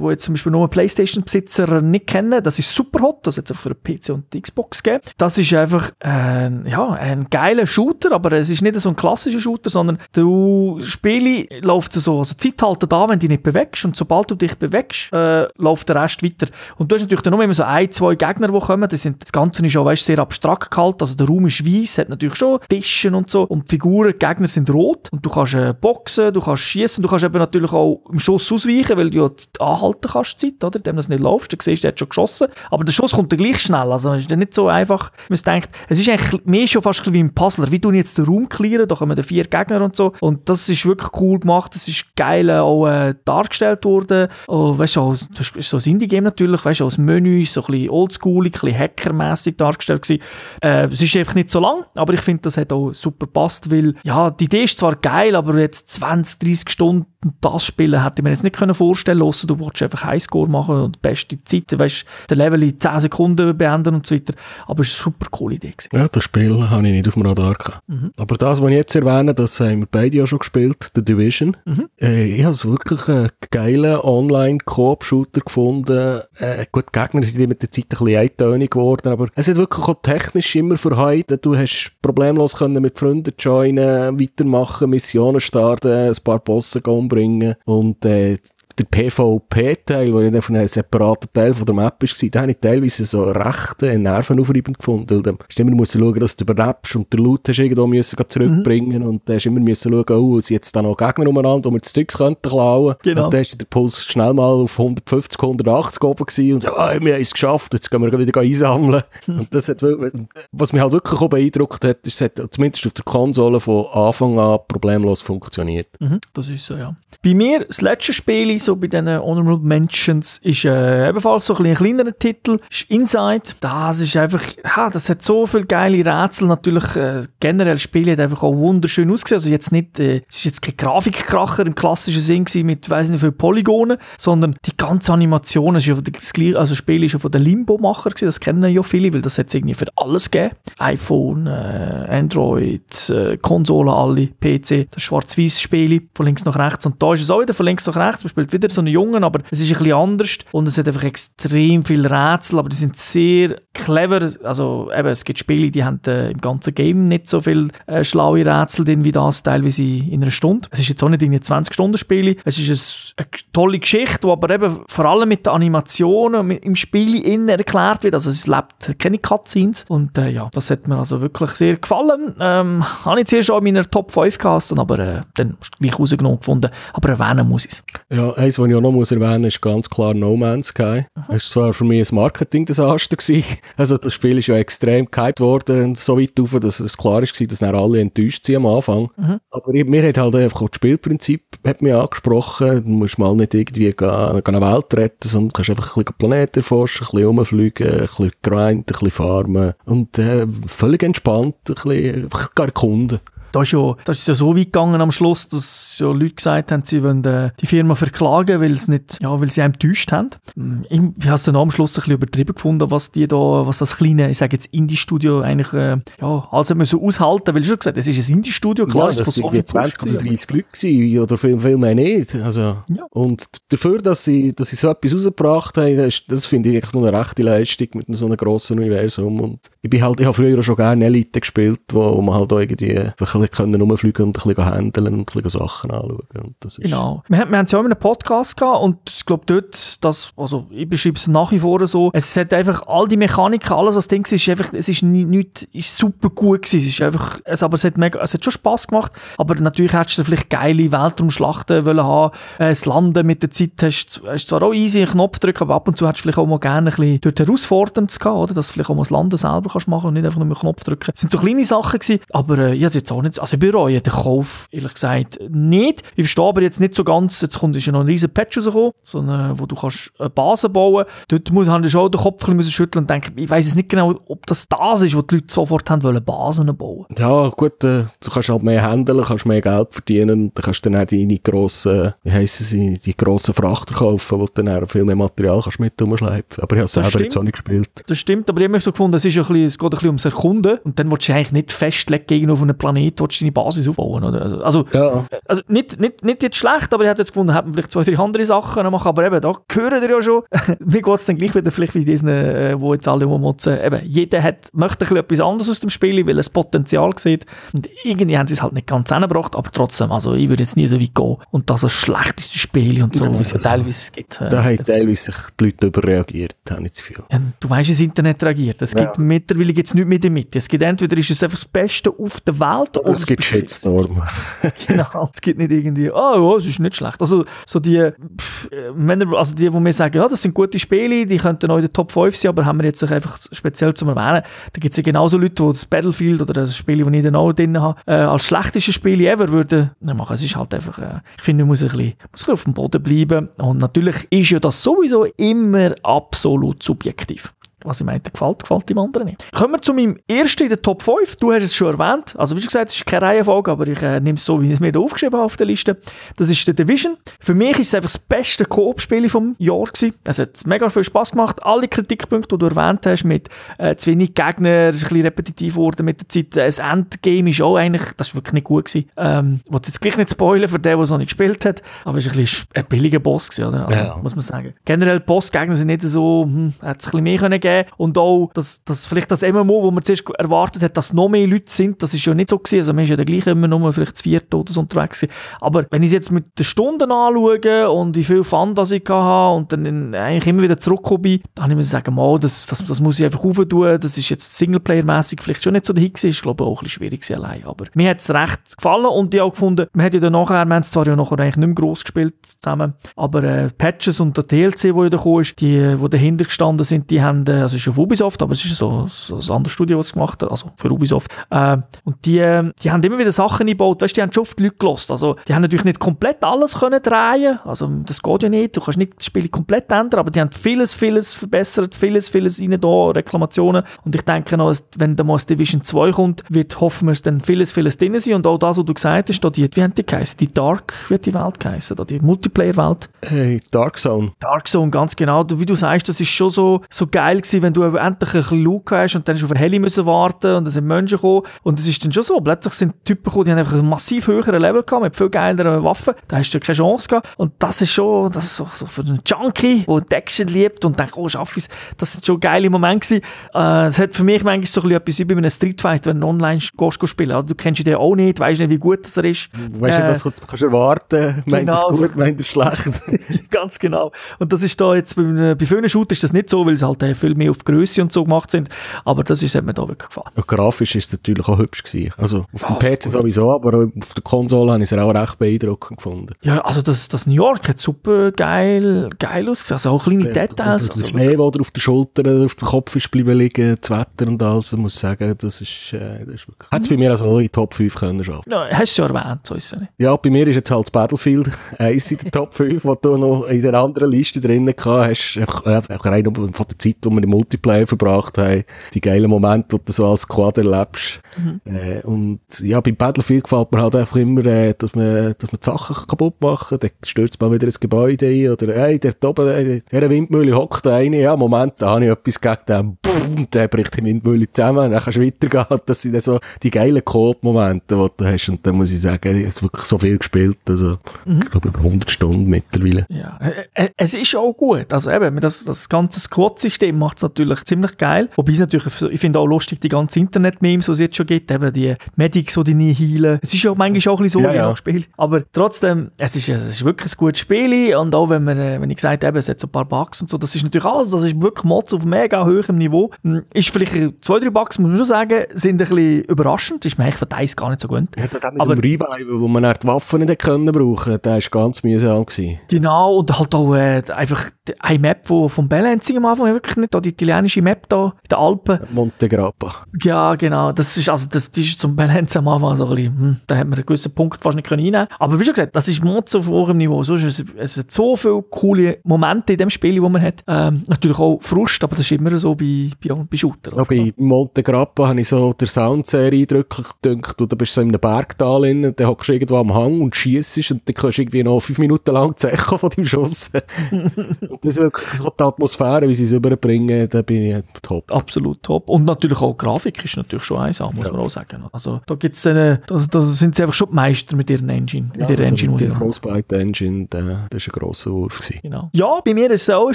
wo 0.00 0.10
jetzt 0.10 0.24
zum 0.24 0.34
Beispiel 0.34 0.52
nur 0.52 0.68
Playstation-Besitzer 0.68 1.80
nicht 1.82 2.06
kennen, 2.06 2.42
das 2.42 2.58
ist 2.58 2.74
Superhot, 2.74 3.26
das 3.26 3.38
hat 3.38 3.50
es 3.50 3.56
für 3.56 3.74
PC 3.74 4.10
und 4.10 4.30
Xbox 4.30 4.82
gegeben. 4.82 5.02
Das 5.18 5.38
ist 5.38 5.52
einfach 5.54 5.90
äh, 6.04 6.68
ja, 6.68 6.90
ein 6.92 7.26
geiler 7.30 7.66
Shooter, 7.66 8.12
aber 8.12 8.32
es 8.32 8.50
ist 8.50 8.62
nicht 8.62 8.78
so 8.78 8.88
ein 8.88 8.96
klassischer 8.96 9.40
Shooter, 9.40 9.70
sondern 9.70 9.98
du 10.12 10.78
Spiele 10.80 11.46
läuft 11.60 11.92
so, 11.92 12.18
also 12.18 12.34
Zeit 12.34 12.62
halten 12.62 12.88
da, 12.88 13.08
wenn 13.08 13.18
du 13.18 13.20
dich 13.20 13.30
nicht 13.30 13.42
bewegst 13.42 13.84
und 13.84 13.96
sobald 13.96 14.30
du 14.30 14.34
dich 14.34 14.56
bewegst, 14.56 15.12
äh, 15.12 15.46
läuft 15.56 15.88
der 15.88 15.96
Rest 15.96 16.22
weiter. 16.22 16.46
Und 16.76 16.90
du 16.90 16.94
hast 16.94 17.02
natürlich 17.02 17.22
dann 17.22 17.32
nur 17.32 17.42
immer 17.42 17.54
so 17.54 17.64
ein, 17.64 17.90
zwei 17.90 18.14
Gegner, 18.14 18.48
die 18.48 18.58
kommen, 18.58 18.88
das, 18.88 19.02
sind, 19.02 19.22
das 19.22 19.32
Ganze 19.32 19.64
ist 19.64 19.76
auch 19.76 19.84
weißt, 19.84 20.04
sehr 20.04 20.19
abstrakt 20.20 20.70
gehalten, 20.70 21.00
also 21.00 21.14
der 21.14 21.26
Raum 21.26 21.46
ist 21.46 21.64
weiß, 21.66 21.98
hat 21.98 22.08
natürlich 22.08 22.36
schon 22.36 22.58
Tischen 22.68 23.14
und 23.14 23.30
so. 23.30 23.42
Und 23.42 23.70
die 23.70 23.76
Figuren, 23.76 24.12
die 24.12 24.26
Gegner 24.26 24.46
sind 24.46 24.70
rot. 24.70 25.08
Und 25.12 25.24
du 25.24 25.30
kannst 25.30 25.54
äh, 25.54 25.74
boxen, 25.78 26.32
du 26.32 26.40
kannst 26.40 26.62
schießen, 26.62 27.02
du 27.02 27.08
kannst 27.08 27.24
eben 27.24 27.38
natürlich 27.38 27.72
auch 27.72 28.02
im 28.10 28.20
Schuss 28.20 28.50
ausweichen, 28.52 28.96
weil 28.96 29.10
du 29.10 29.18
ja 29.18 29.30
anhalten 29.58 30.10
kannst 30.10 30.38
Zeit, 30.38 30.62
oder? 30.64 30.78
Dem 30.78 30.96
das 30.96 31.08
nicht 31.08 31.22
läuft, 31.22 31.52
dann 31.52 31.60
siehst 31.60 31.82
du, 31.82 31.82
der 31.82 31.92
hat 31.92 31.98
schon 31.98 32.08
geschossen, 32.08 32.48
aber 32.70 32.84
der 32.84 32.92
Schuss 32.92 33.12
kommt 33.12 33.32
dann 33.32 33.38
gleich 33.38 33.60
schnell, 33.60 33.92
also 33.92 34.12
ist 34.12 34.30
dann 34.30 34.38
nicht 34.38 34.54
so 34.54 34.68
einfach, 34.68 35.12
man 35.28 35.38
denkt, 35.38 35.70
es 35.88 35.98
ist 35.98 36.08
eigentlich 36.08 36.44
mehr 36.44 36.66
schon 36.66 36.82
fast 36.82 37.12
wie 37.12 37.22
ein 37.22 37.34
Puzzler, 37.34 37.70
wie 37.70 37.78
du 37.78 37.90
jetzt 37.92 38.18
den 38.18 38.26
Raum 38.26 38.48
clearen, 38.48 38.88
da 38.88 38.94
kommen 38.94 39.16
dann 39.16 39.24
vier 39.24 39.44
Gegner 39.44 39.82
und 39.82 39.96
so. 39.96 40.12
Und 40.20 40.48
das 40.48 40.68
ist 40.68 40.84
wirklich 40.84 41.10
cool 41.20 41.38
gemacht, 41.38 41.74
das 41.74 41.88
ist 41.88 42.16
geil 42.16 42.48
äh, 42.48 42.58
auch 42.58 42.86
äh, 42.86 43.14
dargestellt 43.24 43.84
worden, 43.84 44.28
oh, 44.48 44.76
weißt 44.76 44.96
du, 44.96 45.16
das 45.36 45.50
ist 45.50 45.68
so 45.68 45.76
ein 45.78 45.82
Indie-Game 45.84 46.24
natürlich, 46.24 46.64
weißt 46.64 46.80
du, 46.80 46.84
als 46.84 46.98
Menü, 46.98 47.44
so 47.44 47.62
ein 47.62 47.66
bisschen 47.72 47.90
oldschoolig, 47.90 48.54
ein 48.54 48.60
bisschen 48.60 48.78
hackermässig 48.78 49.56
dargestellt 49.56 50.02
gewesen. 50.18 50.22
Äh, 50.62 50.86
es 50.88 51.00
ist 51.00 51.16
einfach 51.16 51.34
nicht 51.34 51.50
so 51.50 51.60
lang, 51.60 51.84
aber 51.94 52.14
ich 52.14 52.20
finde, 52.20 52.42
das 52.42 52.56
hat 52.56 52.72
auch 52.72 52.92
super 52.92 53.26
gepasst, 53.26 53.70
weil, 53.70 53.94
ja, 54.02 54.30
die 54.30 54.44
Idee 54.44 54.64
ist 54.64 54.78
zwar 54.78 54.96
geil, 54.96 55.34
aber 55.34 55.58
jetzt 55.58 55.90
20, 55.90 56.38
30 56.38 56.70
Stunden 56.70 57.06
das 57.40 57.64
spielen 57.64 58.02
hätte 58.02 58.16
ich 58.18 58.24
mir 58.24 58.30
jetzt 58.30 58.44
nicht 58.44 58.56
können 58.56 58.74
vorstellen 58.74 59.20
können, 59.20 59.46
du 59.46 59.58
wolltest 59.58 59.82
einfach 59.82 60.04
Highscore 60.04 60.48
machen 60.48 60.76
und 60.76 60.96
die 60.96 61.00
beste 61.00 61.42
Zeit, 61.44 61.78
weißt, 61.78 62.04
den 62.30 62.38
Level 62.38 62.62
in 62.62 62.80
10 62.80 63.00
Sekunden 63.00 63.56
beenden 63.56 63.94
und 63.94 64.06
so 64.06 64.14
weiter, 64.14 64.32
aber 64.66 64.82
es 64.82 64.98
war 64.98 65.06
eine 65.06 65.14
super 65.14 65.26
coole 65.30 65.56
Idee. 65.56 65.70
Gewesen. 65.70 65.90
Ja, 65.92 66.08
das 66.08 66.24
Spiel 66.24 66.70
habe 66.70 66.86
ich 66.86 66.94
nicht 66.94 67.08
auf 67.08 67.14
dem 67.14 67.22
Radar 67.24 67.54
gehabt. 67.54 67.88
Mhm. 67.88 68.12
Aber 68.16 68.36
das, 68.36 68.62
was 68.62 68.70
ich 68.70 68.76
jetzt 68.76 68.94
erwähne, 68.94 69.34
das 69.34 69.60
haben 69.60 69.80
wir 69.80 69.88
beide 69.90 70.16
ja 70.16 70.26
schon 70.26 70.38
gespielt, 70.38 70.90
The 70.94 71.04
Division. 71.04 71.56
Mhm. 71.66 71.88
Äh, 72.00 72.24
ich 72.24 72.42
habe 72.42 72.54
es 72.54 72.66
wirklich 72.66 73.06
einen 73.08 73.28
geilen 73.50 73.96
Online-Coop-Shooter 73.96 75.42
gefunden. 75.42 76.20
Äh, 76.36 76.64
gut, 76.72 76.86
die 76.94 76.98
Gegner 76.98 77.22
sind 77.22 77.48
mit 77.48 77.62
der 77.62 77.70
Zeit 77.70 77.84
ein 77.84 77.88
bisschen 78.04 78.18
eintönig 78.18 78.70
geworden, 78.70 79.08
aber 79.08 79.28
es 79.34 79.48
hat 79.48 79.56
wirklich 79.56 79.86
auch 79.86 79.99
technisch 80.02 80.56
immer 80.56 80.76
verheilt. 80.76 81.38
Du 81.44 81.56
hast 81.56 81.92
problemlos 82.02 82.56
können 82.56 82.82
mit 82.82 82.98
Freunden 82.98 83.34
joinen, 83.38 84.18
weitermachen, 84.20 84.90
Missionen 84.90 85.40
starten, 85.40 85.92
ein 85.92 86.16
paar 86.24 86.38
Bosse 86.38 86.80
umbringen 86.80 87.54
und 87.64 88.04
äh, 88.04 88.38
der 88.80 88.84
PvP-Teil, 88.84 90.12
der 90.12 90.30
ja 90.30 90.40
von 90.40 90.56
einem 90.56 90.68
separaten 90.68 91.28
Teil 91.32 91.52
von 91.54 91.66
der 91.66 91.74
Map 91.74 92.02
war, 92.02 92.28
den 92.28 92.40
habe 92.40 92.50
ich 92.50 92.58
teilweise 92.58 93.04
so 93.04 93.24
recht 93.24 93.82
äh, 93.82 93.98
nervenaufreibend 93.98 94.78
gefunden. 94.78 95.16
Weil 95.16 95.22
du 95.22 95.38
hast 95.48 95.60
immer 95.60 95.74
müssen 95.74 96.00
schauen, 96.00 96.20
dass 96.20 96.36
du 96.36 96.44
überlebst 96.44 96.96
und 96.96 97.12
der 97.12 97.20
Loot 97.20 97.48
hast 97.48 97.58
irgendwo 97.58 97.86
müssen 97.86 98.18
zurückbringen 98.26 99.02
mhm. 99.02 99.08
und 99.08 99.28
du 99.28 99.34
hast 99.34 99.46
immer 99.46 99.60
müssen 99.60 99.92
schauen, 99.92 100.16
oh, 100.16 100.40
sind 100.40 100.54
jetzt 100.54 100.74
da 100.74 100.82
noch 100.82 100.96
Gegner 100.96 101.28
umeinander, 101.28 101.68
wo 101.68 101.72
wir 101.72 101.80
das 101.80 101.92
Zeugs 101.92 102.16
könnten 102.16 102.48
klauen. 102.48 102.94
Genau. 103.02 103.26
Und 103.26 103.34
dann 103.34 103.42
ist 103.42 103.60
der 103.60 103.66
Puls 103.66 104.04
schnell 104.04 104.32
mal 104.32 104.44
auf 104.44 104.78
150, 104.78 105.40
180 105.40 106.02
oben 106.04 106.24
gewesen 106.24 106.54
und 106.54 106.64
ja, 106.64 107.00
wir 107.00 107.14
haben 107.14 107.22
es 107.22 107.32
geschafft, 107.32 107.74
jetzt 107.74 107.90
gehen 107.90 108.02
wir 108.02 108.18
wieder 108.18 108.40
einsammeln. 108.40 109.02
Mhm. 109.26 109.40
Und 109.40 109.54
das 109.54 109.68
hat, 109.68 109.82
was 109.82 110.72
mich 110.72 110.82
halt 110.82 110.92
wirklich 110.92 111.20
auch 111.20 111.28
beeindruckt 111.28 111.84
hat, 111.84 112.06
ist, 112.06 112.20
es 112.20 112.20
hat 112.20 112.40
zumindest 112.52 112.86
auf 112.86 112.92
der 112.92 113.04
Konsole 113.04 113.60
von 113.60 113.86
Anfang 113.86 114.38
an 114.38 114.58
problemlos 114.68 115.20
funktioniert. 115.20 115.88
Mhm, 116.00 116.20
das 116.32 116.48
ist 116.48 116.64
so, 116.64 116.76
ja. 116.76 116.96
Bei 117.22 117.34
mir, 117.34 117.66
das 117.66 117.80
letzte 117.82 118.12
Spiel, 118.12 118.58
so 118.58 118.69
bei 118.76 118.86
diesen 118.86 119.08
Honorable 119.08 119.66
Mentions, 119.66 120.38
ist 120.38 120.64
äh, 120.64 121.08
ebenfalls 121.08 121.46
so 121.46 121.56
ein, 121.56 121.66
ein 121.66 121.74
kleinerer 121.74 122.16
Titel, 122.18 122.58
ist 122.70 122.90
Inside. 122.90 123.54
Das 123.60 124.00
ist 124.00 124.16
einfach, 124.16 124.42
ja, 124.64 124.90
das 124.90 125.08
hat 125.08 125.22
so 125.22 125.46
viele 125.46 125.66
geile 125.66 126.04
Rätsel. 126.04 126.48
Natürlich, 126.48 126.96
äh, 126.96 127.22
generell 127.40 127.74
das 127.74 127.82
Spiel 127.82 128.10
hat 128.10 128.20
einfach 128.20 128.42
auch 128.42 128.56
wunderschön 128.56 129.10
ausgesehen. 129.10 129.36
Also 129.36 129.50
jetzt 129.50 129.72
nicht, 129.72 129.98
äh, 130.00 130.22
es 130.28 130.38
ist 130.38 130.44
jetzt 130.44 130.62
kein 130.62 130.76
Grafikkracher 130.76 131.66
im 131.66 131.74
klassischen 131.74 132.22
Sinn 132.22 132.44
gewesen 132.44 132.66
mit, 132.66 132.88
weiß 132.88 133.10
nicht, 133.10 133.22
wie 133.22 133.30
Polygonen, 133.30 133.98
sondern 134.18 134.56
die 134.66 134.76
ganze 134.76 135.12
Animation, 135.12 135.76
ist 135.76 135.86
ja 135.86 135.94
das, 135.94 136.32
also 136.36 136.72
das 136.72 136.76
Spiel 136.76 137.04
ist 137.04 137.12
ja 137.12 137.18
von 137.18 137.30
den 137.30 137.42
Limbo-Macher 137.42 138.10
das 138.10 138.40
kennen 138.40 138.70
ja 138.70 138.82
viele, 138.82 139.12
weil 139.12 139.22
das 139.22 139.38
hat 139.38 139.48
es 139.48 139.54
irgendwie 139.54 139.74
für 139.74 139.86
alles 139.96 140.30
gegeben. 140.30 140.54
iPhone, 140.78 141.46
äh, 141.46 142.06
Android, 142.08 143.10
äh, 143.10 143.36
Konsole, 143.38 143.92
alle, 143.92 144.26
PC, 144.26 144.88
das 144.90 145.02
schwarz-weiß 145.02 145.60
Spiel 145.60 146.08
von 146.14 146.26
links 146.26 146.44
nach 146.44 146.56
rechts 146.56 146.86
und 146.86 147.02
da 147.02 147.14
ist 147.14 147.22
es 147.22 147.30
auch 147.30 147.40
wieder 147.40 147.54
von 147.54 147.66
links 147.66 147.86
nach 147.86 147.96
rechts. 147.96 148.24
Man 148.24 148.30
spielt 148.30 148.52
wieder 148.52 148.59
so 148.68 148.80
einen 148.80 148.88
Jungen, 148.88 149.24
aber 149.24 149.40
es 149.50 149.60
ist 149.60 149.72
ein 149.72 149.78
bisschen 149.78 149.92
anders 149.92 150.38
und 150.52 150.68
es 150.68 150.78
hat 150.78 150.86
einfach 150.86 151.04
extrem 151.04 151.84
viele 151.84 152.10
Rätsel, 152.10 152.58
aber 152.58 152.68
die 152.68 152.76
sind 152.76 152.96
sehr 152.96 153.60
clever. 153.72 154.28
Also 154.42 154.90
eben, 154.94 155.08
es 155.08 155.24
gibt 155.24 155.38
Spiele, 155.38 155.70
die 155.70 155.84
haben 155.84 156.00
äh, 156.06 156.30
im 156.30 156.40
ganzen 156.40 156.74
Game 156.74 157.06
nicht 157.06 157.28
so 157.28 157.40
viele 157.40 157.68
äh, 157.86 158.04
schlaue 158.04 158.44
Rätsel 158.44 158.84
drin 158.84 159.04
wie 159.04 159.12
das, 159.12 159.42
teilweise 159.42 159.82
in 159.82 160.22
einer 160.22 160.30
Stunde. 160.30 160.68
Es 160.70 160.80
ist 160.80 160.88
jetzt 160.88 161.02
auch 161.02 161.08
nicht 161.08 161.22
in 161.22 161.40
20 161.40 161.72
Stunden 161.72 161.96
Spiele. 161.96 162.36
Es 162.44 162.58
ist 162.58 163.14
eine, 163.16 163.26
tolle 163.52 163.78
Geschichte, 163.78 164.20
die 164.24 164.28
aber 164.28 164.50
eben 164.50 164.80
vor 164.86 165.04
allem 165.04 165.28
mit 165.28 165.46
den 165.46 165.52
Animationen 165.52 166.50
im 166.50 166.76
Spiel 166.76 167.22
innen 167.24 167.48
erklärt 167.48 168.04
wird. 168.04 168.14
Also 168.14 168.30
es 168.30 168.46
lebt 168.46 168.98
keine 168.98 169.18
Cutscenes 169.18 169.84
und 169.88 170.18
äh, 170.18 170.30
ja, 170.30 170.48
das 170.52 170.70
hat 170.70 170.88
mir 170.88 170.96
also 170.96 171.20
wirklich 171.20 171.50
sehr 171.52 171.76
gefallen. 171.76 172.34
Ähm, 172.40 172.84
habe 173.04 173.20
ich 173.20 173.26
zuerst 173.26 173.46
schon 173.46 173.64
in 173.64 173.74
meiner 173.74 173.88
Top 173.88 174.12
5 174.12 174.38
gehabt, 174.38 174.72
aber 174.76 174.98
äh, 174.98 175.20
dann 175.34 175.56
gleich 175.78 175.98
rausgenommen 175.98 176.38
gefunden 176.38 176.70
aber 176.92 177.08
erwähnen 177.10 177.48
muss 177.48 177.64
ich 177.64 177.72
es. 177.72 177.82
Ja, 178.10 178.32
eins, 178.40 178.58
was 178.58 178.68
ich 178.68 178.74
auch 178.74 178.80
noch 178.80 178.92
muss 178.92 179.12
erwähnen 179.12 179.42
muss, 179.42 179.54
ist 179.54 179.60
ganz 179.60 179.88
klar 179.88 180.14
No 180.14 180.36
Man's 180.36 180.68
Sky. 180.68 181.06
Es 181.28 181.54
war 181.56 181.72
für 181.72 181.84
mich 181.84 182.10
ein 182.10 182.14
Marketing-Desaster 182.14 183.16
Also 183.76 183.96
das 183.96 184.14
Spiel 184.14 184.38
ist 184.38 184.48
ja 184.48 184.56
extrem 184.56 185.10
gehypt 185.10 185.40
worden 185.40 185.84
und 185.84 185.98
so 185.98 186.18
weit 186.18 186.38
auf, 186.40 186.58
dass 186.58 186.80
es 186.80 186.96
klar 186.96 187.22
ist, 187.22 187.38
dass 187.50 187.58
dann 187.58 187.74
alle 187.74 188.00
enttäuscht 188.00 188.44
sind 188.44 188.56
am 188.56 188.66
Anfang. 188.66 189.10
Mhm. 189.16 189.40
Aber 189.50 189.72
mir 189.72 190.08
hat 190.08 190.18
halt 190.18 190.34
einfach 190.34 190.68
das 190.68 190.76
Spielprinzip 190.76 191.42
hat 191.66 191.82
mich 191.82 191.94
angesprochen. 191.94 192.82
Du 192.82 192.90
musst 192.90 193.18
mal 193.18 193.34
nicht 193.34 193.54
irgendwie 193.54 193.92
gehen, 193.92 194.08
eine 194.08 194.60
Welt 194.60 194.94
retten, 194.94 195.28
sondern 195.28 195.52
kannst 195.52 195.70
einfach 195.70 195.96
ein 195.96 196.04
bisschen 196.04 196.18
Planeten 196.18 196.58
erforschen, 196.58 197.06
ein 197.06 197.10
bisschen 197.10 197.26
rumfliegen, 197.26 197.90
ein 197.90 198.00
bisschen 198.00 198.32
grinden, 198.42 198.78
ein 198.78 198.84
bisschen 198.84 199.10
farmen 199.10 199.74
und 199.84 200.18
äh, 200.18 200.46
völlig 200.66 201.02
entspannt 201.02 201.56
ein 201.68 201.74
bisschen 201.74 202.24
einfach 202.24 202.50
erkunden. 202.58 203.20
Da 203.52 203.62
ist, 203.62 203.72
ja, 203.72 203.96
das 204.04 204.18
ist 204.20 204.28
ja 204.28 204.34
so 204.34 204.56
weit 204.56 204.66
gegangen 204.66 205.00
am 205.00 205.10
Schluss, 205.10 205.48
dass 205.48 205.96
ja 205.98 206.06
Leute 206.06 206.34
gesagt 206.34 206.72
haben, 206.72 206.82
sie 206.84 207.02
wollen 207.02 207.24
äh, 207.24 207.50
die 207.60 207.66
Firma 207.66 207.94
verklagen, 207.94 208.60
weil, 208.60 208.72
es 208.72 208.88
nicht, 208.88 209.18
ja, 209.20 209.40
weil 209.40 209.50
sie 209.50 209.62
einem 209.62 209.72
getäuscht 209.72 210.12
haben. 210.12 210.30
Hm, 210.54 210.84
ich, 210.88 211.00
ich 211.18 211.26
habe 211.26 211.34
es 211.34 211.44
dann 211.44 211.56
am 211.56 211.70
Schluss 211.70 211.92
ein 211.92 212.00
bisschen 212.00 212.14
übertrieben 212.14 212.54
gefunden, 212.54 212.90
was 212.90 213.12
die 213.12 213.26
da, 213.26 213.36
was 213.36 213.78
das 213.78 213.96
kleine, 213.96 214.30
ich 214.30 214.38
sage 214.38 214.56
jetzt 214.56 214.66
Indie-Studio 214.66 215.40
eigentlich, 215.40 215.72
äh, 215.72 215.98
ja, 216.20 216.48
also 216.50 216.74
müssen 216.74 217.00
aushalten, 217.00 217.54
weil 217.54 217.62
ich 217.62 217.68
schon 217.68 217.78
gesagt 217.78 217.96
es 217.96 218.06
ist 218.06 218.28
ein 218.28 218.36
Indie-Studio, 218.36 218.86
klar. 218.86 219.10
Ja, 219.10 219.18
das 219.18 219.34
so 219.34 219.50
20 219.50 220.02
oder 220.02 220.12
30 220.14 220.50
Leute 220.50 220.64
gewesen, 220.72 221.18
oder 221.18 221.38
viel, 221.38 221.58
viel 221.58 221.76
mehr 221.76 221.94
nicht. 221.94 222.34
Also, 222.34 222.60
ja. 222.60 223.06
Und 223.10 223.44
dafür, 223.68 223.98
dass 223.98 224.24
sie, 224.24 224.52
dass 224.52 224.70
sie 224.70 224.76
so 224.76 224.90
etwas 224.90 225.14
rausgebracht 225.14 225.76
haben, 225.76 225.96
das, 225.96 226.22
das 226.26 226.46
finde 226.46 226.70
ich 226.70 226.82
echt 226.82 226.94
nur 226.94 227.06
eine 227.06 227.18
rechte 227.18 227.42
Leistung 227.42 227.88
mit 227.94 228.06
so 228.10 228.26
einem 228.26 228.36
grossen 228.36 228.78
Universum. 228.78 229.40
Und 229.40 229.60
ich 229.82 229.90
bin 229.90 230.02
halt, 230.02 230.20
ich 230.20 230.26
habe 230.26 230.34
früher 230.34 230.62
schon 230.62 230.76
gerne 230.76 231.04
Elite 231.04 231.40
gespielt, 231.40 231.80
wo, 231.92 232.16
wo 232.16 232.22
man 232.22 232.34
halt 232.36 232.52
irgendwie 232.52 233.10
bisschen 233.40 233.72
können 233.72 233.82
rumfliegen 233.82 234.26
und 234.26 234.38
ein 234.38 234.54
bisschen 234.54 234.64
handeln 234.64 235.14
und 235.14 235.20
ein 235.20 235.42
bisschen 235.42 235.60
Sachen 235.60 235.90
anschauen. 235.90 236.54
Genau. 236.78 237.22
Wir, 237.28 237.38
wir 237.50 237.58
haben 237.58 237.64
es 237.64 237.72
ja 237.72 237.78
auch 237.78 237.82
in 237.82 237.86
einem 237.86 237.98
Podcast 237.98 238.56
gehabt 238.56 238.82
und 238.82 238.98
ich 239.08 239.26
glaube 239.26 239.44
dort, 239.46 240.04
das, 240.04 240.32
also 240.36 240.66
ich 240.70 240.88
beschreibe 240.88 241.16
es 241.16 241.26
nach 241.26 241.52
wie 241.52 241.58
vor 241.58 241.86
so, 241.86 242.10
es 242.12 242.36
hat 242.36 242.52
einfach 242.52 242.86
all 242.86 243.08
die 243.08 243.16
Mechaniken, 243.16 243.72
alles 243.72 243.94
was 243.94 244.08
Ding 244.08 244.26
ist, 244.30 244.48
einfach, 244.48 244.72
es 244.72 244.88
ist 244.88 245.02
nicht, 245.02 245.68
ist 245.72 245.96
super 245.96 246.30
gut 246.30 246.62
gewesen. 246.62 246.86
Es 246.86 246.92
ist 246.92 247.02
einfach, 247.02 247.40
es, 247.44 247.62
aber 247.62 247.74
es 247.74 247.84
hat 247.84 247.98
mega, 247.98 248.20
es 248.20 248.34
hat 248.34 248.44
schon 248.44 248.52
Spass 248.52 248.88
gemacht, 248.88 249.12
aber 249.38 249.54
natürlich 249.56 249.92
hättest 249.92 250.18
du 250.18 250.24
vielleicht 250.24 250.50
geile 250.50 250.92
Weltraumschlachten 250.92 251.86
wollen 251.86 252.04
haben, 252.04 252.32
äh, 252.58 252.68
das 252.68 252.86
Landen 252.86 253.26
mit 253.26 253.42
der 253.42 253.50
Zeit 253.50 253.72
hast, 253.82 254.22
hast 254.26 254.48
zwar 254.48 254.62
auch 254.62 254.74
easy 254.74 255.02
einen 255.02 255.10
Knopf 255.12 255.38
drücken, 255.38 255.62
aber 255.62 255.74
ab 255.74 255.88
und 255.88 255.96
zu 255.96 256.06
hättest 256.06 256.20
du 256.20 256.22
vielleicht 256.24 256.38
auch 256.38 256.46
mal 256.46 256.58
gerne 256.58 256.90
ein 256.90 256.96
bisschen 256.96 257.20
dort 257.20 257.40
herausfordernd 257.40 258.18
gehabt, 258.18 258.36
oder? 258.36 258.54
Dass 258.54 258.68
du 258.68 258.72
vielleicht 258.74 258.90
auch 258.90 258.94
mal 258.94 259.02
das 259.02 259.10
Landen 259.10 259.36
selber 259.36 259.70
kannst 259.70 259.88
machen 259.88 260.08
und 260.08 260.14
nicht 260.14 260.24
einfach 260.24 260.38
nur 260.38 260.46
einen 260.46 260.54
Knopf 260.54 260.84
drücken. 260.84 261.12
Es 261.14 261.20
sind 261.20 261.30
so 261.30 261.38
kleine 261.38 261.64
Sachen 261.64 261.98
gewesen, 261.98 262.20
aber 262.30 262.58
äh, 262.58 262.74
ich 262.74 262.84
habe 262.84 262.94
jetzt 262.94 263.12
auch 263.12 263.22
nicht, 263.22 263.29
also 263.38 263.54
ich 263.54 263.60
bereue 263.60 264.00
den 264.00 264.12
Kauf, 264.12 264.68
ehrlich 264.70 264.94
gesagt, 264.94 265.38
nicht. 265.48 266.02
Ich 266.16 266.24
verstehe 266.24 266.44
aber 266.44 266.62
jetzt 266.62 266.80
nicht 266.80 266.94
so 266.94 267.04
ganz, 267.04 267.40
jetzt 267.40 267.58
kommt 267.58 267.76
ja 267.76 267.92
noch 267.92 268.00
ein 268.00 268.06
riesen 268.06 268.30
Patch 268.30 268.58
rausgekommen, 268.58 268.92
so 269.02 269.20
eine, 269.20 269.54
wo 269.56 269.66
du 269.66 269.76
kannst 269.76 270.12
eine 270.18 270.30
Basis 270.30 270.72
bauen 270.72 271.04
Dort 271.28 271.50
muss 271.52 271.68
ich 271.68 271.90
schon 271.90 272.10
den 272.10 272.20
Kopf 272.20 272.48
ein 272.48 272.56
bisschen 272.56 272.72
schütteln 272.72 273.04
und 273.04 273.10
denken, 273.10 273.32
ich 273.36 273.48
weiß 273.48 273.66
jetzt 273.66 273.76
nicht 273.76 273.88
genau, 273.88 274.18
ob 274.26 274.46
das 274.46 274.68
das 274.68 275.02
ist, 275.02 275.16
was 275.16 275.26
die 275.26 275.36
Leute 275.36 275.52
sofort 275.52 275.88
haben 275.90 276.02
wollen, 276.02 276.24
Basen 276.24 276.76
bauen. 276.76 277.06
Ja, 277.18 277.48
gut, 277.48 277.84
äh, 277.84 278.04
du 278.20 278.30
kannst 278.32 278.48
halt 278.48 278.62
mehr 278.62 278.82
handeln, 278.82 279.24
kannst 279.24 279.46
mehr 279.46 279.60
Geld 279.60 279.92
verdienen, 279.92 280.52
dann 280.54 280.64
kannst 280.64 280.84
du 280.84 280.90
dann 280.90 281.00
auch 281.00 281.06
deine 281.06 281.38
grossen, 281.38 282.14
wie 282.22 282.32
heissen 282.32 282.64
sie, 282.64 282.98
die 282.98 283.16
grossen 283.16 283.54
Frachter 283.54 283.94
kaufen, 283.94 284.40
wo 284.40 284.46
du 284.46 284.62
dann 284.62 284.86
viel 284.86 285.04
mehr 285.04 285.16
Material 285.16 285.60
kannst 285.62 285.80
mit 285.80 286.00
rumschleifen. 286.00 286.62
Aber 286.62 286.76
ich 286.76 286.80
habe 286.80 286.84
es 286.84 286.92
selber 286.92 287.20
jetzt 287.20 287.36
auch 287.36 287.42
nicht 287.42 287.52
gespielt. 287.52 287.90
Das 288.06 288.18
stimmt, 288.18 288.48
aber 288.48 288.60
ich 288.60 288.64
habe 288.64 288.72
mir 288.72 288.80
so 288.80 288.90
gefunden, 288.92 289.16
es, 289.16 289.24
ist 289.24 289.36
ein 289.36 289.42
bisschen, 289.42 289.64
es 289.66 289.78
geht 289.78 289.86
ein 289.86 289.90
bisschen 289.90 290.08
ums 290.08 290.24
Erkunden 290.24 290.78
und 290.84 290.98
dann 290.98 291.10
willst 291.10 291.28
du 291.28 291.34
eigentlich 291.34 291.52
nicht 291.52 291.72
festlegen, 291.72 292.50
auf 292.50 292.62
einem 292.62 292.76
Planeten 292.76 293.19
willst 293.20 293.40
du 293.40 293.44
deine 293.44 293.52
Basis 293.52 293.88
aufbauen. 293.88 294.24
Oder? 294.24 294.42
Also, 294.42 294.64
also, 294.64 294.84
ja. 294.92 295.24
also 295.46 295.62
nicht, 295.68 296.00
nicht, 296.00 296.24
nicht 296.24 296.42
jetzt 296.42 296.56
schlecht, 296.56 296.92
aber 296.92 297.04
ich 297.04 297.10
hätte 297.10 297.22
jetzt 297.22 297.32
gefunden, 297.32 297.52
hätte 297.52 297.66
man 297.66 297.74
vielleicht 297.74 297.90
zwei, 297.90 298.04
drei 298.04 298.18
andere 298.18 298.44
Sachen 298.44 298.90
machen, 298.90 299.08
aber 299.08 299.24
eben, 299.24 299.40
da 299.40 299.54
hören 299.72 300.02
ihr 300.02 300.10
ja 300.10 300.22
schon, 300.22 300.42
mir 300.78 301.02
geht 301.02 301.14
es 301.14 301.26
dann 301.26 301.36
gleich 301.36 301.54
wieder 301.54 301.70
vielleicht 301.70 301.94
wie 301.94 302.04
diesen, 302.04 302.28
äh, 302.28 302.80
wo 302.80 302.94
jetzt 302.94 303.08
alle 303.08 303.24
rummotzen, 303.24 303.78
eben, 303.80 304.00
jeder 304.04 304.42
hat, 304.42 304.72
möchte 304.72 305.06
ein 305.06 305.16
etwas 305.16 305.40
anderes 305.40 305.68
aus 305.68 305.80
dem 305.80 305.90
Spiel, 305.90 306.24
weil 306.26 306.34
er 306.34 306.36
das 306.36 306.50
Potenzial 306.50 307.12
sieht 307.16 307.46
und 307.72 307.88
irgendwie 308.04 308.38
haben 308.38 308.46
sie 308.46 308.54
es 308.54 308.62
halt 308.62 308.72
nicht 308.72 308.86
ganz 308.86 309.10
hingebracht, 309.12 309.54
aber 309.56 309.70
trotzdem, 309.70 310.12
also 310.12 310.34
ich 310.34 310.48
würde 310.48 310.62
jetzt 310.62 310.76
nie 310.76 310.86
so 310.86 311.00
weit 311.00 311.14
gehen 311.14 311.36
und 311.50 311.70
das 311.70 311.82
ist 311.82 311.84
das 311.84 311.92
schlechteste 311.92 312.58
Spiel 312.58 313.02
und 313.02 313.14
so, 313.14 313.32
wie 313.36 313.40
es 313.40 313.52
ja 313.52 313.58
teilweise 313.58 314.10
gibt. 314.12 314.40
Äh, 314.40 314.48
da 314.48 314.64
haben 314.64 314.76
teilweise 314.78 315.32
die 315.58 315.64
Leute 315.64 315.86
überreagiert, 315.86 316.56
habe 316.70 316.82
ich 316.82 316.92
das 316.92 316.98
Gefühl. 316.98 317.24
Ja, 317.30 317.40
du 317.58 317.70
weißt, 317.70 317.90
das 317.90 318.00
Internet 318.00 318.42
reagiert. 318.42 318.82
Es 318.82 318.94
gibt 318.94 319.18
mittlerweile 319.18 319.72
gibt's 319.72 319.94
nichts 319.94 320.08
mehr 320.08 320.18
damit. 320.18 320.56
Es 320.56 320.68
gibt 320.68 320.82
entweder 320.82 321.16
ist 321.16 321.30
es 321.30 321.42
einfach 321.42 321.58
das 321.58 321.64
Beste 321.64 322.10
auf 322.10 322.40
der 322.40 322.58
Welt 322.58 322.96
oder 322.96 323.09
es 323.12 323.26
gibt 323.26 323.44
Shitstorm. 323.44 324.22
genau, 324.86 325.30
es 325.34 325.40
gibt 325.40 325.58
nicht 325.58 325.70
irgendwie, 325.70 326.10
oh 326.10 326.52
ja, 326.52 326.56
es 326.58 326.66
ist 326.66 326.80
nicht 326.80 326.96
schlecht. 326.96 327.20
Also 327.20 327.44
so 327.66 327.80
die, 327.80 328.10
pff, 328.40 328.68
Männer, 328.94 329.36
also 329.36 329.54
die, 329.54 329.72
wo 329.72 329.80
mir 329.80 329.92
sagen, 329.92 330.16
ja, 330.16 330.28
das 330.28 330.42
sind 330.42 330.54
gute 330.54 330.78
Spiele, 330.78 331.26
die 331.26 331.38
könnten 331.38 331.70
auch 331.70 331.76
in 331.76 331.82
der 331.82 331.92
Top 331.92 332.12
5 332.12 332.36
sein, 332.36 332.50
aber 332.50 332.64
haben 332.64 332.78
wir 332.78 332.86
jetzt 332.86 333.02
einfach 333.04 333.38
speziell 333.52 333.94
zum 333.94 334.08
Erwähnen, 334.08 334.42
da 334.72 334.80
gibt 334.80 334.92
es 334.92 334.96
ja 334.96 335.02
genauso 335.02 335.38
Leute, 335.38 335.62
die 335.62 335.72
das 335.72 335.84
Battlefield 335.84 336.40
oder 336.40 336.52
das 336.52 336.76
Spiel, 336.76 337.04
das 337.04 337.12
ich 337.12 337.22
dann 337.22 337.36
auch 337.36 337.52
drin 337.52 337.80
habe, 337.80 338.00
äh, 338.06 338.14
als 338.14 338.44
schlechteste 338.44 338.92
Spiele 338.92 339.28
ever 339.28 339.48
würden 339.48 339.90
machen. 340.00 340.34
Es 340.34 340.42
ist 340.42 340.56
halt 340.56 340.74
einfach, 340.74 340.98
äh, 340.98 341.20
ich 341.36 341.42
finde, 341.42 341.64
man 341.64 341.68
muss 341.68 341.82
ein, 341.82 341.88
bisschen, 341.88 342.06
muss 342.06 342.16
ein 342.16 342.30
bisschen 342.32 342.52
auf 342.54 342.64
dem 342.64 342.74
Boden 342.74 343.02
bleiben 343.02 343.48
und 343.58 343.78
natürlich 343.78 344.26
ist 344.30 344.50
ja 344.50 344.60
das 344.60 344.82
sowieso 344.82 345.24
immer 345.36 345.94
absolut 346.02 346.82
subjektiv. 346.82 347.52
Was 347.84 348.00
ihm 348.00 348.08
einen 348.08 348.22
gefällt, 348.22 348.60
gefällt 348.60 348.88
dem 348.90 348.98
anderen 348.98 349.26
nicht. 349.28 349.44
Kommen 349.52 349.74
wir 349.74 349.82
zu 349.82 349.94
meinem 349.94 350.18
ersten 350.28 350.64
in 350.64 350.68
der 350.70 350.80
Top 350.82 351.02
5. 351.02 351.36
Du 351.36 351.52
hast 351.52 351.62
es 351.62 351.74
schon 351.74 351.98
erwähnt. 351.98 352.34
Also 352.38 352.56
wie 352.56 352.60
schon 352.60 352.68
gesagt, 352.68 352.90
es 352.90 352.96
ist 352.96 353.06
keine 353.06 353.22
Reihenfolge, 353.26 353.70
aber 353.70 353.86
ich 353.86 354.02
äh, 354.02 354.20
nehme 354.20 354.36
es 354.36 354.44
so, 354.44 354.60
wie 354.60 354.66
ich 354.66 354.72
es 354.72 354.80
mir 354.80 354.90
hier 354.92 355.00
aufgeschrieben 355.00 355.34
habe 355.36 355.44
auf 355.46 355.56
der 355.56 355.66
Liste. 355.66 355.98
Das 356.36 356.48
ist 356.48 356.66
der 356.66 356.74
Division. 356.74 357.16
Für 357.40 357.54
mich 357.54 357.78
ist 357.78 357.88
es 357.88 357.94
einfach 357.94 358.10
das 358.10 358.18
beste 358.18 358.64
Koop-Spiel 358.64 359.28
vom 359.28 359.56
Jahr 359.58 359.84
gewesen. 359.84 360.14
Es 360.24 360.38
hat 360.38 360.66
mega 360.66 360.88
viel 360.88 361.04
Spaß 361.04 361.32
gemacht. 361.32 361.62
Alle 361.62 361.88
Kritikpunkte, 361.88 362.56
die 362.56 362.58
du 362.58 362.66
erwähnt 362.74 363.06
hast, 363.06 363.24
mit 363.24 363.48
äh, 363.78 363.96
zu 363.96 364.10
wenig 364.10 364.34
Gegner, 364.34 364.88
es 364.88 364.96
ist 364.96 365.04
ein 365.04 365.08
bisschen 365.08 365.22
repetitiv 365.22 365.74
geworden 365.74 366.04
mit 366.04 366.20
der 366.20 366.28
Zeit. 366.28 366.56
Das 366.56 366.78
Endgame 366.78 367.50
ist 367.50 367.60
auch 367.62 367.76
eigentlich, 367.76 368.02
das 368.16 368.28
ist 368.28 368.34
wirklich 368.34 368.54
nicht 368.54 368.64
gut 368.64 368.86
gewesen. 368.86 369.08
Ähm, 369.16 369.60
ich 369.64 369.72
will 369.72 369.80
jetzt 369.84 370.00
gleich 370.00 370.16
nicht 370.16 370.30
spoilern 370.30 370.68
für 370.68 370.78
den, 370.78 370.92
der 370.96 371.00
es 371.00 371.10
noch 371.10 371.18
nicht 371.18 371.28
gespielt 371.28 371.64
hat, 371.64 371.82
aber 372.04 372.18
es 372.18 372.26
ist 372.26 372.32
ein 372.32 372.38
bisschen 372.38 372.66
ein 372.74 372.84
billiger 372.86 373.18
Boss 373.18 373.50
gewesen, 373.50 373.68
oder? 373.68 373.86
Also, 373.88 374.00
Ja. 374.00 374.16
muss 374.22 374.34
man 374.34 374.42
sagen. 374.42 374.74
Generell 374.84 375.20
Bossgegner 375.20 375.74
sind 375.74 375.86
nicht 375.88 376.02
so, 376.02 376.44
hm, 376.44 376.74
hätte 376.80 376.98
es 376.98 377.06
ein 377.06 377.10
bisschen 377.10 377.22
mehr 377.22 377.38
können 377.38 377.60
geben 377.60 377.69
und 377.96 378.18
auch, 378.18 378.50
dass, 378.54 378.84
dass 378.84 379.06
vielleicht 379.06 379.30
das 379.30 379.42
MMO, 379.42 379.82
wo 379.82 379.90
man 379.90 380.02
zuerst 380.02 380.28
erwartet 380.38 380.82
hat, 380.82 380.96
dass 380.96 381.12
noch 381.12 381.28
mehr 381.28 381.46
Leute 381.46 381.70
sind, 381.70 382.02
das 382.02 382.14
ist 382.14 382.24
ja 382.24 382.34
nicht 382.34 382.50
so 382.50 382.58
gewesen. 382.58 382.78
Also 382.78 382.92
man 382.92 383.04
ist 383.04 383.10
ja 383.10 383.16
gleich 383.16 383.46
immer 383.46 383.68
nur 383.68 383.92
vielleicht 383.92 384.16
zu 384.16 384.22
viert 384.24 384.54
oder 384.54 384.72
so 384.72 384.80
unterwegs 384.80 385.20
gewesen. 385.20 385.34
Aber 385.60 385.86
wenn 385.90 386.02
ich 386.02 386.08
es 386.08 386.12
jetzt 386.12 386.30
mit 386.30 386.58
den 386.58 386.64
Stunden 386.64 387.10
anschaue 387.10 387.90
und 387.90 388.16
wie 388.16 388.24
viel 388.24 388.44
Fun 388.44 388.74
das 388.74 388.90
ich 388.90 389.04
hatte 389.08 389.56
und 389.56 389.72
dann 389.72 390.14
eigentlich 390.14 390.46
immer 390.46 390.62
wieder 390.62 390.78
zurückgekommen 390.78 391.22
bin, 391.22 391.40
dann 391.54 391.70
habe 391.70 391.80
ich 391.80 391.88
sagen, 391.88 392.14
mal, 392.14 392.38
das, 392.38 392.66
das, 392.66 392.84
das 392.84 393.00
muss 393.00 393.18
ich 393.18 393.24
einfach 393.24 393.44
auftun. 393.44 393.98
Das 394.00 394.18
ist 394.18 394.28
jetzt 394.28 394.52
Singleplayer-mäßig 394.58 395.42
vielleicht 395.42 395.62
schon 395.62 395.72
nicht 395.72 395.86
so 395.86 395.92
der 395.92 396.02
Hit 396.02 396.14
gewesen. 396.14 396.30
Ist, 396.30 396.42
glaube 396.42 396.64
ich, 396.64 396.68
auch 396.68 396.80
ein 396.80 396.84
bisschen 396.84 397.10
schwierig 397.10 397.30
allein. 397.34 397.64
Aber 397.64 397.84
mir 397.94 398.10
hat 398.10 398.20
es 398.20 398.32
recht 398.32 398.76
gefallen 398.76 399.06
und 399.06 399.34
ich 399.34 399.40
auch 399.40 399.50
gefunden, 399.50 399.86
man 399.92 400.06
hat 400.06 400.14
ja 400.14 400.20
dann 400.20 400.32
nachher, 400.32 400.64
wir 400.64 400.74
haben 400.74 400.82
es 400.82 400.90
zwar 400.90 401.06
ja 401.06 401.16
nachher 401.16 401.38
eigentlich 401.38 401.56
nicht 401.56 401.66
mehr 401.66 401.74
gross 401.74 402.02
gespielt 402.02 402.34
zusammen, 402.60 402.94
aber 403.16 403.42
äh, 403.44 403.68
Patches 403.76 404.20
und 404.20 404.36
der 404.36 404.44
DLC, 404.44 404.94
wo 404.94 405.04
ja 405.04 405.10
da 405.10 405.40
ist, 405.40 405.60
die, 405.60 406.00
wo 406.00 406.08
dahinter 406.08 406.44
gestanden 406.44 406.84
sind, 406.84 407.10
die 407.10 407.22
haben, 407.22 407.46
äh, 407.46 407.59
also 407.62 407.76
es 407.76 407.82
ist 407.82 407.88
auf 407.88 407.98
Ubisoft, 407.98 408.42
aber 408.42 408.52
es 408.52 408.64
ist 408.64 408.76
so, 408.76 409.06
so 409.08 409.36
ein 409.36 409.56
anderes 409.56 409.72
Studio, 409.72 409.98
was 409.98 410.06
es 410.06 410.12
gemacht 410.12 410.42
hat, 410.42 410.50
also 410.50 410.70
für 410.76 410.90
Ubisoft. 410.90 411.30
Äh, 411.50 411.78
und 412.04 412.24
die, 412.24 412.38
äh, 412.38 412.70
die 412.82 412.90
haben 412.90 413.02
immer 413.02 413.18
wieder 413.18 413.32
Sachen 413.32 413.62
eingebaut, 413.62 414.02
weißt, 414.02 414.16
die 414.16 414.22
haben 414.22 414.32
schon 414.32 414.42
oft 414.42 414.58
Leute 414.60 414.76
gelost. 414.78 415.10
Also 415.10 415.36
die 415.46 415.54
haben 415.54 415.62
natürlich 415.62 415.84
nicht 415.84 415.98
komplett 415.98 416.42
alles 416.44 416.78
können 416.78 417.02
drehen, 417.02 417.58
also 417.64 417.88
das 418.04 418.22
geht 418.22 418.42
ja 418.42 418.48
nicht, 418.48 418.76
du 418.76 418.80
kannst 418.80 418.98
nicht 418.98 419.16
das 419.16 419.26
Spiel 419.26 419.48
komplett 419.48 419.90
ändern, 419.90 420.20
aber 420.20 420.30
die 420.30 420.40
haben 420.40 420.52
vieles, 420.52 420.94
vieles 420.94 421.34
verbessert, 421.34 421.94
vieles, 421.94 422.28
vieles 422.28 422.60
rein 422.60 422.78
da, 422.80 423.10
Reklamationen 423.10 423.82
und 424.04 424.14
ich 424.14 424.22
denke 424.22 424.56
noch, 424.56 424.74
wenn 424.96 425.16
da 425.16 425.24
mal 425.24 425.34
das 425.34 425.46
Division 425.46 425.82
2 425.82 426.12
kommt, 426.12 426.44
wird 426.48 426.80
hoffen 426.80 427.08
wir 427.08 427.12
es 427.12 427.22
dann 427.22 427.40
vieles, 427.40 427.72
vieles 427.72 427.96
drin 427.96 428.18
sein 428.18 428.34
und 428.34 428.46
auch 428.46 428.58
das, 428.58 428.78
was 428.78 428.84
du 428.84 428.94
gesagt 428.94 429.28
hast, 429.28 429.40
da 429.40 429.50
die, 429.50 429.68
wie 429.74 429.82
haben 429.82 429.94
die 429.94 430.04
geheißen? 430.04 430.38
Die 430.38 430.48
Dark 430.48 430.94
wird 431.08 431.26
die 431.26 431.34
Welt 431.34 431.60
geheißen, 431.60 431.96
da 431.96 432.04
die 432.04 432.20
Multiplayer-Welt. 432.20 433.08
Hey, 433.22 433.60
Dark 433.70 433.98
Zone. 433.98 434.32
Dark 434.40 434.68
Zone, 434.68 434.90
ganz 434.90 435.16
genau. 435.16 435.44
Wie 435.48 435.66
du 435.66 435.74
sagst, 435.74 436.08
das 436.08 436.20
ist 436.20 436.28
schon 436.28 436.50
so, 436.50 436.80
so 436.90 437.06
geil 437.06 437.38
gewesen, 437.38 437.49
wenn 437.52 437.72
du 437.72 437.82
endlich 437.82 438.34
ein 438.34 438.40
bisschen 438.40 438.80
hast 438.90 439.16
und 439.16 439.28
dann 439.28 439.34
hast 439.34 439.42
du 439.42 439.46
auf 439.46 439.52
eine 439.52 439.60
Heli 439.60 439.78
müssen 439.78 440.06
warten 440.06 440.54
und 440.54 440.64
dann 440.64 440.70
sind 440.72 440.86
Menschen 440.86 441.16
gekommen 441.16 441.42
und 441.62 441.78
es 441.78 441.86
ist 441.86 442.04
dann 442.04 442.12
schon 442.12 442.22
so, 442.22 442.40
plötzlich 442.40 442.74
sind 442.74 443.04
Typen 443.04 443.24
gekommen, 443.24 443.44
die 443.44 443.50
haben 443.52 443.58
einfach 443.58 443.74
einen 443.74 443.88
massiv 443.88 444.26
höheren 444.26 444.60
Level 444.60 444.82
gehabt, 444.82 445.02
mit 445.02 445.16
viel 445.16 445.30
geileren 445.30 445.82
Waffen, 445.84 446.14
da 446.28 446.36
hast 446.38 446.50
du 446.52 446.60
keine 446.60 446.76
Chance 446.76 447.08
gehabt 447.08 447.28
und 447.36 447.52
das 447.58 447.82
ist 447.82 447.92
schon, 447.92 448.30
das 448.32 448.44
ist 448.44 448.56
so, 448.56 448.68
so 448.74 448.86
für 448.86 449.02
einen 449.02 449.20
Junkie, 449.26 449.84
der 449.86 450.00
die 450.00 450.14
Action 450.14 450.48
liebt 450.48 450.84
und 450.84 450.98
denkt, 450.98 451.14
oh, 451.16 451.28
schaff 451.28 451.56
ich's, 451.56 451.68
das 451.98 452.12
sind 452.12 452.24
schon 452.26 452.38
geile 452.40 452.70
Momente 452.70 453.06
gewesen. 453.08 453.24
Äh, 453.54 453.86
Es 453.86 453.98
hat 453.98 454.14
für 454.14 454.24
mich 454.24 454.42
manchmal 454.44 454.66
so 454.66 454.80
ein 454.80 454.88
bisschen 454.88 454.96
etwas 455.00 455.18
wie 455.18 455.24
bei 455.24 455.36
einem 455.36 455.50
Street 455.50 455.80
Fighter, 455.80 456.10
wenn 456.10 456.20
du 456.20 456.26
online 456.26 456.60
gehst, 456.76 457.08
spielen. 457.08 457.32
Also, 457.32 457.48
du 457.48 457.54
kennst 457.54 457.86
den 457.86 457.94
auch 457.96 458.14
nicht, 458.14 458.38
weißt 458.38 458.60
nicht, 458.60 458.70
wie 458.70 458.78
gut 458.78 459.04
das 459.04 459.16
er 459.16 459.24
ist. 459.24 459.48
Weißt 459.78 459.98
du, 459.98 460.02
Äh, 460.02 460.08
was 460.10 460.22
du 460.22 460.30
kannst 460.46 460.62
erwarten? 460.62 461.42
Meint 461.46 461.68
es 461.68 461.82
genau. 461.82 461.96
gut, 461.96 462.16
meint 462.16 462.40
es 462.40 462.48
schlecht? 462.48 463.00
Ganz 463.50 463.78
genau. 463.78 464.12
Und 464.38 464.52
das 464.52 464.62
ist 464.62 464.80
da 464.80 464.94
jetzt 464.94 465.16
bei, 465.16 465.22
äh, 465.22 465.54
bei 465.54 465.66
vielen 465.66 465.88
Shootern 465.88 466.14
ist 466.14 466.22
das 466.22 466.32
nicht 466.32 466.50
so, 466.50 466.64
weil 466.66 466.76
sie 466.76 466.86
halt 466.86 467.02
äh, 467.02 467.14
viel 467.14 467.34
mehr 467.40 467.50
auf 467.50 467.58
Größe 467.64 468.00
und 468.02 468.12
so 468.12 468.24
gemacht 468.24 468.50
sind. 468.50 468.68
Aber 469.04 469.24
das 469.24 469.42
ist, 469.42 469.54
hat 469.54 469.64
mir 469.64 469.74
da 469.74 469.86
wirklich 469.88 470.08
gefallen. 470.08 470.30
Ja, 470.36 470.42
grafisch 470.46 470.94
ist 470.96 471.06
es 471.06 471.12
natürlich 471.12 471.46
auch 471.48 471.58
hübsch 471.58 471.82
gewesen. 471.82 472.12
Also 472.16 472.44
auf 472.52 472.62
dem 472.64 472.76
Ah, 472.76 472.78
PC 472.78 473.02
sowieso, 473.10 473.52
aber 473.52 473.88
auf 473.98 474.14
der 474.14 474.22
Konsole 474.22 474.72
habe 474.72 474.82
ich 474.82 474.90
es 474.92 474.98
auch 474.98 475.10
recht 475.14 475.38
beeindruckend 475.38 475.98
gefunden. 475.98 476.34
Ja, 476.42 476.60
also 476.60 476.82
das, 476.82 477.08
das 477.08 477.26
New 477.26 477.34
York 477.34 477.68
hat 477.68 477.80
super 477.80 478.30
geil, 478.32 479.10
geil 479.18 479.48
ausgesehen. 479.48 479.74
Also 479.76 479.90
auch 479.90 480.04
kleine 480.04 480.32
Details. 480.32 480.90
Also, 480.90 480.92
Also, 480.92 481.02
der 481.02 481.08
Schnee, 481.08 481.36
der 481.36 481.40
auf 481.40 481.70
der 481.70 481.80
Schulter, 481.80 482.20
oder 482.20 482.44
auf 482.44 482.54
dem 482.54 482.68
Kopf 482.68 482.94
ist 482.96 483.10
bleiben 483.10 483.36
liegen, 483.38 483.76
das 483.80 483.90
Wetter 483.90 484.28
und 484.30 484.42
alles, 484.42 484.72
ich 484.72 484.78
muss 484.78 484.94
sagen, 484.98 485.34
das 485.38 485.60
ist, 485.60 485.92
äh, 485.92 486.24
das 486.24 486.34
ist 486.34 486.48
wirklich... 486.48 486.70
Hätte 486.70 486.82
es 486.82 486.88
bei 486.88 486.96
mir 486.96 487.10
also 487.10 487.24
auch 487.24 487.38
in 487.38 487.50
Top 487.50 487.74
5 487.74 487.94
können 487.94 488.22
schaffen. 488.24 488.50
ja, 488.50 488.66
hast 488.70 488.96
du 488.98 489.02
ja 489.02 489.08
erwähnt, 489.08 489.46
so 489.46 489.54
ist 489.54 489.72
es 489.72 489.80
nicht. 489.80 489.92
Ja, 489.98 490.16
bei 490.16 490.30
mir 490.30 490.46
ist 490.46 490.56
jetzt 490.56 490.70
halt 490.70 490.84
das 490.86 490.90
Battlefield 490.90 491.50
eins 491.78 492.10
in 492.12 492.18
der 492.18 492.30
Top 492.30 492.54
5, 492.54 492.84
was 492.84 492.98
du 493.02 493.16
noch 493.16 493.44
in 493.46 493.62
der 493.62 493.74
anderen 493.74 494.10
Liste 494.10 494.40
drin 494.40 494.66
gehabt 494.66 494.86
hast. 495.10 495.36
Äh, 495.36 495.40
einfach 495.40 496.04
rein 496.06 496.24
von 496.34 496.50
der 496.52 496.78
Zeit, 496.78 496.96
die 497.04 497.08
wir 497.10 497.26
Multiplayer 497.30 497.86
verbracht 497.86 498.38
haben. 498.38 498.64
Die 498.94 499.00
geilen 499.00 499.30
Momente, 499.30 499.78
die 499.78 499.84
du 499.84 499.92
so 499.92 500.06
als 500.06 500.26
Quad 500.26 500.58
erlebst. 500.58 501.20
Äh, 501.64 502.00
und 502.02 502.40
ja, 502.60 502.80
beim 502.80 502.96
Battlefield 502.96 503.44
gefällt 503.44 503.72
mir 503.72 503.82
halt 503.82 503.96
einfach 503.96 504.16
immer, 504.16 504.44
äh, 504.46 504.74
dass, 504.76 504.94
man, 504.94 505.34
dass 505.38 505.52
man 505.52 505.60
die 505.60 505.64
Sachen 505.64 506.06
kaputt 506.06 506.40
machen. 506.40 506.78
Dann 506.80 506.90
stürzt 507.04 507.40
man 507.40 507.52
wieder 507.52 507.66
ins 507.66 507.80
Gebäude 507.80 508.26
ein. 508.26 508.50
Oder, 508.50 508.74
hey, 508.74 508.98
der 508.98 509.14
oben, 509.24 509.48
äh, 509.48 509.80
der 509.90 510.10
Windmühle 510.10 510.54
hockt 510.54 510.86
da 510.86 510.96
rein. 510.96 511.12
Ja, 511.12 511.36
Moment, 511.36 511.74
da 511.78 511.90
habe 511.90 512.04
ich 512.04 512.10
etwas 512.10 512.40
gegen 512.40 512.56
den. 512.68 512.98
Boom, 513.02 513.50
der 513.52 513.68
bricht 513.68 513.96
die 513.96 514.04
Windmühle 514.04 514.50
zusammen. 514.50 514.90
Dann 514.90 515.02
kannst 515.02 515.18
du 515.18 515.24
weitergehen. 515.24 515.80
Das 515.86 516.02
sind 516.02 516.12
dann 516.12 516.20
so 516.20 516.38
die 516.62 516.70
geilen 516.70 517.04
Coop-Momente, 517.04 517.96
die 517.96 518.08
du 518.16 518.24
hast. 518.26 518.48
Und 518.48 518.66
dann 518.66 518.76
muss 518.76 518.92
ich 518.92 519.00
sagen, 519.00 519.36
ich 519.36 519.46
habe 519.46 519.62
wirklich 519.62 519.86
so 519.86 519.98
viel 519.98 520.18
gespielt. 520.18 520.58
Also, 520.68 520.98
ich 521.26 521.50
glaube, 521.50 521.68
über 521.68 521.80
100 521.80 522.10
Stunden 522.10 522.46
mittlerweile. 522.46 523.06
Ja, 523.08 523.38
äh, 523.40 523.84
äh, 523.84 523.88
es 523.96 524.14
ist 524.14 524.34
auch 524.36 524.52
gut. 524.52 524.92
Also 524.92 525.10
eben, 525.10 525.38
das, 525.38 525.64
das 525.64 525.88
ganze 525.88 526.20
Squad-System 526.20 526.96
macht 527.10 527.16
es 527.18 527.22
natürlich 527.24 527.64
ziemlich 527.64 527.96
geil. 527.98 528.28
Wobei 528.36 528.52
es 528.52 528.60
natürlich, 528.60 528.86
ich 529.10 529.20
finde 529.20 529.38
auch 529.40 529.46
lustig, 529.46 529.80
die 529.80 529.88
ganzen 529.88 530.20
Internet-Memes, 530.20 530.86
die 530.86 530.92
es 530.92 530.98
jetzt 531.00 531.16
schon 531.16 531.26
gibt, 531.26 531.50
eben 531.50 531.72
die 531.72 531.94
Medics, 532.16 532.54
die 532.54 532.64
dich 532.64 532.74
nie 532.74 532.94
heilen. 532.94 533.38
Es 533.42 533.52
ist 533.52 533.62
ja 533.64 533.74
manchmal 533.74 534.14
auch 534.14 534.20
ein 534.20 534.22
bisschen 534.24 534.42
so, 534.42 534.48
Ja, 534.48 534.54
ja. 534.54 534.66
man 534.68 534.76
spielt. 534.76 535.08
Aber 535.16 535.42
trotzdem, 535.52 536.10
es 536.18 536.36
ist, 536.36 536.48
es 536.48 536.64
ist 536.64 536.84
wirklich 536.84 537.12
ein 537.12 537.16
gutes 537.18 537.40
Spiel. 537.40 537.96
Und 537.96 538.14
auch 538.14 538.28
wenn 538.30 538.44
man, 538.44 538.58
äh, 538.58 538.80
wenn 538.80 538.90
ich 538.90 538.96
gesagt 538.96 539.24
habe, 539.24 539.38
es 539.38 539.48
hat 539.48 539.58
so 539.60 539.66
ein 539.66 539.70
paar 539.72 539.84
Bugs 539.84 540.20
und 540.22 540.30
so, 540.30 540.38
das 540.38 540.54
ist 540.54 540.62
natürlich 540.62 540.84
alles, 540.84 541.10
das 541.10 541.24
ist 541.24 541.40
wirklich 541.42 541.64
Mods 541.64 541.92
auf 541.92 542.04
mega 542.04 542.44
hohem 542.46 542.76
Niveau. 542.76 543.10
Hm, 543.24 543.42
Ist 543.52 543.70
vielleicht 543.70 544.24
zwei, 544.24 544.38
drei 544.38 544.50
Bugs, 544.50 544.78
muss 544.78 544.88
man 544.88 544.96
schon 544.98 545.06
sagen, 545.06 545.44
sind 545.54 545.72
ein 545.82 545.88
bisschen 545.88 546.22
überraschend. 546.24 546.84
Das 546.84 546.92
ist 546.92 546.98
mir 546.98 547.04
eigentlich 547.04 547.16
von 547.16 547.28
Dice 547.28 547.56
gar 547.56 547.70
nicht 547.70 547.80
so 547.80 547.88
gewöhnt. 547.88 548.10
Ja, 548.16 548.26
da 548.28 548.50
mit 548.52 548.60
Aber- 548.60 548.74
dem 548.76 548.80
Revival, 548.80 549.40
wo 549.40 549.48
man 549.48 549.62
die 549.82 549.86
Waffen 549.86 550.20
nicht 550.24 550.40
können 550.42 550.66
brauchen, 550.66 551.18
der 551.22 551.32
war 551.32 551.40
ganz 551.50 551.82
mühsam. 551.82 552.24
Gewesen. 552.24 552.58
Genau, 552.68 553.16
und 553.18 553.36
halt 553.38 553.54
auch 553.54 553.74
äh, 553.74 554.02
einfach 554.14 554.50
die- 554.68 554.80
eine 554.80 554.98
Map 554.98 555.20
wo 555.28 555.48
vom 555.48 555.68
Balancing 555.68 556.16
am 556.18 556.26
Anfang 556.26 556.52
wirklich 556.52 556.76
nicht, 556.76 556.94
da 557.00 557.10
die 557.10 557.10
italienische 557.10 557.62
Map 557.62 557.88
da 557.88 558.06
in 558.06 558.28
den 558.30 558.38
Alpen. 558.38 558.80
Monte 558.90 559.28
Grappa. 559.28 559.86
Ja, 560.02 560.34
genau, 560.34 560.72
das 560.72 560.96
ist 560.96 561.08
also 561.08 561.28
das, 561.30 561.50
das 561.50 561.64
ist 561.64 561.78
zum 561.78 561.96
Balance 561.96 562.38
am 562.38 562.48
Anfang 562.48 562.76
so 562.76 562.86
ein 562.86 562.94
bisschen, 562.94 563.18
hm, 563.18 563.36
da 563.46 563.56
hat 563.56 563.66
man 563.66 563.74
einen 563.74 563.86
gewissen 563.86 564.14
Punkt 564.14 564.42
fast 564.42 564.56
nicht 564.56 564.68
können 564.68 564.82
reinnehmen 564.84 565.08
Aber 565.18 565.38
wie 565.38 565.44
schon 565.44 565.54
gesagt, 565.54 565.74
das 565.74 565.88
ist 565.88 566.02
Mods 566.02 566.34
auf 566.34 566.48
hohem 566.48 566.78
Niveau. 566.78 567.02
So 567.02 567.14
ist 567.14 567.24
es, 567.24 567.44
es 567.56 567.76
hat 567.76 567.90
so 567.90 568.16
viele 568.16 568.42
coole 568.42 568.98
Momente 569.04 569.52
in 569.52 569.58
dem 569.58 569.70
Spiel, 569.70 569.94
die 569.94 570.00
man 570.00 570.20
hat. 570.20 570.42
Ähm, 570.46 570.82
natürlich 570.88 571.18
auch 571.18 571.38
Frust, 571.40 571.82
aber 571.84 571.96
das 571.96 572.06
ist 572.06 572.12
immer 572.12 572.36
so 572.38 572.54
bei, 572.54 572.90
bei, 573.02 573.14
bei 573.14 573.36
Shooter. 573.36 573.76
Ja, 573.76 573.84
bei 573.84 574.12
Monte 574.16 574.62
Grappa 574.62 575.08
habe 575.08 575.20
ich 575.20 575.28
so 575.28 575.52
der 575.52 575.68
Sound 575.68 576.06
sehr 576.06 576.32
eindrücklich 576.32 576.86
gedacht. 577.02 577.40
Du 577.40 577.46
bist 577.46 577.74
so 577.74 577.80
in 577.80 577.88
einem 577.88 578.00
Bergtal 578.00 578.60
drin, 578.70 578.92
dann 578.94 579.06
hockst 579.06 579.28
du 579.28 579.32
irgendwo 579.32 579.56
am 579.56 579.74
Hang 579.74 580.00
und 580.00 580.14
schiessest 580.14 580.72
und 580.72 580.88
dann 580.88 580.94
kannst 580.94 581.18
du 581.18 581.22
irgendwie 581.22 581.42
noch 581.42 581.60
fünf 581.60 581.78
Minuten 581.78 582.12
lang 582.12 582.34
Echo 582.42 582.78
von 582.78 582.90
deinem 582.90 583.04
Schuss. 583.04 583.50
und 583.90 584.58
das 584.62 584.76
ist 584.76 584.78
wirklich 584.78 585.20
die 585.20 585.42
Atmosphäre, 585.42 586.08
wie 586.08 586.14
sie 586.14 586.24
es 586.24 586.32
überbringen, 586.32 586.89
da 587.08 587.22
bin 587.22 587.42
ich 587.42 587.64
top. 587.82 588.10
Absolut 588.12 588.62
top. 588.62 588.88
Und 588.88 589.04
natürlich 589.04 589.40
auch 589.40 589.56
Grafik 589.56 590.04
ist 590.04 590.16
natürlich 590.16 590.44
schon 590.44 590.58
einsam, 590.58 590.94
muss 590.94 591.10
man 591.10 591.20
auch 591.20 591.30
sagen. 591.30 591.64
Also 591.72 592.00
da 592.06 592.14
gibt's 592.14 592.46
eine, 592.46 592.80
da, 592.86 593.04
da 593.10 593.22
sind 593.22 593.54
sie 593.54 593.62
einfach 593.62 593.74
schon 593.74 593.88
die 593.88 593.94
Meister 593.94 594.36
mit 594.36 594.50
ihren 594.50 594.68
Engine, 594.68 595.10
mit 595.16 595.28
ihrer 595.28 595.44
Engine, 595.44 595.76
die 595.76 595.84
sie 595.84 595.90
haben. 595.90 595.98
Frostbite 595.98 596.56
Engine, 596.56 597.06
der, 597.06 597.46
das 597.50 597.66
war 597.66 597.74
ein 597.74 597.80
grosser 597.80 598.10
Wurf. 598.12 598.40
Gewesen. 598.40 598.60
Genau. 598.62 598.90
Ja, 598.92 599.20
bei 599.24 599.34
mir 599.34 599.50
ist 599.50 599.62
es 599.62 599.70
auch 599.70 599.88
ein 599.88 599.94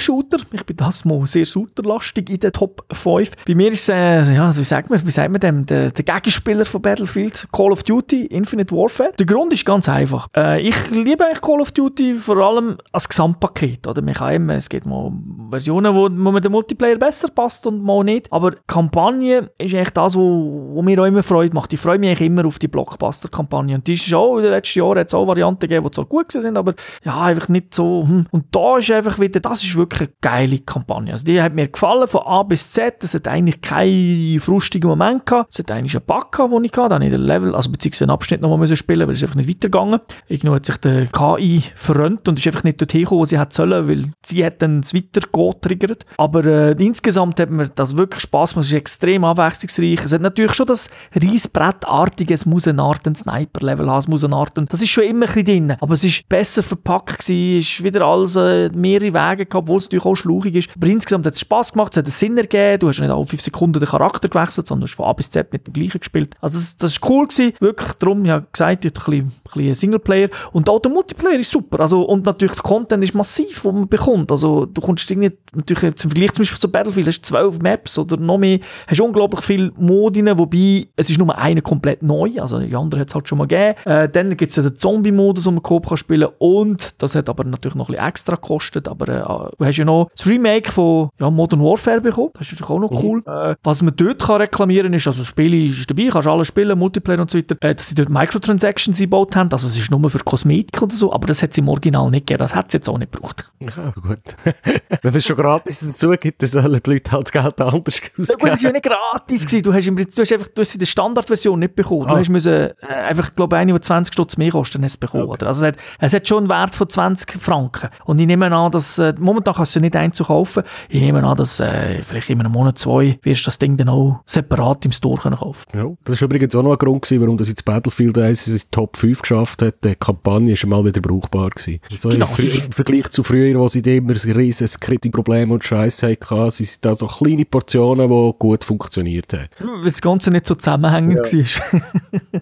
Shooter. 0.00 0.38
Ich 0.52 0.64
bin 0.64 0.76
das 0.76 1.04
mal 1.04 1.26
sehr 1.26 1.46
shooterlastig 1.46 2.30
in 2.30 2.40
den 2.40 2.52
Top 2.52 2.84
5. 2.92 3.32
Bei 3.46 3.54
mir 3.54 3.72
ist 3.72 3.82
es, 3.82 3.88
äh, 3.88 4.34
ja, 4.34 4.56
wie 4.56 4.64
sagt 4.64 4.90
man, 4.90 5.04
wie 5.04 5.10
sagt 5.10 5.30
man 5.30 5.40
dem, 5.40 5.66
der, 5.66 5.90
der 5.90 6.04
Gegenspieler 6.04 6.64
von 6.64 6.82
Battlefield, 6.82 7.48
Call 7.52 7.72
of 7.72 7.82
Duty, 7.82 8.26
Infinite 8.26 8.74
Warfare. 8.74 9.12
Der 9.18 9.26
Grund 9.26 9.52
ist 9.52 9.64
ganz 9.64 9.88
einfach. 9.88 10.28
Äh, 10.36 10.60
ich 10.60 10.90
liebe 10.90 11.24
eigentlich 11.24 11.40
Call 11.40 11.60
of 11.60 11.72
Duty 11.72 12.14
vor 12.14 12.36
allem 12.38 12.78
als 12.92 13.08
Gesamtpaket. 13.08 13.86
Oder? 13.86 14.02
Man 14.02 14.14
kann 14.14 14.34
immer, 14.34 14.54
es 14.54 14.68
gibt 14.68 14.86
mal 14.86 15.12
Versionen, 15.50 15.94
wo, 15.94 16.04
wo 16.04 16.32
mir 16.32 16.40
der 16.40 16.50
Multiplayer 16.50 16.85
besser 16.94 17.28
passt 17.28 17.66
und 17.66 17.82
mal 17.82 18.04
nicht. 18.04 18.32
Aber 18.32 18.52
Kampagne 18.66 19.50
ist 19.58 19.74
eigentlich 19.74 19.90
das, 19.90 20.16
wo 20.16 20.80
mir 20.82 21.00
auch 21.00 21.06
immer 21.06 21.22
Freude 21.22 21.54
macht. 21.54 21.72
Ich 21.72 21.80
freue 21.80 21.98
mich 21.98 22.10
eigentlich 22.10 22.26
immer 22.26 22.46
auf 22.46 22.58
die 22.58 22.68
Blockbuster-Kampagne. 22.68 23.74
Und 23.74 23.86
die 23.86 23.94
ist 23.94 24.12
auch 24.14 24.36
in 24.36 24.44
den 24.44 24.52
letzten 24.52 24.78
Jahren 24.78 24.98
hat 24.98 25.08
es 25.08 25.14
auch 25.14 25.26
Varianten 25.26 25.60
gegeben, 25.60 25.84
die 25.84 25.90
zwar 25.90 26.04
gut 26.06 26.32
sind, 26.32 26.56
aber 26.56 26.74
ja, 27.04 27.22
einfach 27.22 27.48
nicht 27.48 27.74
so. 27.74 28.04
Hm. 28.06 28.26
Und 28.30 28.46
da 28.52 28.78
ist 28.78 28.90
einfach 28.90 29.18
wieder, 29.18 29.40
das 29.40 29.62
ist 29.62 29.76
wirklich 29.76 30.02
eine 30.02 30.10
geile 30.20 30.58
Kampagne. 30.60 31.12
Also 31.12 31.24
die 31.24 31.40
hat 31.40 31.54
mir 31.54 31.68
gefallen, 31.68 32.06
von 32.06 32.22
A 32.22 32.42
bis 32.42 32.70
Z. 32.70 33.02
Es 33.02 33.14
hat 33.14 33.28
eigentlich 33.28 33.60
keinen 33.60 34.40
frustigen 34.40 34.88
Moment 34.88 35.26
gehabt. 35.26 35.52
Es 35.52 35.58
hat 35.58 35.70
eigentlich 35.70 35.96
einen 35.96 36.06
Bug 36.06 36.32
gehabt, 36.32 36.52
den 36.52 36.64
ich 36.64 36.72
hatte. 36.72 36.88
Da 36.88 36.94
habe 36.96 37.04
ich 37.04 37.10
den 37.10 37.20
Level, 37.20 37.54
also 37.54 37.70
beziehungsweise 37.70 38.04
einen 38.04 38.10
Abschnitt 38.10 38.40
noch 38.40 38.50
mal 38.50 38.58
müssen 38.58 38.76
spielen, 38.76 39.06
weil 39.06 39.14
es 39.14 39.22
einfach 39.22 39.36
nicht 39.36 39.48
weitergegangen. 39.48 40.00
Irgendwo 40.28 40.54
hat 40.54 40.66
sich 40.66 40.76
der 40.76 41.06
KI 41.06 41.62
verrönnt 41.74 42.28
und 42.28 42.38
ist 42.38 42.46
einfach 42.46 42.64
nicht 42.64 42.80
dorthin 42.80 43.02
gekommen, 43.02 43.20
wo 43.20 43.24
sie 43.24 43.38
hätte 43.38 43.54
sollen, 43.54 43.88
weil 43.88 44.12
sie 44.24 44.44
hat 44.44 44.62
dann 44.62 44.82
das 44.82 44.94
Weitergehen 44.94 45.54
triggert. 45.60 46.06
Aber 46.16 46.44
äh, 46.44 46.75
insgesamt 46.80 47.40
hat 47.40 47.50
mir 47.50 47.68
das 47.68 47.96
wirklich 47.96 48.22
Spaß 48.22 48.54
gemacht. 48.54 48.66
Es 48.66 48.72
ist 48.72 48.78
extrem 48.78 49.24
abwechslungsreich. 49.24 50.04
Es 50.04 50.12
hat 50.12 50.20
natürlich 50.20 50.54
schon 50.54 50.66
das 50.66 50.90
Reisbrettartige, 51.14 52.34
es 52.34 52.46
muss 52.46 52.66
eine 52.68 52.82
Art 52.82 53.06
ein 53.06 53.14
Sniper-Level 53.14 53.88
haben, 53.88 53.98
es 53.98 54.08
muss 54.08 54.24
eine 54.24 54.36
Art, 54.36 54.52
das 54.56 54.82
ist 54.82 54.90
schon 54.90 55.04
immer 55.04 55.26
ein 55.26 55.34
bisschen 55.34 55.66
drin. 55.66 55.76
Aber 55.80 55.94
es 55.94 56.04
ist 56.04 56.28
besser 56.28 56.62
verpackt 56.62 57.20
gewesen, 57.20 57.58
ist 57.58 57.84
wieder 57.84 58.02
alles 58.02 58.36
äh, 58.36 58.70
mehrere 58.70 59.12
Wege 59.12 59.46
gehabt, 59.46 59.68
wo 59.68 59.76
es 59.76 59.84
natürlich 59.84 60.04
auch 60.04 60.14
schlauchig 60.14 60.54
ist. 60.54 60.70
Aber 60.76 60.86
insgesamt 60.86 61.26
hat 61.26 61.34
es 61.34 61.40
Spaß 61.40 61.72
gemacht, 61.72 61.92
es 61.92 61.98
hat 61.98 62.04
einen 62.04 62.12
Sinn 62.12 62.36
ergeben. 62.38 62.80
Du 62.80 62.88
hast 62.88 63.00
nicht 63.00 63.10
alle 63.10 63.26
fünf 63.26 63.42
Sekunden 63.42 63.80
den 63.80 63.88
Charakter 63.88 64.28
gewechselt, 64.28 64.66
sondern 64.66 64.88
hast 64.88 64.94
von 64.94 65.06
A 65.06 65.12
bis 65.12 65.30
Z 65.30 65.52
mit 65.52 65.66
dem 65.66 65.72
gleichen 65.72 66.00
gespielt. 66.00 66.34
Also 66.40 66.58
das, 66.58 66.76
das 66.76 66.92
ist 66.92 67.08
cool 67.08 67.26
gewesen, 67.26 67.52
wirklich. 67.60 67.92
Darum, 67.94 68.24
ich 68.24 68.30
habe 68.30 68.46
gesagt, 68.52 68.84
ich 68.84 68.92
habe 68.94 69.12
ein 69.12 69.12
bisschen, 69.12 69.26
ein 69.26 69.52
bisschen 69.54 69.74
Singleplayer. 69.74 70.28
Und 70.52 70.68
auch 70.68 70.80
der 70.80 70.90
Multiplayer 70.90 71.38
ist 71.38 71.50
super. 71.50 71.80
Also, 71.80 72.02
und 72.02 72.26
natürlich 72.26 72.54
der 72.54 72.62
Content 72.62 73.02
ist 73.02 73.14
massiv, 73.14 73.62
den 73.62 73.74
man 73.74 73.88
bekommt. 73.88 74.30
Also 74.30 74.66
du 74.66 74.80
kommst 74.80 75.10
irgendwie, 75.10 75.32
natürlich 75.54 75.96
zum 75.96 76.10
Vergleich 76.10 76.32
zum 76.32 76.42
Beispiel 76.42 76.60
zu 76.66 76.72
Battlefield, 76.72 77.06
hast 77.06 77.20
du 77.20 77.22
zwölf 77.22 77.58
Maps 77.60 77.98
oder 77.98 78.16
noch 78.16 78.38
mehr, 78.38 78.60
hast 78.86 79.00
unglaublich 79.00 79.44
viele 79.44 79.72
Modine, 79.76 80.38
wobei 80.38 80.86
es 80.96 81.10
ist 81.10 81.18
nur 81.18 81.36
eine 81.36 81.62
komplett 81.62 82.02
neu, 82.02 82.40
also 82.40 82.60
die 82.60 82.74
andere 82.74 83.02
hat 83.02 83.08
es 83.08 83.14
halt 83.14 83.28
schon 83.28 83.38
mal 83.38 83.46
gegeben. 83.46 83.74
Äh, 83.84 84.08
dann 84.08 84.36
gibt 84.36 84.50
es 84.50 84.56
ja 84.56 84.62
den 84.62 84.76
Zombie-Modus, 84.76 85.44
den 85.44 85.54
man 85.54 85.62
Coop 85.62 85.88
kann 85.88 85.96
spielen 85.96 86.28
und 86.38 87.02
das 87.02 87.14
hat 87.14 87.28
aber 87.28 87.44
natürlich 87.44 87.74
noch 87.74 87.88
ein 87.88 87.94
bisschen 87.94 88.08
extra 88.08 88.36
gekostet, 88.36 88.88
aber 88.88 89.08
äh, 89.08 89.56
du 89.58 89.64
hast 89.64 89.76
ja 89.76 89.84
noch 89.84 90.08
das 90.16 90.26
Remake 90.26 90.70
von 90.72 91.10
ja, 91.18 91.30
Modern 91.30 91.60
Warfare 91.60 92.00
bekommen, 92.00 92.30
das 92.34 92.52
ist 92.52 92.60
natürlich 92.60 92.70
auch 92.70 92.90
noch 92.90 93.02
cool. 93.02 93.22
Mhm. 93.26 93.52
Äh, 93.52 93.56
was 93.62 93.82
man 93.82 93.94
dort 93.96 94.22
kann 94.22 94.40
reklamieren 94.40 94.92
ist, 94.92 95.06
also 95.06 95.20
das 95.20 95.26
Spiel 95.26 95.70
ist 95.70 95.90
dabei, 95.90 96.08
kannst 96.10 96.28
alles 96.28 96.48
spielen, 96.48 96.78
Multiplayer 96.78 97.20
und 97.20 97.30
so 97.30 97.38
weiter, 97.38 97.56
äh, 97.60 97.74
dass 97.74 97.88
sie 97.88 97.94
dort 97.94 98.10
Microtransactions 98.10 98.98
gebaut 98.98 99.36
haben, 99.36 99.50
also 99.52 99.66
es 99.66 99.76
ist 99.76 99.90
nur 99.90 100.10
für 100.10 100.18
Kosmetik 100.18 100.80
oder 100.82 100.94
so, 100.94 101.12
aber 101.12 101.26
das 101.26 101.42
hat 101.42 101.52
es 101.52 101.58
im 101.58 101.68
Original 101.68 102.10
nicht 102.10 102.26
gegeben, 102.26 102.38
das 102.38 102.54
hat 102.54 102.68
es 102.68 102.74
jetzt 102.74 102.88
auch 102.88 102.98
nicht 102.98 103.12
gebraucht. 103.12 103.50
Ja, 103.60 103.90
gut. 103.90 104.18
Wenn 105.02 105.14
es 105.14 105.24
schon 105.24 105.36
gratis 105.36 105.80
dazu 105.80 106.10
gibt, 106.10 106.42
dann 106.42 106.55
sollen 106.62 106.80
die 106.84 106.90
Leute 106.90 107.12
halt 107.12 107.26
das 107.26 107.32
Geld 107.32 107.60
anders 107.60 108.00
ausgeben. 108.00 108.12
Ja, 108.16 108.24
das 108.24 108.42
war 108.42 108.56
ja 108.56 108.72
nicht 108.72 108.84
gratis. 108.84 109.46
Gewesen. 109.46 109.62
Du 109.62 109.72
hast, 109.72 109.86
im, 109.86 109.96
du 109.96 110.02
hast 110.02 110.32
einfach 110.32 110.48
du 110.48 110.60
hast 110.60 110.74
in 110.74 110.78
der 110.80 110.86
Standardversion 110.86 111.58
nicht 111.58 111.74
bekommen. 111.74 112.06
Ah. 112.06 112.14
Du 112.14 112.18
hast 112.18 112.28
müssen, 112.28 112.52
äh, 112.52 112.74
einfach, 112.86 113.32
glaube 113.32 113.56
eine, 113.56 113.72
die 113.72 113.80
20 113.80 114.12
Stutz 114.12 114.36
mehr 114.36 114.50
kostet, 114.50 114.82
hast 114.82 114.98
bekommen. 114.98 115.24
Okay. 115.24 115.32
Oder? 115.32 115.46
Also 115.48 115.66
es 115.66 115.72
hat, 115.72 115.80
es 116.00 116.14
hat 116.14 116.28
schon 116.28 116.38
einen 116.38 116.48
Wert 116.48 116.74
von 116.74 116.88
20 116.88 117.40
Franken. 117.40 117.90
Und 118.04 118.20
ich 118.20 118.26
nehme 118.26 118.50
an, 118.54 118.70
dass, 118.70 118.98
äh, 118.98 119.14
momentan 119.18 119.54
kannst 119.54 119.76
du 119.76 119.80
nicht 119.80 119.96
einzeln 119.96 120.26
kaufen. 120.26 120.62
Ich 120.88 121.00
nehme 121.00 121.22
an, 121.24 121.36
dass 121.36 121.60
äh, 121.60 122.02
vielleicht 122.02 122.30
in 122.30 122.40
einem 122.40 122.52
Monat, 122.52 122.78
zwei, 122.78 123.18
wirst 123.22 123.42
du 123.42 123.44
das 123.46 123.58
Ding 123.58 123.76
dann 123.76 123.88
auch 123.88 124.20
separat 124.26 124.84
im 124.84 124.92
Store 124.92 125.20
können 125.20 125.36
kaufen 125.36 125.64
Ja, 125.74 125.86
das 126.04 126.20
war 126.20 126.26
übrigens 126.26 126.54
auch 126.54 126.62
noch 126.62 126.72
ein 126.72 126.78
Grund, 126.78 127.02
gewesen, 127.02 127.20
warum 127.20 127.36
das 127.36 127.48
jetzt 127.48 127.64
Battlefield 127.64 128.18
1 128.18 128.48
in 128.48 128.70
Top 128.70 128.96
5 128.96 129.22
geschafft 129.22 129.62
hat. 129.62 129.84
Die 129.84 129.94
Kampagne 129.94 130.54
war 130.54 130.68
mal 130.68 130.84
wieder 130.84 131.00
brauchbar. 131.00 131.50
Gewesen. 131.50 131.80
So 131.96 132.08
genau. 132.08 132.28
im, 132.38 132.72
Vergleich 132.72 133.08
zu 133.10 133.22
früher, 133.22 133.58
wo 133.58 133.68
sie 133.68 133.80
immer 133.80 134.14
riesen 134.14 134.66
Scripting-Probleme 134.66 135.52
und 135.52 135.64
Scheiße 135.64 136.08
hatten, 136.08 136.45
sind 136.50 136.84
da 136.84 136.94
so 136.94 137.06
kleine 137.06 137.44
Portionen, 137.44 138.08
die 138.08 138.38
gut 138.38 138.64
funktioniert 138.64 139.32
haben. 139.32 139.48
Weil 139.60 139.90
das 139.90 140.00
Ganze 140.00 140.30
nicht 140.30 140.46
so 140.46 140.54
zusammenhängend 140.54 141.32
ja. 141.32 141.38
war. 141.38 141.82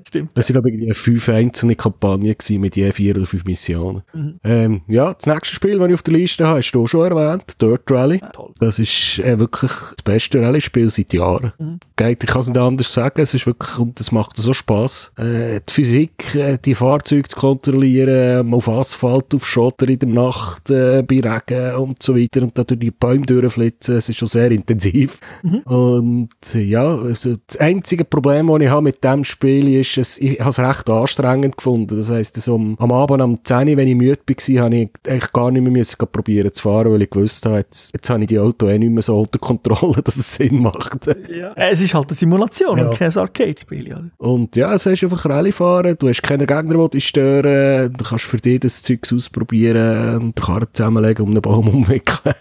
Stimmt. 0.07 0.31
Das 0.35 0.53
waren, 0.55 0.63
glaube 0.63 0.91
ich, 0.91 0.97
fünf 0.97 1.29
einzelne 1.29 1.77
Kampagnen 1.77 2.35
mit 2.51 2.77
je 2.77 2.93
vier 2.93 3.17
oder 3.17 3.27
fünf 3.27 3.45
Missionen. 3.45 4.03
Mhm. 4.13 4.41
Ähm, 4.45 4.81
ja, 4.89 5.15
das 5.15 5.27
nächste 5.27 5.55
Spiel, 5.55 5.79
das 5.79 5.89
ich 5.89 5.95
auf 5.95 6.03
der 6.03 6.15
Liste 6.15 6.47
habe, 6.47 6.59
hast 6.59 6.73
du 6.73 6.83
auch 6.83 6.87
schon 6.87 7.11
erwähnt, 7.11 7.61
Dirt 7.61 7.91
Rally. 7.91 8.21
Ja, 8.21 8.33
das 8.61 8.79
ist 8.79 9.19
äh, 9.19 9.39
wirklich 9.39 9.71
das 9.71 10.03
beste 10.05 10.41
Rallye-Spiel 10.41 10.91
seit 10.91 11.13
Jahren. 11.13 11.53
Mhm. 11.59 11.81
Geht, 11.97 12.25
ich 12.25 12.31
kann 12.31 12.41
es 12.41 12.49
nicht 12.49 12.59
anders 12.59 12.93
sagen, 12.93 13.21
es 13.21 13.35
ist 13.35 13.47
wirklich, 13.47 13.79
und 13.79 14.01
es 14.01 14.13
macht 14.13 14.37
so 14.37 14.53
Spass. 14.53 15.13
Äh, 15.17 15.61
die 15.69 15.73
Physik, 15.73 16.35
äh, 16.35 16.59
die 16.65 16.75
Fahrzeuge 16.75 17.29
zu 17.29 17.37
kontrollieren, 17.37 18.53
auf 18.53 18.69
Asphalt, 18.69 19.35
auf 19.35 19.47
Schotter 19.47 19.89
in 19.89 19.99
der 19.99 20.09
Nacht, 20.09 20.71
äh, 20.71 21.03
bei 21.03 21.21
Regen 21.21 21.75
und 21.77 22.03
so 22.03 22.17
weiter 22.17 22.43
und 22.43 22.57
dann 22.57 22.67
durch 22.67 22.81
die 22.81 22.91
Bäume 22.91 23.27
durchflitzen, 23.27 23.84
es 23.89 24.09
ist 24.09 24.17
schon 24.17 24.29
sehr 24.29 24.51
intensiv. 24.51 25.19
Mhm. 25.43 25.59
Und 25.61 26.55
ja, 26.55 26.95
also 26.95 27.37
das 27.47 27.57
einzige 27.59 28.05
Problem, 28.05 28.47
das 28.47 28.61
ich 28.61 28.69
habe 28.69 28.83
mit 28.83 29.03
diesem 29.03 29.25
Spiel 29.25 29.81
ist, 29.81 29.97
dass 29.97 30.19
ich 30.19 30.41
habe 30.41 30.51
es 30.51 30.59
recht 30.59 30.89
anstrengend 30.89 31.57
gefunden. 31.57 31.97
Das 31.97 32.11
heisst, 32.11 32.37
so 32.37 32.55
am, 32.55 32.77
am 32.79 32.93
Abend 32.93 33.23
um 33.23 33.45
10 33.45 33.69
Uhr, 33.69 33.77
wenn 33.77 33.89
ich 33.89 33.95
müde 33.95 34.19
war, 34.27 34.65
habe 34.65 34.77
ich 34.77 34.91
eigentlich 35.07 35.33
gar 35.33 35.51
nicht 35.51 35.63
mehr 35.63 35.73
müssen 35.73 35.97
probieren 36.11 36.53
zu 36.53 36.63
fahren, 36.63 36.93
weil 36.93 37.03
ich 37.03 37.11
gewusst 37.11 37.45
habe, 37.47 37.59
jetzt, 37.59 37.93
jetzt 37.95 38.09
habe 38.11 38.21
ich 38.23 38.29
die 38.29 38.39
Auto 38.39 38.69
eh 38.69 38.79
nicht 38.79 38.93
mehr 38.93 39.03
so 39.03 39.21
unter 39.21 39.39
Kontrolle, 39.39 40.03
dass 40.05 40.17
es 40.17 40.35
Sinn 40.35 40.63
macht. 40.63 41.07
Ja. 41.29 41.53
Es 41.57 41.81
ist 41.81 41.95
halt 41.95 42.09
eine 42.09 42.15
Simulation 42.15 42.79
ja. 42.79 42.89
und 42.89 42.97
kein 42.97 43.17
Arcade-Spiel. 43.17 43.89
Ja. 43.89 44.03
Und 44.19 44.57
ja, 44.57 44.75
es 44.75 44.87
ist 44.87 45.03
einfach 45.03 45.25
Rallye 45.27 45.53
fahren, 45.53 45.97
du 45.99 46.09
hast 46.09 46.23
keine 46.23 46.47
Gegner, 46.47 46.85
die 46.85 46.99
dich 46.99 47.09
stören, 47.09 47.93
du 47.93 48.05
kannst 48.05 48.25
für 48.25 48.37
dich 48.37 48.61
das 48.61 48.83
Zeug 48.83 49.01
ausprobieren 49.13 50.17
und 50.17 50.39
die 50.39 50.43
Karre 50.43 50.71
zusammenlegen, 50.73 51.25
um 51.25 51.31
einen 51.31 51.43
Baum 51.43 51.69
umwickeln. 51.75 52.35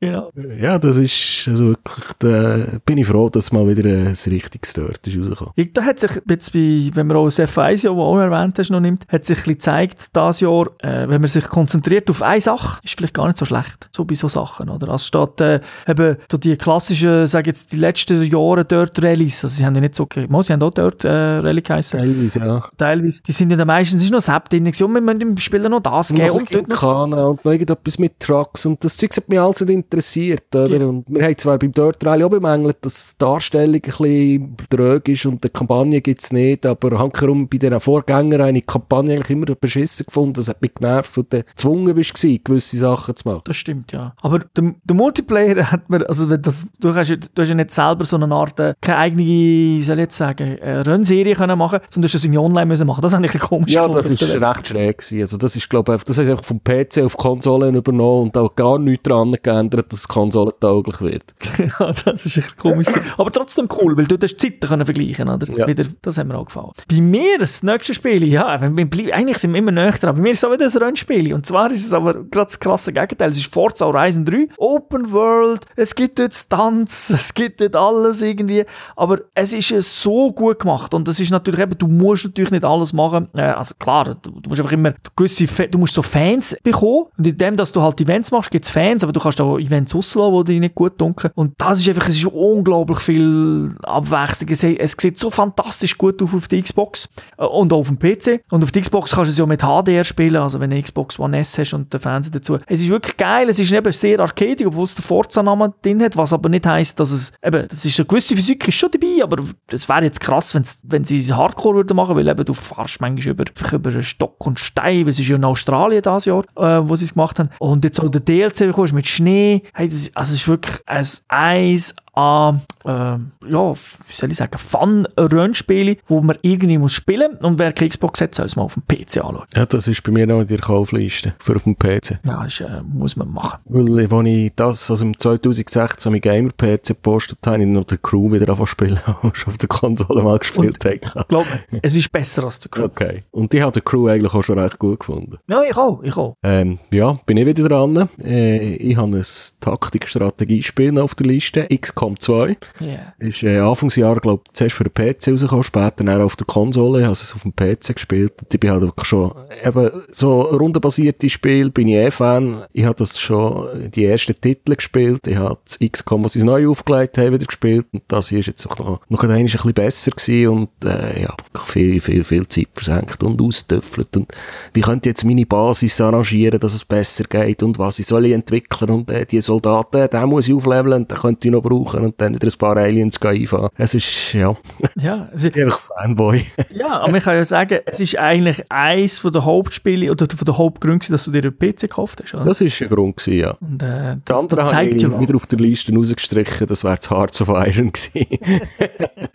Genau. 0.00 0.30
Ja, 0.60 0.78
das 0.78 0.96
ist 0.96 1.46
also 1.48 1.68
wirklich, 1.68 2.04
da 2.18 2.78
bin 2.84 2.98
ich 2.98 3.06
froh, 3.06 3.28
dass 3.28 3.52
mal 3.52 3.66
wieder 3.66 3.88
ein 3.88 4.16
richtiges 4.26 4.72
Dirt 4.72 5.06
ist 5.06 5.18
rausgekommen. 5.18 5.70
Da 5.72 5.82
hat 5.82 6.00
sich 6.00 6.10
jetzt 6.28 6.52
bei, 6.52 6.90
wenn 6.94 7.06
man 7.06 7.16
auch 7.16 7.24
das 7.26 7.38
F1 7.38 7.84
Jahr, 7.84 7.94
das 7.94 8.04
auch 8.04 8.18
erwähnt 8.18 8.58
hast, 8.58 8.70
noch 8.70 8.80
nimmt, 8.80 9.06
hat 9.08 9.24
sich 9.24 9.46
ein 9.46 9.54
gezeigt, 9.54 10.10
dieses 10.14 10.40
Jahr, 10.40 10.66
äh, 10.78 11.08
wenn 11.08 11.20
man 11.20 11.28
sich 11.28 11.44
konzentriert 11.44 12.10
auf 12.10 12.22
eine 12.22 12.40
Sache, 12.40 12.80
ist 12.82 12.94
vielleicht 12.96 13.14
gar 13.14 13.26
nicht 13.26 13.38
so 13.38 13.44
schlecht, 13.44 13.88
so 13.92 14.04
bei 14.04 14.14
so 14.14 14.28
Sachen, 14.28 14.68
oder? 14.68 14.88
Also 14.88 15.06
statt 15.06 15.40
äh, 15.40 15.60
eben 15.88 16.16
die 16.32 16.56
klassischen, 16.56 17.26
sage 17.26 17.50
jetzt, 17.50 17.72
die 17.72 17.76
letzten 17.76 18.22
Jahre 18.22 18.64
Dirt 18.64 19.02
Rallies, 19.02 19.44
also 19.44 19.56
sie 19.56 19.64
haben 19.64 19.74
ja 19.74 19.80
nicht 19.80 19.94
so, 19.94 20.08
mal, 20.28 20.42
sie 20.42 20.52
haben 20.52 20.62
auch 20.62 20.70
Dirt 20.70 21.04
äh, 21.04 21.08
Rally 21.08 21.62
geheißen. 21.62 21.98
Teilweise, 21.98 22.38
ja. 22.38 22.64
Teilweise. 22.76 23.22
Die 23.22 23.32
sind 23.32 23.50
ja 23.50 23.56
dann 23.56 23.66
meistens, 23.66 24.02
ist 24.02 24.10
noch 24.10 24.20
Sepp 24.20 24.48
drin 24.48 24.66
und 24.66 24.78
wir 24.78 25.00
müssen 25.00 25.20
im 25.20 25.38
Spiel 25.38 25.68
noch 25.68 25.80
das 25.80 26.08
geben 26.08 26.30
und 26.30 26.54
dort 26.54 26.68
noch... 26.68 27.02
und 27.02 27.10
noch 27.10 27.38
irgendetwas 27.44 27.98
mit 27.98 28.20
Trucks 28.20 28.66
und 28.66 28.82
das 28.84 28.96
Zeug 28.96 29.10
hat 29.16 29.24
alles 29.38 29.60
nicht 29.60 29.70
interessiert, 29.74 30.54
oder? 30.54 30.80
Ja. 30.80 30.86
Und 30.86 31.04
wir 31.08 31.24
haben 31.24 31.38
zwar 31.38 31.58
beim 31.58 31.72
Dirt 31.72 32.04
Rally 32.04 32.24
auch 32.24 32.30
bemängelt, 32.30 32.78
dass 32.82 33.16
die 33.16 33.18
Darstellung 33.18 33.74
ein 33.74 33.80
bisschen 33.80 34.56
trög 34.70 35.08
ist 35.08 35.26
und 35.26 35.42
die 35.44 35.48
Kampagne 35.48 36.00
gibt 36.00 36.22
es 36.22 36.32
nicht, 36.32 36.66
aber 36.66 36.98
hankerum 36.98 37.48
bei 37.48 37.58
diesen 37.58 37.78
Vorgängern 37.80 38.40
eine 38.40 38.62
Kampagne 38.62 39.14
eigentlich 39.14 39.30
immer 39.30 39.46
beschissen 39.54 40.06
gefunden, 40.06 40.34
das 40.34 40.48
hat 40.48 40.62
mich 40.62 40.74
genervt, 40.74 41.16
weil 41.16 41.24
du 41.24 41.44
gezwungen 41.44 41.94
bist, 41.94 42.14
gewisse 42.14 42.76
Sachen 42.76 43.16
zu 43.16 43.28
machen. 43.28 43.42
Das 43.44 43.56
stimmt, 43.56 43.92
ja. 43.92 44.14
Aber 44.22 44.38
der, 44.38 44.74
der 44.84 44.96
Multiplayer 44.96 45.70
hat 45.70 45.88
mir, 45.90 46.08
also 46.08 46.36
das, 46.36 46.66
du, 46.80 46.94
hast, 46.94 47.10
du 47.10 47.42
hast 47.42 47.48
ja 47.48 47.54
nicht 47.54 47.72
selber 47.72 48.04
so 48.04 48.16
eine 48.16 48.34
Art, 48.34 48.58
äh, 48.60 48.74
keine 48.80 48.98
eigene, 48.98 49.22
wie 49.22 49.82
soll 49.82 49.98
ich 49.98 50.04
jetzt 50.04 50.16
sagen, 50.16 50.58
äh, 50.58 50.80
Rennserie 50.80 51.34
können 51.34 51.58
machen, 51.58 51.80
sondern 51.90 52.02
du 52.02 52.06
hast 52.06 52.14
das 52.14 52.24
irgendwie 52.24 52.38
online 52.38 52.66
müssen 52.66 52.86
machen. 52.86 53.02
Das 53.02 53.12
ist 53.12 53.16
eigentlich 53.16 53.42
komisch. 53.42 53.72
Ja, 53.72 53.88
das 53.88 54.08
ist 54.08 54.22
recht 54.22 54.68
schräg 54.68 54.98
gewesen. 54.98 55.20
Also 55.20 55.36
das 55.36 55.56
ist, 55.56 55.68
glaube 55.68 55.94
ich, 55.94 56.02
das 56.04 56.18
heißt 56.18 56.30
einfach 56.30 56.44
vom 56.44 56.60
PC 56.62 56.98
auf 57.04 57.16
Konsolen 57.16 57.74
übernommen 57.74 58.24
und 58.24 58.36
auch 58.36 58.54
gar 58.54 58.78
nichts 58.78 59.04
daran 59.04 59.34
geändert, 59.64 59.92
dass 59.92 60.00
es 60.00 60.08
konsolentauglich 60.08 61.00
wird. 61.00 61.34
ja, 61.58 61.92
das 62.04 62.26
ist 62.26 62.38
echt 62.38 62.56
komisch. 62.56 62.88
Aber 63.16 63.30
trotzdem 63.32 63.68
cool, 63.80 63.96
weil 63.96 64.06
du 64.06 64.18
das 64.18 64.36
Zeiten 64.36 64.66
können 64.66 64.84
vergleichen 64.84 65.28
oder? 65.28 65.46
Ja. 65.56 65.66
Wieder, 65.66 65.84
das 66.02 66.18
hat 66.18 66.26
mir 66.26 66.36
auch 66.36 66.46
gefallen. 66.46 66.72
Bei 66.88 67.00
mir, 67.00 67.38
das 67.38 67.62
nächste 67.62 67.94
Spiel, 67.94 68.24
ja, 68.24 68.46
eigentlich 68.46 69.38
sind 69.38 69.52
wir 69.52 69.58
immer 69.58 69.72
näher 69.72 69.92
dran. 69.92 70.16
Bei 70.16 70.22
mir 70.22 70.32
ist 70.32 70.38
es 70.38 70.44
auch 70.44 70.52
wieder 70.52 70.66
ein 70.66 70.82
Rennspiel. 70.82 71.32
Und 71.34 71.46
zwar 71.46 71.70
ist 71.70 71.84
es 71.84 71.92
aber 71.92 72.14
gerade 72.14 72.46
das 72.46 72.60
krasse 72.60 72.92
Gegenteil. 72.92 73.30
Es 73.30 73.38
ist 73.38 73.52
Forza 73.52 73.86
Horizon 73.86 74.24
3, 74.24 74.48
Open 74.58 75.12
World, 75.12 75.66
es 75.76 75.94
gibt 75.94 76.18
dort 76.18 76.34
Stunts, 76.34 77.10
es 77.14 77.34
gibt 77.34 77.60
dort 77.60 77.76
alles 77.76 78.22
irgendwie. 78.22 78.64
Aber 78.96 79.20
es 79.34 79.54
ist 79.54 79.70
so 80.02 80.32
gut 80.32 80.60
gemacht. 80.60 80.94
Und 80.94 81.08
das 81.08 81.20
ist 81.20 81.30
natürlich 81.30 81.60
eben, 81.60 81.76
du 81.76 81.88
musst 81.88 82.24
natürlich 82.24 82.50
nicht 82.50 82.64
alles 82.64 82.92
machen. 82.92 83.28
Äh, 83.34 83.42
also 83.42 83.74
klar, 83.78 84.16
du, 84.20 84.40
du 84.40 84.48
musst 84.48 84.60
einfach 84.60 84.72
immer 84.72 84.94
gewisse, 85.16 85.46
du 85.68 85.78
musst 85.78 85.94
so 85.94 86.02
Fans 86.02 86.56
bekommen. 86.62 87.06
Und 87.16 87.26
indem, 87.26 87.56
dass 87.56 87.72
du 87.72 87.80
halt 87.82 88.00
Events 88.00 88.30
machst, 88.30 88.50
gibt 88.50 88.64
es 88.64 88.70
Fans, 88.70 89.02
aber 89.02 89.12
du 89.12 89.20
kannst 89.20 89.40
auch 89.40 89.53
Events 89.58 89.94
rauslassen, 89.94 90.44
die 90.44 90.60
nicht 90.60 90.74
gut 90.74 91.00
dunkeln. 91.00 91.32
Und 91.34 91.54
das 91.58 91.80
ist 91.80 91.88
einfach, 91.88 92.08
es 92.08 92.16
ist 92.16 92.26
unglaublich 92.26 92.98
viel 92.98 93.74
Abwechslung. 93.82 94.50
Es, 94.50 94.64
es 94.64 94.96
sieht 94.98 95.18
so 95.18 95.30
fantastisch 95.30 95.96
gut 95.98 96.22
auf, 96.22 96.34
auf 96.34 96.48
der 96.48 96.62
Xbox 96.62 97.08
äh, 97.38 97.44
und 97.44 97.72
auch 97.72 97.78
auf 97.78 97.88
dem 97.88 97.98
PC. 97.98 98.42
Und 98.50 98.62
auf 98.62 98.72
der 98.72 98.82
Xbox 98.82 99.12
kannst 99.12 99.30
du 99.30 99.32
es 99.32 99.38
ja 99.38 99.46
mit 99.46 99.62
HDR 99.62 100.04
spielen, 100.04 100.36
also 100.36 100.60
wenn 100.60 100.70
du 100.70 100.80
Xbox 100.80 101.18
One 101.18 101.38
S 101.38 101.58
hast 101.58 101.72
und 101.74 101.92
den 101.92 102.00
Fernseher 102.00 102.32
dazu. 102.32 102.58
Es 102.66 102.82
ist 102.82 102.88
wirklich 102.88 103.16
geil, 103.16 103.48
es 103.48 103.58
ist 103.58 103.72
eben 103.72 103.92
sehr 103.92 104.20
arcadic, 104.20 104.66
obwohl 104.66 104.84
es 104.84 104.94
den 104.94 105.02
Forza-Namen 105.02 105.74
drin 105.82 106.02
hat, 106.02 106.16
was 106.16 106.32
aber 106.32 106.48
nicht 106.48 106.66
heisst, 106.66 106.98
dass 107.00 107.10
es, 107.10 107.32
eben, 107.42 107.66
das 107.68 107.84
ist 107.84 107.98
eine 107.98 108.06
gewisse 108.06 108.36
Physik 108.36 108.68
ist 108.68 108.74
schon 108.74 108.90
dabei, 108.90 109.22
aber 109.22 109.42
es 109.68 109.88
wäre 109.88 110.04
jetzt 110.04 110.20
krass, 110.20 110.54
wenn 110.54 111.04
sie 111.04 111.32
Hardcore 111.32 111.76
würden 111.76 111.96
machen, 111.96 112.16
weil 112.16 112.28
eben 112.28 112.44
du 112.44 112.54
fährst 112.54 113.00
manchmal 113.00 113.32
über, 113.32 113.44
über 113.72 114.02
Stock 114.02 114.46
und 114.46 114.58
Stein, 114.58 115.06
es 115.08 115.18
ist 115.18 115.28
ja 115.28 115.36
in 115.36 115.44
Australien 115.44 116.02
dieses 116.02 116.24
Jahr, 116.26 116.44
äh, 116.56 116.88
wo 116.88 116.96
sie 116.96 117.04
es 117.04 117.14
gemacht 117.14 117.38
haben. 117.38 117.50
Und 117.58 117.84
jetzt 117.84 118.00
auch 118.00 118.08
der 118.08 118.20
DLC 118.20 118.58
bekommst 118.60 118.92
mit 118.92 119.06
Schnee, 119.06 119.43
hey, 119.74 119.88
das, 119.88 120.10
also 120.14 120.34
es 120.34 120.40
ist 120.40 120.48
wirklich 120.48 120.80
ein 120.86 121.06
1 121.28 121.94
an, 122.14 122.62
äh, 122.84 122.88
ja, 122.88 123.74
wie 123.74 124.12
soll 124.12 124.30
ich 124.30 124.36
sagen, 124.36 124.58
Fun-Rennspiele, 124.58 125.96
wo 126.06 126.20
man 126.20 126.38
irgendwie 126.42 126.78
muss 126.78 126.92
spielen 126.92 127.36
und 127.42 127.58
wer 127.58 127.72
keine 127.72 127.90
Xbox 127.90 128.20
hat, 128.20 128.34
soll 128.34 128.46
es 128.46 128.56
mal 128.56 128.62
auf 128.62 128.74
dem 128.74 128.84
PC 128.86 129.18
anschauen. 129.18 129.44
Ja, 129.54 129.66
das 129.66 129.88
ist 129.88 130.02
bei 130.02 130.12
mir 130.12 130.26
noch 130.26 130.40
in 130.40 130.46
der 130.46 130.58
Kaufliste 130.58 131.34
für 131.38 131.56
auf 131.56 131.64
dem 131.64 131.76
PC. 131.76 132.20
Ja, 132.24 132.44
das 132.44 132.60
äh, 132.60 132.82
muss 132.82 133.16
man 133.16 133.32
machen. 133.32 133.58
Weil, 133.64 134.00
als 134.00 134.28
ich 134.28 134.52
das, 134.54 134.90
also 134.90 135.04
im 135.04 135.18
2016 135.18 136.12
mein 136.12 136.20
Gamer-PC 136.20 136.88
gepostet 136.88 137.38
habe, 137.44 137.54
habe 137.54 137.64
ich 137.64 137.74
noch 137.74 137.84
die 137.84 137.98
Crew 137.98 138.32
wieder 138.32 138.48
anfangen 138.48 138.66
spielen, 138.66 139.00
schon 139.32 139.52
auf 139.52 139.58
der 139.58 139.68
Konsole 139.68 140.22
mal 140.22 140.38
gespielt 140.38 140.84
habe. 140.84 141.00
Ich 141.02 141.28
glaube, 141.28 141.46
es 141.82 141.94
ist 141.94 142.12
besser 142.12 142.44
als 142.44 142.60
der 142.60 142.70
Crew. 142.70 142.84
Okay. 142.84 143.24
Und 143.30 143.52
die 143.52 143.62
hat 143.62 143.76
die 143.76 143.80
Crew 143.80 144.08
eigentlich 144.08 144.32
auch 144.32 144.42
schon 144.42 144.58
recht 144.58 144.78
gut 144.78 145.00
gefunden. 145.00 145.38
Ja, 145.48 145.62
ich 145.62 145.76
auch, 145.76 146.02
ich 146.02 146.16
auch. 146.16 146.36
Ähm, 146.42 146.78
ja, 146.90 147.18
bin 147.26 147.36
ich 147.36 147.46
wieder 147.46 147.68
dran. 147.68 148.08
Äh, 148.22 148.74
ich 148.76 148.96
habe 148.96 149.16
ein 149.16 149.24
Taktik-Strategiespiel 149.60 150.98
auf 150.98 151.14
der 151.14 151.26
Liste, 151.26 151.66
XCOM 151.66 152.03
2. 152.18 152.56
Yeah. 152.80 153.14
Ist 153.18 153.42
äh, 153.42 153.58
Anfangsjahr, 153.58 154.20
glaube 154.20 154.42
ich, 154.46 154.52
zuerst 154.54 154.76
für 154.76 154.84
den 154.84 154.92
PC 154.92 155.28
rausgekommen, 155.28 155.62
später 155.62 156.04
dann 156.04 156.22
auf 156.22 156.36
der 156.36 156.46
Konsole. 156.46 157.00
Ich 157.00 157.04
habe 157.04 157.12
es 157.12 157.34
auf 157.34 157.42
dem 157.42 157.54
PC 157.54 157.94
gespielt. 157.94 158.32
Ich 158.52 158.60
bin 158.60 158.70
halt 158.70 158.82
wirklich 158.82 159.06
schon, 159.06 159.32
eben, 159.64 159.90
so 160.10 160.42
rundenbasierte 160.42 161.28
Spiele 161.30 161.70
bin 161.70 161.88
ich 161.88 161.96
eh 161.96 162.10
Fan. 162.10 162.62
Ich 162.72 162.84
habe 162.84 162.94
das 162.96 163.18
schon, 163.18 163.90
die 163.90 164.04
ersten 164.04 164.34
Titel 164.40 164.74
gespielt. 164.74 165.26
Ich 165.26 165.36
habe 165.36 165.58
das 165.64 165.78
XCOM, 165.78 166.24
was 166.24 166.34
sie 166.34 166.44
neu 166.44 166.68
aufgelegt 166.68 167.18
haben, 167.18 167.32
wieder 167.32 167.46
gespielt. 167.46 167.86
Und 167.92 168.02
das 168.08 168.28
hier 168.28 168.40
ist 168.40 168.46
jetzt 168.46 168.66
auch 168.66 168.78
noch, 168.78 169.00
noch 169.08 169.22
ein 169.24 169.44
bisschen 169.44 169.72
besser 169.72 170.10
gewesen 170.10 170.48
und, 170.48 170.84
äh, 170.84 171.22
ja, 171.22 171.34
viel, 171.64 172.00
viel, 172.00 172.24
viel 172.24 172.46
Zeit 172.48 172.68
versenkt 172.74 173.22
und 173.22 173.40
ausdöffelt. 173.40 174.16
Und 174.16 174.32
wie 174.72 174.80
könnte 174.80 175.08
ich 175.08 175.12
jetzt 175.12 175.24
meine 175.24 175.46
Basis 175.46 176.00
arrangieren, 176.00 176.60
dass 176.60 176.74
es 176.74 176.84
besser 176.84 177.24
geht 177.24 177.62
und 177.62 177.78
was 177.78 177.98
ich 177.98 178.06
soll 178.06 178.26
ich 178.26 178.32
entwickeln 178.32 178.90
und 178.90 179.10
äh, 179.10 179.26
die 179.26 179.40
Soldaten, 179.40 180.08
den 180.08 180.28
muss 180.28 180.48
ich 180.48 180.54
aufleveln 180.54 181.06
den 181.06 181.18
könnte 181.18 181.48
ich 181.48 181.52
noch 181.52 181.62
brauchen 181.62 181.93
und 182.02 182.14
dann 182.20 182.34
wieder 182.34 182.46
ein 182.48 182.58
paar 182.58 182.76
Aliens 182.76 183.20
einfahren. 183.22 183.68
Es 183.76 183.94
ist, 183.94 184.32
ja, 184.32 184.54
Ja, 185.00 185.28
es 185.34 185.44
ist, 185.44 185.56
einfach 185.56 185.80
Fanboy. 185.98 186.44
ja, 186.74 187.00
aber 187.00 187.16
ich 187.16 187.24
kann 187.24 187.34
ja 187.36 187.44
sagen, 187.44 187.80
es 187.86 188.00
ist 188.00 188.18
eigentlich 188.18 188.64
eins 188.70 189.18
von 189.18 189.32
der 189.32 189.44
Hauptspiele 189.44 190.10
oder 190.10 190.26
von 190.34 190.44
der 190.44 190.58
Hauptgründe, 190.58 191.06
dass 191.10 191.24
du 191.24 191.30
dir 191.30 191.42
einen 191.42 191.56
PC 191.58 191.80
gekauft 191.82 192.20
hast. 192.22 192.34
Oder? 192.34 192.44
Das 192.44 192.60
ist 192.60 192.80
ein 192.82 192.88
Grund 192.88 193.16
gewesen, 193.16 193.38
ja. 193.38 193.50
Und, 193.60 193.82
äh, 193.82 194.16
Das 194.16 194.18
das, 194.24 194.42
andere 194.42 194.60
das 194.62 194.74
habe 194.74 194.86
ich 194.86 195.02
ja, 195.02 195.20
wieder 195.20 195.36
auf 195.36 195.46
der 195.46 195.58
Liste 195.58 195.94
rausgestrichen, 195.94 196.66
das 196.66 196.84
wäre 196.84 196.96
das 196.96 197.10
Hearts 197.10 197.40
of 197.42 197.48
Iron 197.48 197.92
gewesen. 197.92 198.26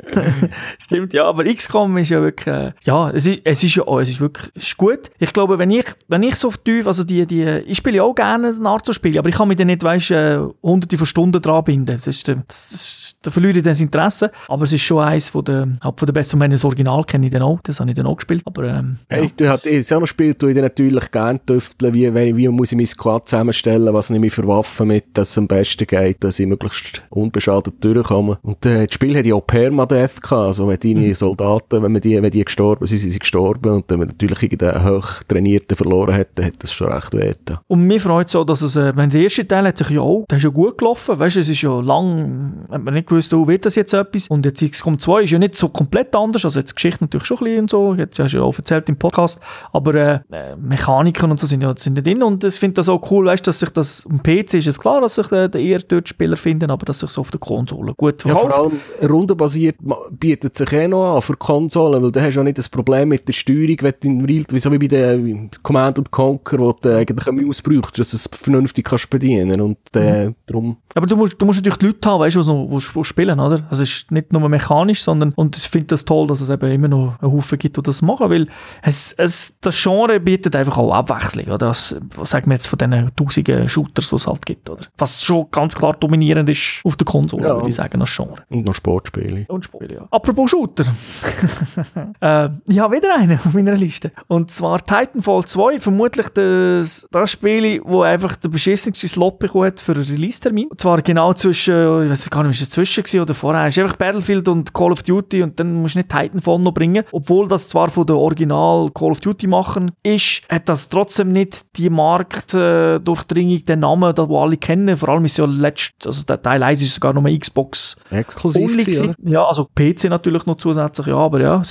Stimmt, 0.79 1.13
ja, 1.13 1.25
aber 1.25 1.43
XCOM 1.45 1.97
ist 1.97 2.09
ja 2.09 2.21
wirklich, 2.21 2.47
äh, 2.47 2.71
ja, 2.83 3.09
es 3.11 3.25
ist, 3.27 3.41
es 3.43 3.63
ist 3.63 3.75
ja 3.75 3.83
auch, 3.87 3.99
es 3.99 4.09
ist 4.09 4.19
wirklich 4.19 4.51
es 4.55 4.63
ist 4.67 4.77
gut. 4.77 5.11
Ich 5.19 5.33
glaube, 5.33 5.59
wenn 5.59 5.69
ich, 5.71 5.85
wenn 6.07 6.23
ich 6.23 6.35
so 6.35 6.51
tief, 6.51 6.87
also 6.87 7.03
die, 7.03 7.25
die, 7.25 7.43
ich 7.65 7.77
spiele 7.77 7.97
ja 7.97 8.03
auch 8.03 8.15
gerne 8.15 8.51
Naruto-Spiele, 8.51 9.19
aber 9.19 9.29
ich 9.29 9.35
kann 9.35 9.47
mich 9.47 9.57
dann 9.57 9.67
nicht, 9.67 9.83
weißt 9.83 10.11
äh, 10.11 10.39
hunderte 10.63 10.97
von 10.97 11.05
Stunden 11.07 11.41
dran 11.41 11.63
binden. 11.63 11.95
Das 11.97 12.07
ist, 12.07 12.27
der- 12.27 12.43
das 12.49 12.71
ist, 12.71 13.15
da 13.21 13.31
verliere 13.31 13.57
ich 13.57 13.63
dann 13.63 13.71
das 13.71 13.79
Interesse. 13.79 14.31
Aber 14.47 14.63
es 14.63 14.73
ist 14.73 14.81
schon 14.81 15.03
eins 15.03 15.29
von 15.29 15.45
der, 15.45 15.67
halt 15.83 15.99
von 15.99 16.05
der 16.05 16.13
besten, 16.13 16.37
meine, 16.37 16.55
das 16.55 16.65
Original 16.65 17.03
kenne 17.03 17.27
ich 17.27 17.31
dann 17.31 17.41
auch, 17.41 17.59
das 17.63 17.79
habe 17.79 17.89
ich 17.89 17.95
dann 17.95 18.05
auch 18.05 18.17
gespielt, 18.17 18.41
aber, 18.45 18.63
ähm, 18.65 18.97
ja. 19.09 19.17
Hey, 19.17 19.31
du 19.35 19.49
hast 19.49 19.65
eh, 19.65 19.81
so 19.81 19.99
ein 19.99 20.05
Spiel 20.05 20.33
tue 20.33 20.51
ich 20.51 20.57
natürlich 20.57 21.11
gerne 21.11 21.39
tüfteln, 21.45 21.93
wie, 21.93 22.13
wie, 22.13 22.37
wie 22.37 22.47
muss 22.49 22.71
ich 22.71 22.77
mein 22.77 22.85
Squad 22.85 23.29
zusammenstellen, 23.29 23.93
was 23.93 24.09
nehme 24.09 24.27
ich 24.27 24.33
für 24.33 24.47
Waffen 24.47 24.87
mit, 24.87 25.05
dass 25.13 25.31
es 25.31 25.37
am 25.37 25.47
besten 25.47 25.85
geht, 25.87 26.23
dass 26.23 26.39
ich 26.39 26.47
möglichst 26.47 27.03
unbeschadet 27.09 27.83
durchkomme. 27.83 28.39
Und 28.41 28.65
äh, 28.65 28.85
das 28.85 28.93
Spiel 28.93 29.17
hat 29.17 29.25
ja 29.25 29.35
auch 29.35 29.45
Permadeath 29.45 30.21
gehabt, 30.21 30.47
also 30.47 30.67
wenn 30.67 30.79
deine 30.79 31.13
Soldaten, 31.15 31.83
wenn, 31.83 31.91
man 31.91 32.01
die, 32.01 32.21
wenn 32.21 32.31
die 32.31 32.43
gestorben 32.43 32.87
sind, 32.87 32.97
sind 32.97 33.11
sie 33.11 33.19
gestorben 33.19 33.73
und 33.73 33.85
wenn 33.89 33.99
man 33.99 34.07
natürlich 34.07 34.43
irgendeinen 34.43 34.83
hochtrainierten 34.83 35.77
verloren 35.77 36.15
hat, 36.15 36.29
dann 36.35 36.47
hat 36.47 36.55
das 36.59 36.73
schon 36.73 36.91
recht 36.91 37.13
weh. 37.13 37.29
Und 37.67 37.85
mir 37.85 37.99
freut 37.99 38.27
es 38.27 38.33
so, 38.33 38.43
dass 38.43 38.61
es, 38.61 38.75
äh, 38.75 38.95
wenn 38.95 39.09
der 39.09 39.21
erste 39.21 39.47
Teil 39.47 39.67
hat 39.67 39.77
sich 39.77 39.89
ja 39.89 40.01
auch, 40.01 40.25
der 40.29 40.37
ist 40.37 40.43
ja 40.43 40.49
gut 40.49 40.77
gelaufen, 40.77 41.19
weißt 41.19 41.35
du, 41.35 41.39
es 41.41 41.49
ist 41.49 41.61
ja 41.61 41.79
lang, 41.79 42.38
hat 42.69 42.83
man 42.83 42.93
nicht 42.93 43.07
gewusst, 43.07 43.33
oh, 43.33 43.47
wird 43.47 43.65
das 43.65 43.75
jetzt 43.75 43.93
etwas? 43.93 44.27
Und 44.27 44.45
jetzt 44.45 44.61
XCOM 44.63 44.99
2 44.99 45.23
ist 45.23 45.31
ja 45.31 45.39
nicht 45.39 45.55
so 45.55 45.69
komplett 45.69 46.15
anders, 46.15 46.45
also 46.45 46.59
jetzt 46.59 46.71
die 46.71 46.75
Geschichte 46.75 47.03
natürlich 47.03 47.25
schon 47.25 47.37
ein 47.39 47.43
bisschen 47.45 47.61
und 47.61 47.69
so, 47.69 47.93
jetzt 47.95 48.19
hast 48.19 48.33
du 48.33 48.37
ja 48.37 48.43
auch 48.43 48.57
erzählt 48.57 48.89
im 48.89 48.97
Podcast, 48.97 49.39
aber 49.73 49.95
äh, 49.95 50.19
äh, 50.31 50.55
Mechaniken 50.55 51.31
und 51.31 51.39
so 51.39 51.47
sind 51.47 51.61
ja 51.61 51.73
sind 51.77 51.95
ja 51.97 52.01
drin. 52.01 52.23
Und 52.23 52.43
ich 52.43 52.55
finde 52.55 52.75
das 52.75 52.89
auch 52.89 53.09
cool, 53.11 53.25
weißt 53.25 53.45
dass 53.47 53.59
sich 53.59 53.69
das, 53.69 54.05
am 54.09 54.21
PC 54.21 54.55
ist 54.55 54.67
es 54.67 54.79
klar, 54.79 55.01
dass 55.01 55.15
sich 55.15 55.31
äh, 55.31 55.47
der 55.49 55.61
eher 55.61 55.79
dort 55.79 56.09
Spieler 56.09 56.37
finden, 56.37 56.69
aber 56.71 56.85
dass 56.85 56.99
sich 56.99 57.09
so 57.09 57.21
auf 57.21 57.31
der 57.31 57.39
Konsole 57.39 57.93
gut 57.95 58.23
Ja, 58.25 58.35
verkauft. 58.35 58.53
vor 58.55 58.65
allem 59.03 59.11
rundenbasiert 59.11 59.75
bietet 60.11 60.55
sich 60.57 60.71
eh 60.73 60.87
noch 60.87 61.15
an 61.15 61.21
für 61.21 61.35
Konsolen, 61.35 62.01
weil 62.03 62.11
da 62.11 62.21
hast 62.21 62.35
du 62.35 62.39
ja 62.39 62.43
nicht 62.43 62.57
das 62.57 62.69
Problem 62.69 63.09
mit 63.09 63.27
der 63.27 63.33
Steuerung, 63.33 63.77
wenn 63.81 63.93
du 64.01 64.07
in 64.07 64.25
Real, 64.25 64.43
wie 64.51 64.59
so 64.59 64.71
wie 64.71 64.77
bei 64.77 64.87
den 64.87 65.49
Command 65.63 65.97
and 65.97 66.11
Conquer, 66.11 66.59
wo 66.59 66.73
du 66.73 66.95
eigentlich 66.97 67.27
eine 67.27 67.41
Maus 67.41 67.61
brauchst, 67.61 67.97
dass 67.99 68.11
du 68.11 68.15
es 68.17 68.29
vernünftig 68.31 68.85
kannst 68.85 69.09
bedienen. 69.09 69.61
Und 69.61 69.77
äh, 69.95 70.31
darum 70.45 70.77
Aber 70.95 71.07
du 71.07 71.15
musst, 71.15 71.41
du 71.41 71.45
musst 71.45 71.59
natürlich 71.59 71.77
die 71.79 71.85
Leute 71.87 72.09
haben, 72.09 72.18
weißt 72.19 72.35
du, 72.35 72.41
die 72.67 72.77
die 72.95 73.03
spielen, 73.05 73.39
oder? 73.39 73.61
Also 73.69 73.83
es 73.83 73.89
ist 73.89 74.11
nicht 74.11 74.33
nur 74.33 74.47
mechanisch, 74.49 75.01
sondern, 75.03 75.31
und 75.33 75.57
ich 75.57 75.63
finde 75.67 75.87
das 75.87 76.05
toll, 76.05 76.27
dass 76.27 76.41
es 76.41 76.49
eben 76.49 76.71
immer 76.71 76.87
noch 76.87 77.15
einen 77.21 77.31
Haufen 77.31 77.57
gibt, 77.57 77.77
die 77.77 77.81
das 77.81 78.01
machen, 78.01 78.29
weil 78.29 78.47
es, 78.81 79.13
es, 79.13 79.57
das 79.61 79.81
Genre 79.81 80.19
bietet 80.19 80.55
einfach 80.55 80.77
auch 80.77 80.93
Abwechslung, 80.93 81.45
oder? 81.45 81.57
Das, 81.69 81.95
was 82.15 82.29
sagen 82.31 82.47
wir 82.47 82.55
jetzt 82.55 82.67
von 82.67 82.77
diesen 82.77 83.15
tausenden 83.15 83.69
Shooters, 83.69 84.09
die 84.09 84.15
es 84.15 84.27
halt 84.27 84.45
gibt, 84.45 84.69
oder? 84.69 84.85
Was 84.97 85.23
schon 85.23 85.47
ganz 85.51 85.75
klar 85.75 85.93
dominierend 85.99 86.49
ist 86.49 86.81
auf 86.83 86.95
der 86.97 87.05
Konsole, 87.05 87.47
Ja. 87.47 87.55
würde 87.55 87.69
ich 87.69 87.75
sagen, 87.75 88.01
als 88.01 88.15
Genre. 88.15 88.35
und 88.49 88.65
noch 88.67 88.73
Sportspiele. 88.75 89.45
Und 89.47 89.65
Spiele, 89.65 89.95
ja. 89.95 90.07
Apropos 90.11 90.51
Shooter. 90.51 90.85
äh, 92.21 92.49
ich 92.67 92.79
habe 92.79 92.95
wieder 92.95 93.15
einen 93.15 93.39
auf 93.43 93.53
meiner 93.53 93.75
Liste. 93.75 94.11
Und 94.27 94.51
zwar 94.51 94.83
Titanfall 94.85 95.45
2. 95.45 95.79
Vermutlich 95.79 96.27
das, 96.29 97.07
das 97.11 97.31
Spiel, 97.31 97.81
wo 97.83 98.01
einfach 98.01 98.35
der 98.35 98.49
beschissenste 98.49 99.07
Slot 99.07 99.39
bekommen 99.39 99.65
hat 99.67 99.79
für 99.79 99.93
einen 99.93 100.03
Release-Termin. 100.03 100.67
Und 100.67 100.81
zwar 100.81 101.01
genau 101.01 101.33
zwischen, 101.33 102.08
ich 102.11 102.19
weiß 102.19 102.29
gar 102.29 102.43
nicht, 102.43 102.61
ist 102.61 102.67
es 102.67 102.69
zwischen 102.69 103.21
oder 103.21 103.33
vorher. 103.33 103.65
Es 103.65 103.77
ist 103.77 103.83
einfach 103.83 103.95
Battlefield 103.95 104.47
und 104.47 104.73
Call 104.73 104.91
of 104.91 105.03
Duty 105.03 105.43
und 105.43 105.59
dann 105.59 105.73
musst 105.81 105.95
du 105.95 105.99
nicht 105.99 106.09
Titanfall 106.09 106.59
noch 106.59 106.73
bringen. 106.73 107.03
Obwohl 107.11 107.47
das 107.47 107.67
zwar 107.67 107.89
von 107.89 108.05
der 108.05 108.17
Original 108.17 108.89
Call 108.93 109.11
of 109.11 109.19
Duty 109.19 109.47
machen 109.47 109.91
ist, 110.03 110.41
hat 110.49 110.69
das 110.69 110.89
trotzdem 110.89 111.31
nicht 111.31 111.77
die 111.77 111.89
Marktdurchdringung, 111.89 113.65
den 113.65 113.79
Namen, 113.79 114.13
den 114.13 114.31
alle 114.31 114.57
kennen. 114.57 114.95
Vor 114.95 115.09
allem 115.09 115.25
ist 115.25 115.37
ja 115.37 115.45
letzt, 115.45 116.05
also 116.05 116.23
der 116.25 116.41
Teil 116.41 116.63
1 116.63 116.81
ist 116.81 116.95
sogar 116.95 117.13
noch 117.13 117.21
mal 117.21 117.37
Xbox 117.37 117.95
Exklusiv 118.09 118.77
gewesen. 118.77 119.15
Ja, 119.23 119.45
also 119.45 119.65
PC 119.65 120.05
natürlich 120.05 120.45
noch 120.45 120.57
zusätzlich, 120.57 121.07
ja, 121.07 121.17
aber 121.17 121.41
ja, 121.41 121.61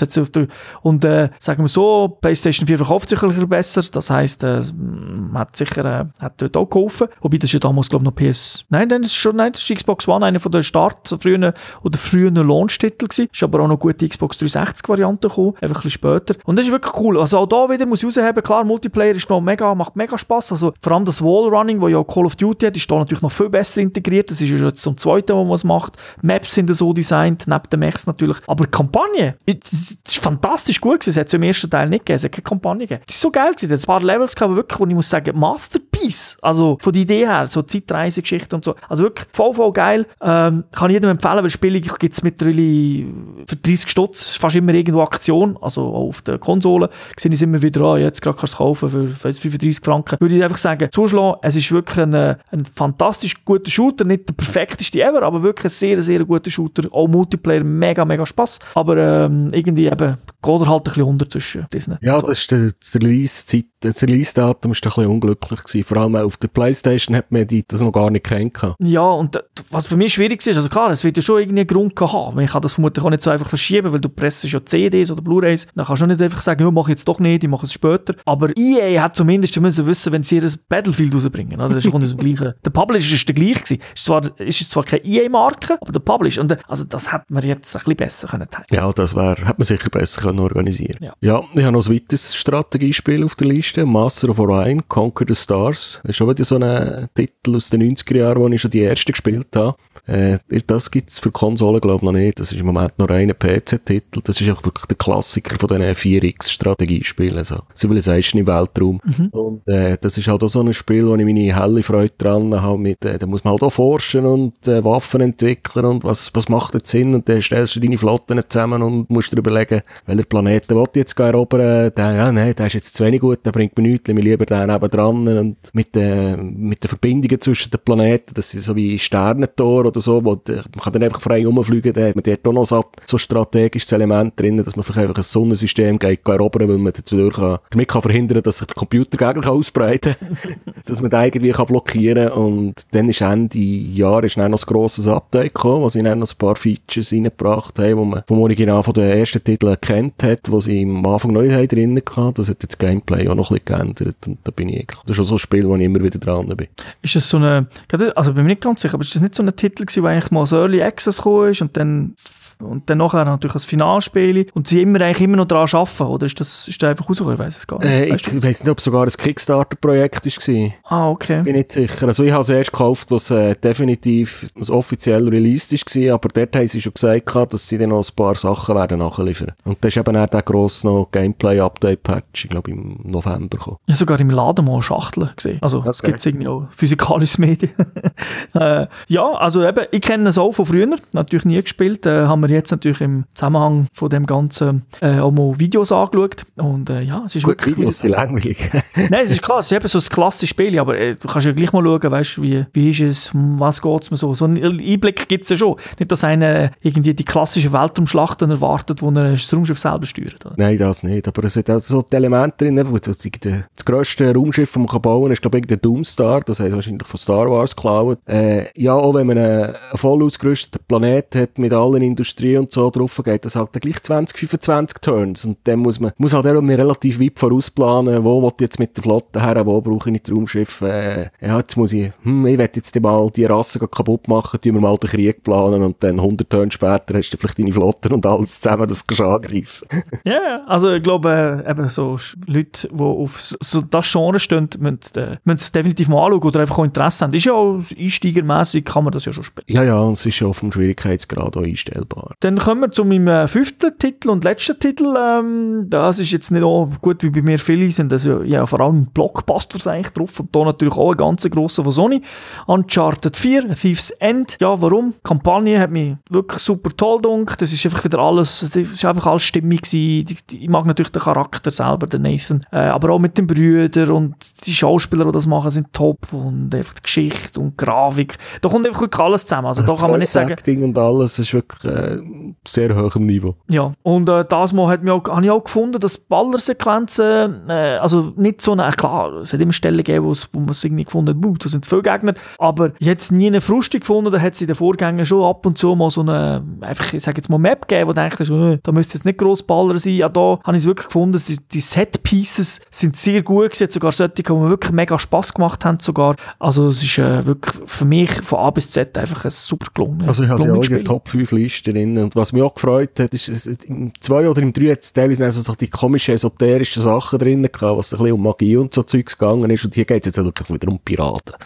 und 0.83 1.05
äh, 1.05 1.31
sagen 1.39 1.63
wir 1.63 1.69
so, 1.69 2.19
PlayStation 2.21 2.67
4 2.67 2.79
verkauft 2.79 3.09
sich 3.09 3.21
bisschen 3.21 3.49
besser, 3.49 3.83
das 3.93 4.11
heisst, 4.11 4.45
äh, 4.45 4.63
man 4.75 5.39
hat 5.39 5.57
sicher, 5.57 5.85
äh, 5.85 6.23
hat 6.23 6.41
dort 6.41 6.57
auch 6.57 6.69
geholfen, 6.69 7.09
wobei 7.21 7.39
das 7.39 7.49
ist 7.49 7.55
ja 7.55 7.61
damals, 7.61 7.89
glaube 7.89 8.05
ich, 8.05 8.11
noch 8.11 8.31
PS, 8.31 8.65
nein, 8.69 8.89
dann 8.89 9.03
ist 9.03 9.15
schon, 9.15 9.37
nein, 9.37 9.53
das 9.53 9.63
ist 9.63 9.77
Xbox 9.77 10.09
One, 10.09 10.25
einer 10.29 10.39
den 10.39 10.63
Start, 10.63 11.09
frühen, 11.21 11.53
oder 11.85 11.99
frühen 11.99 12.35
Launch-Titel 12.35 13.07
gewesen, 13.07 13.29
ist 13.33 13.43
aber 13.43 13.61
auch 13.61 13.69
noch 13.69 13.79
gute 13.79 14.09
Xbox 14.09 14.39
360-Variante 14.39 15.29
gekommen, 15.29 15.55
einfach 15.61 15.81
ein 15.81 15.83
bisschen 15.83 15.91
später, 15.91 16.35
und 16.45 16.57
das 16.57 16.67
ist 16.67 16.73
wirklich 16.73 16.95
cool, 16.99 17.19
also 17.19 17.39
auch 17.39 17.47
da 17.47 17.69
wieder 17.69 17.87
muss 17.87 18.03
ich 18.03 18.07
rausheben, 18.07 18.43
klar, 18.43 18.65
Multiplayer 18.65 19.15
ist 19.15 19.29
noch 19.29 19.41
mega, 19.41 19.75
macht 19.75 19.97
mega 19.97 20.17
Spaß, 20.17 20.53
also 20.53 20.73
vor 20.81 20.93
allem 20.93 21.05
das 21.05 21.23
Wallrunning, 21.23 21.81
wo 21.81 21.89
ja 21.89 22.03
Call 22.05 22.27
of 22.27 22.37
Duty 22.37 22.67
hat, 22.67 22.77
ist 22.77 22.91
da 22.91 22.99
natürlich 22.99 23.23
noch 23.23 23.33
viel 23.33 23.49
besser 23.49 23.81
integriert, 23.81 24.31
das 24.31 24.41
ist 24.41 24.51
ja 24.51 24.59
schon 24.59 24.75
zum 24.75 24.99
zweiten, 24.99 25.35
wo 25.35 25.45
man 25.45 25.55
es 25.55 25.65
macht, 25.65 25.95
Maps 26.23 26.55
sind 26.55 26.73
so 26.75 26.93
designt, 26.93 27.47
neben 27.47 27.71
den 27.71 27.81
Mechs 27.81 28.07
natürlich, 28.07 28.39
aber 28.47 28.65
die 28.65 28.71
Kampagne, 28.71 29.37
das 29.47 29.73
ist 30.07 30.19
fantastisch 30.19 30.81
gut 30.81 31.01
gewesen, 31.01 31.11
es 31.11 31.17
hat 31.17 31.27
es 31.29 31.35
im 31.35 31.43
ersten 31.43 31.71
Teil 31.71 31.89
nicht 31.89 32.05
gegeben, 32.05 32.17
es 32.17 32.25
hat 32.25 32.33
keine 32.33 32.43
Kampagne 32.43 32.87
gegeben, 32.87 33.03
das 33.07 33.17
ist 33.17 33.21
so 33.21 33.31
geil 33.31 33.53
gewesen, 33.53 33.73
es 33.73 33.85
ein 33.85 33.87
paar 33.87 34.03
Levels 34.03 34.35
gehabt, 34.35 34.55
wirklich, 34.55 34.81
wo 34.81 34.87
ich 34.87 34.95
muss 34.95 35.11
sagen, 35.11 35.39
Masterpiece, 35.39 36.37
also 36.43 36.79
von 36.81 36.93
der 36.93 37.03
Idee 37.03 37.27
her, 37.27 37.47
so 37.47 37.63
Zeitreisegeschichte 37.63 38.55
und 38.55 38.65
so, 38.65 38.75
also 38.89 39.05
wirklich 39.05 39.27
voll, 39.33 39.55
voll 39.55 39.73
geil, 39.73 40.07
ähm, 40.21 40.65
kann 40.73 40.91
jedem 40.91 41.11
empfehlen, 41.11 41.43
weil 41.43 41.51
Spiele 41.51 41.81
gibt 41.81 42.13
es 42.13 42.23
mittlerweile 42.23 43.07
für 43.47 43.57
30 43.57 43.91
Stutz, 43.91 44.35
fast 44.35 44.57
immer 44.57 44.75
irgendwo 44.75 45.03
Aktion, 45.03 45.57
also 45.61 45.83
auch 45.83 46.09
auf 46.09 46.23
der 46.23 46.39
Konsole, 46.39 46.91
sehe 47.19 47.33
ich 47.33 47.43
immer 47.43 47.63
wieder 47.63 47.81
an, 47.83 48.01
jetzt 48.01 48.23
gerade 48.23 48.37
kannst 48.37 48.55
du 48.55 48.57
es 48.57 48.59
kaufen 48.59 48.91
für 48.91 49.25
weiss, 49.25 49.39
35 49.39 49.85
Franken, 49.85 50.17
würde 50.21 50.37
ich 50.37 50.43
einfach 50.43 50.57
sagen, 50.57 50.89
zuschlagen, 50.91 51.39
es 51.43 51.57
ist 51.57 51.71
wirklich 51.73 51.99
ein, 51.99 52.15
ein 52.15 52.65
fantastisch 52.75 53.45
guter 53.45 53.71
Shooter, 53.71 54.05
nicht 54.05 54.29
der 54.29 54.35
perfekteste 54.35 55.03
ever, 55.03 55.23
aber 55.23 55.43
wirklich 55.43 55.67
ein 55.67 55.77
sehr, 55.77 56.03
sehr 56.03 56.25
guter 56.25 56.51
Shooter, 56.51 56.89
auch 56.93 57.09
Multiplayer, 57.09 57.65
mega, 57.65 58.05
mega 58.05 58.27
Spaß, 58.27 58.59
aber 58.75 58.97
ähm, 58.97 59.51
irgendwie 59.53 59.87
eben, 59.87 60.17
geht 60.43 60.61
er 60.61 60.69
halt 60.69 60.81
ein 60.81 60.85
bisschen 60.85 61.03
unter 61.03 61.29
zwischen 61.29 61.67
diesen. 61.73 61.99
Ja, 62.01 62.21
das 62.21 62.41
ist 62.41 62.51
der, 62.51 62.73
Release-Zeit, 62.95 63.67
das 63.81 64.03
Release-Datum 64.03 64.73
ist 64.73 64.85
ein 64.85 64.89
bisschen 64.89 65.07
unglücklich 65.07 65.65
gewesen. 65.65 65.85
Vor 65.85 65.97
allem 65.99 66.17
auf 66.17 66.37
der 66.37 66.49
Playstation 66.49 67.17
hat 67.17 67.31
man 67.31 67.47
die, 67.47 67.65
das 67.67 67.81
noch 67.81 67.93
gar 67.93 68.11
nicht 68.11 68.27
kennengelernt. 68.27 68.77
Ja, 68.81 69.03
und 69.03 69.43
was 69.71 69.87
für 69.87 69.97
mich 69.97 70.08
schwierig 70.15 70.45
ist, 70.47 70.57
also 70.57 70.69
klar, 70.69 70.91
es 70.91 71.05
wird 71.05 71.17
ja 71.17 71.23
schon 71.23 71.41
irgendwie 71.41 71.61
einen 71.61 71.67
Grund 71.67 72.01
haben. 72.01 72.39
Ich 72.41 72.51
kann 72.51 72.63
das 72.63 72.75
vermutlich 72.75 73.05
auch 73.05 73.11
nicht 73.11 73.23
so 73.23 73.31
einfach 73.31 73.49
verschieben, 73.49 73.93
weil 73.93 74.01
du 74.01 74.09
presst 74.09 74.45
ja 74.45 74.65
CDs 74.65 75.11
oder 75.11 75.23
Blu-Rays. 75.23 75.69
Dann 75.75 75.87
kannst 75.87 76.03
du 76.03 76.07
nicht 76.07 76.23
einfach 76.23 76.41
sagen, 76.41 76.63
ja, 76.63 76.71
mach 76.71 76.85
ich 76.85 76.91
jetzt 76.91 77.09
doch 77.09 77.21
nicht, 77.21 77.43
ich 77.43 77.51
mache 77.51 77.67
es 77.67 77.73
später. 77.73 78.15
Aber 78.25 78.51
EA 78.57 79.03
hat 79.03 79.17
zumindest 79.17 79.59
müssen 79.61 79.87
wissen, 79.87 80.13
wenn 80.13 80.23
sie 80.23 80.37
ihr 80.37 80.51
Battlefield 80.69 81.15
rausbringen. 81.15 81.61
Oder? 81.61 81.75
Das 81.75 81.85
ist 81.85 81.95
aus 81.95 82.11
dem 82.11 82.19
Gleichen. 82.19 82.55
Der 82.65 82.71
Publisher 82.71 83.15
ist 83.15 83.29
der 83.29 83.35
gleiche 83.35 83.63
gewesen. 83.63 83.79
Ist 83.95 84.05
zwar, 84.05 84.41
ist 84.41 84.71
zwar 84.71 84.85
keine 84.85 85.05
EA-Marke, 85.05 85.79
aber 85.81 85.93
der 85.93 86.01
Publisher. 86.01 86.41
Und, 86.41 86.53
äh, 86.53 86.57
also 86.67 86.85
das 86.85 87.13
hätte 87.13 87.27
man 87.29 87.45
jetzt 87.45 87.75
ein 87.75 87.79
bisschen 87.79 87.97
besser 87.97 88.29
können 88.29 88.49
teilen. 88.51 88.67
Ja, 88.71 88.91
das 88.93 89.15
wär, 89.15 89.37
hat 89.45 89.59
man 89.59 89.65
sicher 89.65 89.91
besser 89.91 90.23
können 90.23 90.41
organisieren 90.41 90.99
Ja. 91.01 91.15
ja, 91.21 91.43
ich 91.55 91.65
habe 91.65 91.73
noch 91.73 91.87
ein 91.87 91.95
weiteres 91.95 92.35
Strategiespiel 92.35 93.25
auf 93.25 93.35
der 93.35 93.49
Liste. 93.49 93.87
Master 93.87 94.29
of 94.31 94.39
Orion, 94.39 94.87
Conquer 94.89 95.25
the 95.29 95.35
Stars. 95.35 96.01
Das 96.03 96.11
ist 96.11 96.17
schon 96.17 96.29
wieder 96.29 96.45
so 96.45 96.57
ein 96.57 97.09
Titel 97.15 97.57
aus 97.57 97.71
den 97.71 97.83
90er 97.83 98.17
Jahren, 98.17 98.41
wo 98.41 98.49
ich 98.49 98.61
schon 98.61 98.71
die 98.71 98.81
erste 98.81 99.13
gespielt 99.13 99.49
habe. 99.55 99.77
Äh, 100.07 100.39
das 100.67 100.91
gibt's 100.91 101.19
für 101.19 101.31
Konsolen, 101.31 101.81
glaube 101.81 101.97
ich, 101.97 102.03
noch 102.03 102.13
nicht. 102.13 102.41
Das 102.41 102.53
ist 102.53 102.61
im 102.61 102.67
Moment 102.67 102.99
noch 102.99 103.09
reiner 103.09 103.35
PC-Titel. 103.35 104.21
Das 104.25 104.41
ist 104.41 104.49
auch 104.51 104.65
wirklich 104.65 104.87
der 104.87 104.97
Klassiker 104.97 105.57
von 105.59 105.69
diesen 105.69 105.95
4X-Strategiespielen. 105.95 107.45
So. 107.45 107.61
Civilization 107.77 108.41
im 108.41 108.47
Weltraum. 108.47 109.01
Mhm. 109.05 109.29
Und 109.29 109.69
äh, 109.69 109.97
das 110.01 110.19
ist 110.19 110.29
halt 110.29 110.43
auch 110.43 110.49
so 110.49 110.61
ein 110.61 110.73
Spiel, 110.73 111.07
wo 111.07 111.17
ich 111.17 111.25
meine 111.25 111.55
helle 111.55 111.83
Freude 111.83 112.15
dran 112.17 112.61
habe. 112.61 112.79
Mit, 112.79 113.05
äh, 113.05 113.19
da 113.19 113.27
muss 113.27 113.45
man 113.45 113.53
halt 113.53 113.63
auch 113.63 113.73
forschen 113.73 114.27
und 114.27 114.67
äh, 114.69 114.85
Waffen 114.85 115.21
entwickeln 115.21 115.85
und 115.85 116.05
was, 116.05 116.31
was 116.35 116.49
macht 116.49 116.75
jetzt 116.75 116.91
Sinn. 116.91 117.15
Und 117.15 117.29
dann 117.29 117.43
stellst 117.43 117.77
du 117.77 117.81
deine 117.81 117.99
Flotten 117.99 118.41
zusammen 118.49 118.83
und 118.83 119.11
musst 119.11 119.33
dir 119.33 119.39
überlegen, 119.39 119.83
welcher 120.07 120.25
Planeten 120.25 120.77
will 120.77 120.87
ich 120.93 120.97
jetzt 120.97 121.19
erobern. 121.19 121.93
Der, 121.97 122.13
ja, 122.13 122.33
nein, 122.33 122.55
der 122.55 122.67
ist 122.67 122.75
jetzt 122.75 122.95
zu 122.95 123.05
wenig 123.05 123.21
gut, 123.21 123.45
der 123.45 123.53
bringt 123.53 123.77
mir 123.77 123.83
nichts, 123.83 124.09
mir 124.09 124.21
lieber 124.21 124.47
den 124.47 124.69
dran. 124.69 125.29
Und 125.29 125.57
mit 125.73 125.95
den, 125.95 126.57
mit 126.59 126.83
den 126.83 126.89
Verbindungen 126.89 127.41
zwischen 127.41 127.71
den 127.71 127.81
Planeten, 127.85 128.35
das 128.35 128.51
sind 128.51 128.63
so 128.63 128.77
wie 128.77 128.99
Sternentor 128.99 129.87
oder 129.89 130.01
so, 130.01 130.25
wo 130.25 130.31
man 130.47 130.63
kann 130.81 130.93
dann 130.93 131.03
einfach 131.03 131.21
frei 131.21 131.45
rumfliegen, 131.45 131.93
da 131.93 132.07
hat 132.09 132.15
man 132.15 132.23
dort 132.23 132.47
auch 132.47 132.53
noch 132.53 132.65
so, 132.65 132.85
so 133.07 133.19
strategisches 133.19 133.93
Element 133.93 134.39
drin, 134.39 134.59
dass 134.59 134.77
man 134.77 134.83
vielleicht 134.83 135.09
einfach 135.09 135.17
ein 135.17 135.23
Sonnensystem 135.23 135.99
geht, 135.99 136.27
erobern, 136.27 136.69
weil 136.69 136.79
man 136.79 136.93
dadurch 136.93 137.35
kann, 137.35 137.59
damit 137.71 137.89
kann 137.89 138.03
verhindern, 138.03 138.43
dass 138.43 138.59
sich 138.59 138.67
der 138.67 138.77
Computer 138.77 139.17
gegen 139.17 139.47
ausbreiten 139.47 140.15
kann, 140.19 140.57
dass 140.87 141.01
man 141.01 141.11
den 141.11 141.25
irgendwie 141.25 141.53
kann 141.53 141.67
blockieren 141.67 142.29
kann 142.29 142.39
und 142.39 142.87
dann 142.93 143.09
ist 143.09 143.21
Ende 143.21 143.59
Jahr 143.59 144.23
ist 144.25 144.37
dann 144.37 144.51
noch 144.51 144.63
ein 144.63 144.67
grosses 144.67 145.09
Update 145.09 145.55
gekommen, 145.55 145.83
wo 145.83 145.89
sie 145.89 146.03
dann 146.03 146.19
noch 146.19 146.31
ein 146.31 146.39
paar 146.39 146.57
Features 146.57 147.13
reingebracht 147.13 147.79
haben, 147.79 147.97
wo 147.97 148.05
man 148.05 148.23
vom 148.27 148.41
Original 148.41 148.83
von 148.83 148.95
den 148.95 149.11
ersten 149.11 149.43
Titeln 149.43 149.71
erkannt 149.71 150.23
hat, 150.23 150.51
wo 150.51 150.61
sie 150.61 150.83
am 150.83 151.05
Anfang 151.07 151.33
neu 151.33 151.49
drin 151.67 151.97
hatten. 151.99 152.35
Das 152.35 152.49
hat 152.49 152.63
jetzt 152.63 152.75
das 152.75 152.79
Gameplay 152.79 153.29
auch 153.29 153.35
noch 153.35 153.51
ein 153.51 153.59
bisschen 153.65 153.79
geändert 153.79 154.27
und 154.27 154.39
da 154.45 154.51
bin 154.51 154.69
ich 154.69 154.81
eigentlich, 154.81 155.03
das 155.07 155.17
ist 155.17 155.21
auch 155.21 155.29
so 155.29 155.35
ein 155.37 155.39
Spiel, 155.39 155.67
wo 155.67 155.77
ich 155.77 155.83
immer 155.83 156.03
wieder 156.03 156.19
dran 156.19 156.47
bin. 156.47 156.69
Ist 157.03 157.17
das 157.17 157.29
so 157.29 157.37
eine, 157.37 157.67
also 158.15 158.33
bin 158.33 158.45
mir 158.45 158.51
nicht 158.51 158.63
ganz 158.63 158.81
sicher, 158.81 158.95
aber 158.95 159.03
ist 159.03 159.15
das 159.15 159.23
nicht 159.23 159.35
so 159.35 159.43
ein 159.43 159.55
Titel 159.55 159.78
gewesen, 159.87 160.03
der 160.03 160.13
eigentlich 160.13 160.31
mal 160.31 160.47
so 160.47 160.57
Early 160.57 160.83
Access 160.83 161.25
ist 161.51 161.63
und 161.63 161.77
dann 161.77 162.15
und 162.61 162.89
dann 162.91 162.99
nachher 162.99 163.25
natürlich 163.25 163.57
ein 163.57 163.61
Finalspiel 163.61 164.47
und 164.55 164.67
sie 164.69 164.83
immer 164.83 165.01
eigentlich 165.01 165.23
immer 165.23 165.37
noch 165.37 165.47
daran 165.47 165.69
arbeiten, 165.73 166.03
oder 166.05 166.27
ist 166.27 166.41
das, 166.41 166.69
ist 166.69 166.83
das 166.83 166.91
einfach 166.91 167.09
rausgekommen? 167.09 167.35
Ich 167.35 167.41
weiß 167.41 167.59
es 167.59 167.67
gar 167.67 167.79
nicht. 167.79 167.89
Äh, 167.89 168.15
ich 168.15 168.43
weiß 168.43 168.61
nicht, 168.61 168.69
ob 168.69 168.79
es 168.79 168.85
sogar 168.85 169.05
ein 169.05 169.09
Kickstarter-Projekt 169.09 170.27
war. 170.27 170.71
Ah, 170.85 171.11
okay. 171.11 171.43
Bin 171.43 171.57
nicht 171.57 171.73
sicher. 171.73 172.07
Also 172.07 172.25
ich 172.25 172.33
habe 172.33 172.43
es 172.43 172.51
erst 172.51 172.73
gekauft, 172.73 173.11
was 173.11 173.31
äh, 173.31 173.55
definitiv 173.55 174.49
was 174.55 174.71
offiziell 174.71 175.29
released 175.29 175.73
war, 175.73 176.15
aber 176.15 176.29
dort 176.29 176.57
haben 176.57 176.67
sie 176.67 176.81
schon 176.81 176.95
gesagt, 176.95 177.53
dass 177.53 177.69
sie 177.69 177.79
dann 177.79 177.91
noch 177.91 178.03
ein 178.03 178.15
paar 178.17 178.35
Sachen 178.35 178.75
werden 178.75 178.99
nachliefern. 178.99 179.53
Und 179.65 179.79
das 179.81 179.95
ist 179.95 179.97
eben 179.99 180.17
auch 180.17 180.27
der 180.27 180.43
grosse 180.43 180.87
noch 180.87 181.09
Gameplay-Update-Patch, 181.13 182.45
ich 182.45 182.51
glaube 182.51 182.71
im 182.71 182.99
November 183.05 183.57
gekommen. 183.57 183.79
Ich 183.87 183.93
habe 183.93 183.99
sogar 183.99 184.21
im 184.21 184.31
Laden 184.31 184.65
mal 184.65 184.83
Schachteln 184.83 185.31
gesehen. 185.37 185.59
Also 185.61 185.81
es 185.81 186.01
okay. 186.01 186.13
gibt 186.13 186.27
irgendwie 186.27 186.49
auch 186.49 186.67
physikalisches 186.71 187.39
Medien. 187.39 187.73
äh, 188.55 188.87
ja, 189.09 189.33
also 189.33 189.65
eben, 189.65 189.87
ich 189.91 190.01
kenne 190.01 190.29
es 190.29 190.39
auch 190.39 190.53
von 190.53 190.67
früher, 190.67 190.89
natürlich 191.13 191.45
nie 191.45 191.63
gespielt, 191.63 192.07
äh, 192.07 192.27
haben 192.27 192.41
wir 192.41 192.48
jetzt 192.49 192.71
natürlich 192.71 193.01
im 193.01 193.25
Zusammenhang 193.35 193.87
von 193.93 194.11
dem 194.11 194.27
Ganzen 194.27 194.83
äh, 195.01 195.19
auch 195.19 195.31
mal 195.31 195.59
Videos 195.59 195.93
angeschaut 195.93 196.45
und 196.57 196.91
äh, 196.91 197.03
ja, 197.03 197.23
es 197.27 197.37
ist 197.37 197.45
Gut, 197.45 197.59
wirklich... 197.61 197.77
Videos 197.77 198.01
sind 198.01 198.11
langweilig. 198.11 198.71
Nein, 198.97 199.25
es 199.25 199.33
ist 199.33 199.43
klar, 199.43 199.61
es 199.61 199.71
ist 199.71 199.77
eben 199.77 199.89
so 199.89 199.99
ein 199.99 200.05
klassisches 200.05 200.51
Spiel, 200.51 200.79
aber 200.79 200.99
äh, 200.99 201.15
du 201.15 201.29
kannst 201.29 201.47
ja 201.47 201.53
gleich 201.53 201.73
mal 201.73 201.83
schauen, 201.83 202.11
weißt, 202.11 202.43
wie, 202.43 202.65
wie 202.73 202.91
ist 202.91 203.01
es, 203.01 203.31
was 203.33 203.83
geht 203.83 204.03
es 204.03 204.11
mir 204.11 204.17
so. 204.17 204.35
So 204.35 204.45
einen 204.45 204.81
Einblick 204.81 205.29
gibt 205.29 205.45
es 205.45 205.51
ja 205.51 205.57
schon. 205.57 205.77
Nicht, 205.99 206.11
dass 206.11 206.25
einer 206.25 206.71
irgendwie 206.81 207.15
die 207.15 207.25
klassischen 207.25 207.73
Weltraumschlachten 207.73 208.51
erwartet, 208.51 209.03
wo 209.03 209.11
er 209.11 209.33
das 209.33 209.53
Raumschiff 209.53 209.79
selber 209.79 210.07
steuert. 210.07 210.45
Oder? 210.47 210.55
Nein, 210.57 210.79
das 210.79 211.03
nicht, 211.03 211.27
aber 211.29 211.45
es 211.45 211.57
hat 211.57 211.71
auch 211.71 211.81
so 211.81 212.03
die 212.03 212.17
Elemente 212.17 212.65
drin, 212.65 212.81
wo 212.91 212.99
das, 212.99 213.19
das 213.19 213.85
grösste 213.85 214.35
Raumschiff, 214.35 214.73
das 214.73 214.77
man 214.77 215.03
bauen 215.03 215.25
kann, 215.25 215.33
ist 215.33 215.43
glaube 215.43 215.59
ich 215.59 215.67
der 215.67 215.77
Doomstar, 215.77 216.41
das 216.41 216.61
heißt 216.61 216.75
wahrscheinlich 216.75 217.07
von 217.07 217.19
Star 217.19 217.51
Wars 217.51 217.75
geklaut. 217.75 218.19
Äh, 218.27 218.67
ja, 218.75 218.95
auch 218.95 219.15
wenn 219.15 219.27
man 219.27 219.39
einen 219.39 219.75
voll 219.95 220.23
ausgerüsteten 220.23 220.81
Planet 220.87 221.35
hat 221.35 221.59
mit 221.59 221.73
allen 221.73 222.03
Industrien 222.03 222.38
Industrie 222.39 222.57
und 222.57 222.73
so 222.73 222.91
drauf 222.91 223.21
geht, 223.25 223.45
das 223.45 223.57
halt 223.57 223.73
gleich 223.73 224.03
20, 224.03 224.39
25 224.39 224.99
Turns. 225.01 225.45
Und 225.45 225.59
dann 225.65 225.81
muss 225.81 226.01
man, 226.01 226.13
muss 226.19 226.35
halt 226.35 226.47
auch 226.47 226.63
relativ 226.63 227.21
weit 227.21 227.39
vorausplanen, 227.39 228.23
wo 228.25 228.43
will 228.43 228.51
ich 228.55 228.61
jetzt 228.61 228.79
mit 228.79 228.97
der 228.97 229.03
Flotte 229.03 229.43
her, 229.43 229.65
wo 229.67 229.81
brauche 229.81 230.09
ich 230.09 230.13
nicht 230.13 230.31
Raumschiff, 230.31 230.83
äh, 230.83 231.31
ja, 231.41 231.59
jetzt 231.59 231.77
muss 231.77 231.93
ich, 231.93 232.13
hm, 232.23 232.47
ich 232.47 232.59
werde 232.59 232.77
jetzt 232.77 232.99
mal 233.01 233.31
die 233.31 233.45
Rasse 233.45 233.79
kaputt 233.79 234.29
machen, 234.29 234.61
tun 234.61 234.75
wir 234.75 234.81
mal 234.81 234.97
den 234.97 235.11
Krieg 235.11 235.43
planen 235.43 235.83
und 235.83 236.03
dann 236.03 236.19
100 236.21 236.49
Turns 236.49 236.75
später 236.75 237.17
hast 237.17 237.31
du 237.31 237.37
vielleicht 237.37 237.59
deine 237.59 237.73
Flotte 237.73 238.09
und 238.11 238.25
alles 238.27 238.61
zusammen, 238.61 238.89
das 238.89 239.07
kannst 239.07 239.21
du 239.21 239.25
angreifen. 239.25 239.89
Ja, 240.25 240.33
yeah, 240.33 240.65
also 240.67 240.93
ich 240.93 241.03
glaube, 241.03 241.65
äh, 241.65 241.71
eben 241.71 241.89
so 241.89 242.19
Leute, 242.47 242.89
die 242.89 243.03
auf 243.03 243.41
so 243.41 243.81
das 243.81 244.11
Genre 244.11 244.39
stehen, 244.41 244.69
müssen, 244.79 244.99
äh, 245.17 245.37
müssen 245.45 245.59
es 245.59 245.73
definitiv 245.73 246.09
mal 246.09 246.25
anschauen 246.25 246.43
oder 246.43 246.61
einfach 246.61 246.79
auch 246.79 246.85
Interesse 246.85 247.25
haben. 247.25 247.35
Ist 247.35 247.45
ja 247.45 247.53
auch 247.53 247.81
einsteigermäßig, 247.99 248.85
kann 248.85 249.05
man 249.05 249.13
das 249.13 249.25
ja 249.25 249.33
schon 249.33 249.45
spielen. 249.45 249.65
Ja, 249.69 249.85
ja, 249.85 250.11
es 250.11 250.27
ist 250.27 250.41
ja 250.41 250.49
auf 250.49 250.61
dem 250.61 250.73
Schwierigkeitsgrad 250.73 251.57
auch 251.57 251.63
einstellbar. 251.63 252.28
Dann 252.41 252.59
kommen 252.59 252.83
wir 252.83 252.91
zu 252.91 253.05
meinem 253.05 253.29
äh, 253.29 253.49
fünften 253.49 253.97
Titel 253.99 254.31
und 254.31 254.45
letzten 254.45 254.79
Titel. 254.79 255.15
Ähm, 255.19 255.87
das 255.89 256.19
ist 256.19 256.31
jetzt 256.31 256.51
nicht 256.51 256.63
so 256.63 256.91
gut 257.01 257.23
wie 257.23 257.31
bei 257.31 257.43
mir 257.43 257.59
viele 257.59 257.91
sind. 257.91 258.13
Also, 258.13 258.43
ja, 258.43 258.67
vor 258.67 258.81
allem 258.81 259.07
Blockbusters 259.07 259.87
eigentlich 259.87 260.13
drauf. 260.13 260.39
Und 260.41 260.55
da 260.55 260.65
natürlich 260.65 260.95
auch 260.95 261.13
ein 261.13 261.17
ganz 261.17 261.49
grosser 261.49 261.83
von 261.83 261.93
Sony. 261.93 262.23
Uncharted 262.67 263.37
4, 263.37 263.75
Thieves 263.75 264.11
End. 264.11 264.57
Ja, 264.61 264.81
warum? 264.81 265.15
Die 265.17 265.29
Kampagne 265.29 265.81
hat 265.81 265.91
mich 265.91 266.17
wirklich 266.31 266.63
super 266.63 266.91
toll 266.97 267.23
gedacht. 267.23 267.61
Das 267.61 267.73
ist 267.73 267.85
einfach 267.85 268.05
wieder 268.05 268.19
alles, 268.19 268.61
das 268.61 268.77
ist 268.77 269.05
einfach 269.05 269.27
alles 269.27 269.43
stimmig 269.43 269.83
gewesen. 269.83 270.37
Ich 270.53 270.69
mag 270.69 270.87
natürlich 270.87 271.13
den 271.13 271.23
Charakter 271.23 271.71
selber, 271.71 272.07
den 272.07 272.23
Nathan. 272.23 272.63
Äh, 272.71 272.79
aber 272.79 273.11
auch 273.11 273.19
mit 273.19 273.39
den 273.39 273.47
Brüdern 273.47 274.11
und 274.11 274.35
die 274.67 274.75
Schauspieler, 274.75 275.25
die 275.25 275.33
das 275.33 275.47
machen, 275.47 275.71
sind 275.71 275.93
top. 275.93 276.33
Und 276.33 276.75
einfach 276.75 276.95
die 276.95 277.03
Geschichte 277.03 277.61
und 277.61 277.81
die 277.81 277.85
Grafik. 277.85 278.39
Da 278.61 278.69
kommt 278.69 278.87
einfach 278.87 279.01
wirklich 279.01 279.21
alles 279.21 279.47
zusammen. 279.47 279.69
Also 279.69 279.83
da 279.83 279.95
kann 279.95 280.11
man 280.11 280.21
nicht 280.21 280.31
sagen... 280.31 280.51
Acting 280.51 280.83
und 280.83 280.97
alles 280.97 281.39
ist 281.39 281.53
wirklich... 281.53 281.85
Äh 281.85 282.18
sehr 282.67 282.95
hohem 282.97 283.27
Niveau. 283.27 283.57
Ja, 283.69 283.93
und 284.03 284.29
äh, 284.29 284.45
das 284.45 284.73
Mal 284.73 284.89
hat 284.89 285.03
mich 285.03 285.13
auch, 285.13 285.25
habe 285.25 285.45
ich 285.45 285.51
auch 285.51 285.65
gefunden, 285.65 286.01
dass 286.01 286.19
Ballersequenzen, 286.19 287.69
äh, 287.69 287.99
also 288.01 288.33
nicht 288.37 288.63
so 288.63 288.73
eine, 288.73 288.91
klar, 288.93 289.33
es 289.43 289.53
hat 289.53 289.61
immer 289.61 289.73
Stellen 289.73 289.99
gegeben, 289.99 290.25
wo 290.25 290.61
man 290.61 290.71
es 290.71 290.85
irgendwie 290.85 291.05
gefunden 291.05 291.43
hat, 291.43 291.65
da 291.65 291.69
sind 291.69 291.87
viele 291.87 292.03
Gegner, 292.03 292.35
aber 292.59 292.93
ich 292.99 293.09
hätte 293.09 293.35
nie 293.35 293.47
eine 293.47 293.61
Frustung 293.61 294.01
gefunden, 294.01 294.31
da 294.31 294.41
hat 294.41 294.55
es 294.55 294.61
in 294.61 294.67
den 294.67 294.77
Vorgängen 294.77 295.25
schon 295.25 295.45
ab 295.45 295.65
und 295.67 295.79
zu 295.79 295.95
mal 295.95 296.11
so 296.11 296.21
eine, 296.21 296.63
einfach, 296.81 297.13
ich 297.13 297.23
sage 297.23 297.39
jetzt 297.39 297.49
mal 297.49 297.59
Map 297.59 297.89
gegeben, 297.89 298.09
wo 298.09 298.13
du 298.13 298.21
denkst, 298.21 298.51
äh, 298.51 298.79
da 298.83 298.93
müsste 298.93 299.15
jetzt 299.15 299.25
nicht 299.25 299.39
gross 299.39 299.63
Baller 299.63 299.99
sein, 299.99 300.15
ja, 300.15 300.29
da 300.29 300.59
habe 300.65 300.77
ich 300.77 300.83
es 300.83 300.87
wirklich 300.87 301.07
gefunden, 301.07 301.41
die 301.73 301.81
Set-Pieces 301.81 302.81
sind 302.91 303.17
sehr 303.17 303.43
gut 303.43 303.73
gewesen, 303.73 303.91
sogar 303.91 304.13
solche, 304.13 304.43
die 304.43 304.53
mir 304.53 304.71
wirklich 304.71 304.93
mega 304.93 305.19
Spass 305.19 305.55
gemacht 305.55 305.85
haben 305.85 305.99
sogar, 306.01 306.37
also 306.59 306.89
es 306.89 307.03
ist 307.03 307.19
äh, 307.19 307.45
wirklich 307.47 307.75
für 307.87 308.05
mich 308.05 308.31
von 308.43 308.59
A 308.59 308.71
bis 308.71 308.91
Z 308.91 309.17
einfach 309.19 309.45
ein 309.45 309.51
super 309.51 309.89
gelungen. 309.95 310.27
Also 310.27 310.45
ich 310.45 310.49
habe 310.49 310.61
sie 310.61 310.71
auch 310.71 310.83
in 310.83 310.91
der 310.91 311.05
Top 311.05 311.29
5 311.29 311.53
Liste 311.53 311.93
drin 311.93 312.08
und 312.17 312.37
was 312.37 312.53
mich 312.53 312.63
auch 312.63 312.75
gefreut 312.75 313.19
hat, 313.19 313.35
ist, 313.35 313.67
im 313.85 314.13
2 314.19 314.49
oder 314.49 314.63
im 314.63 314.73
3 314.73 314.93
hat 314.93 315.03
es 315.03 315.13
teilweise 315.13 315.45
also 315.45 315.61
so 315.61 315.75
die 315.75 315.89
komischen, 315.89 316.35
esoterischen 316.35 317.03
Sachen 317.03 317.39
drin 317.39 317.63
gehabt, 317.63 317.99
was 317.99 318.15
ein 318.15 318.19
bisschen 318.19 318.35
um 318.35 318.43
Magie 318.43 318.77
und 318.77 318.95
so 318.95 319.03
Zeugs 319.03 319.37
gegangen 319.37 319.69
ist. 319.71 319.85
Und 319.85 319.95
hier 319.95 320.05
geht 320.05 320.27
es 320.27 320.35
jetzt 320.35 320.45
wirklich 320.45 320.71
wieder 320.71 320.89
um 320.89 320.99
Piraten. 321.01 321.57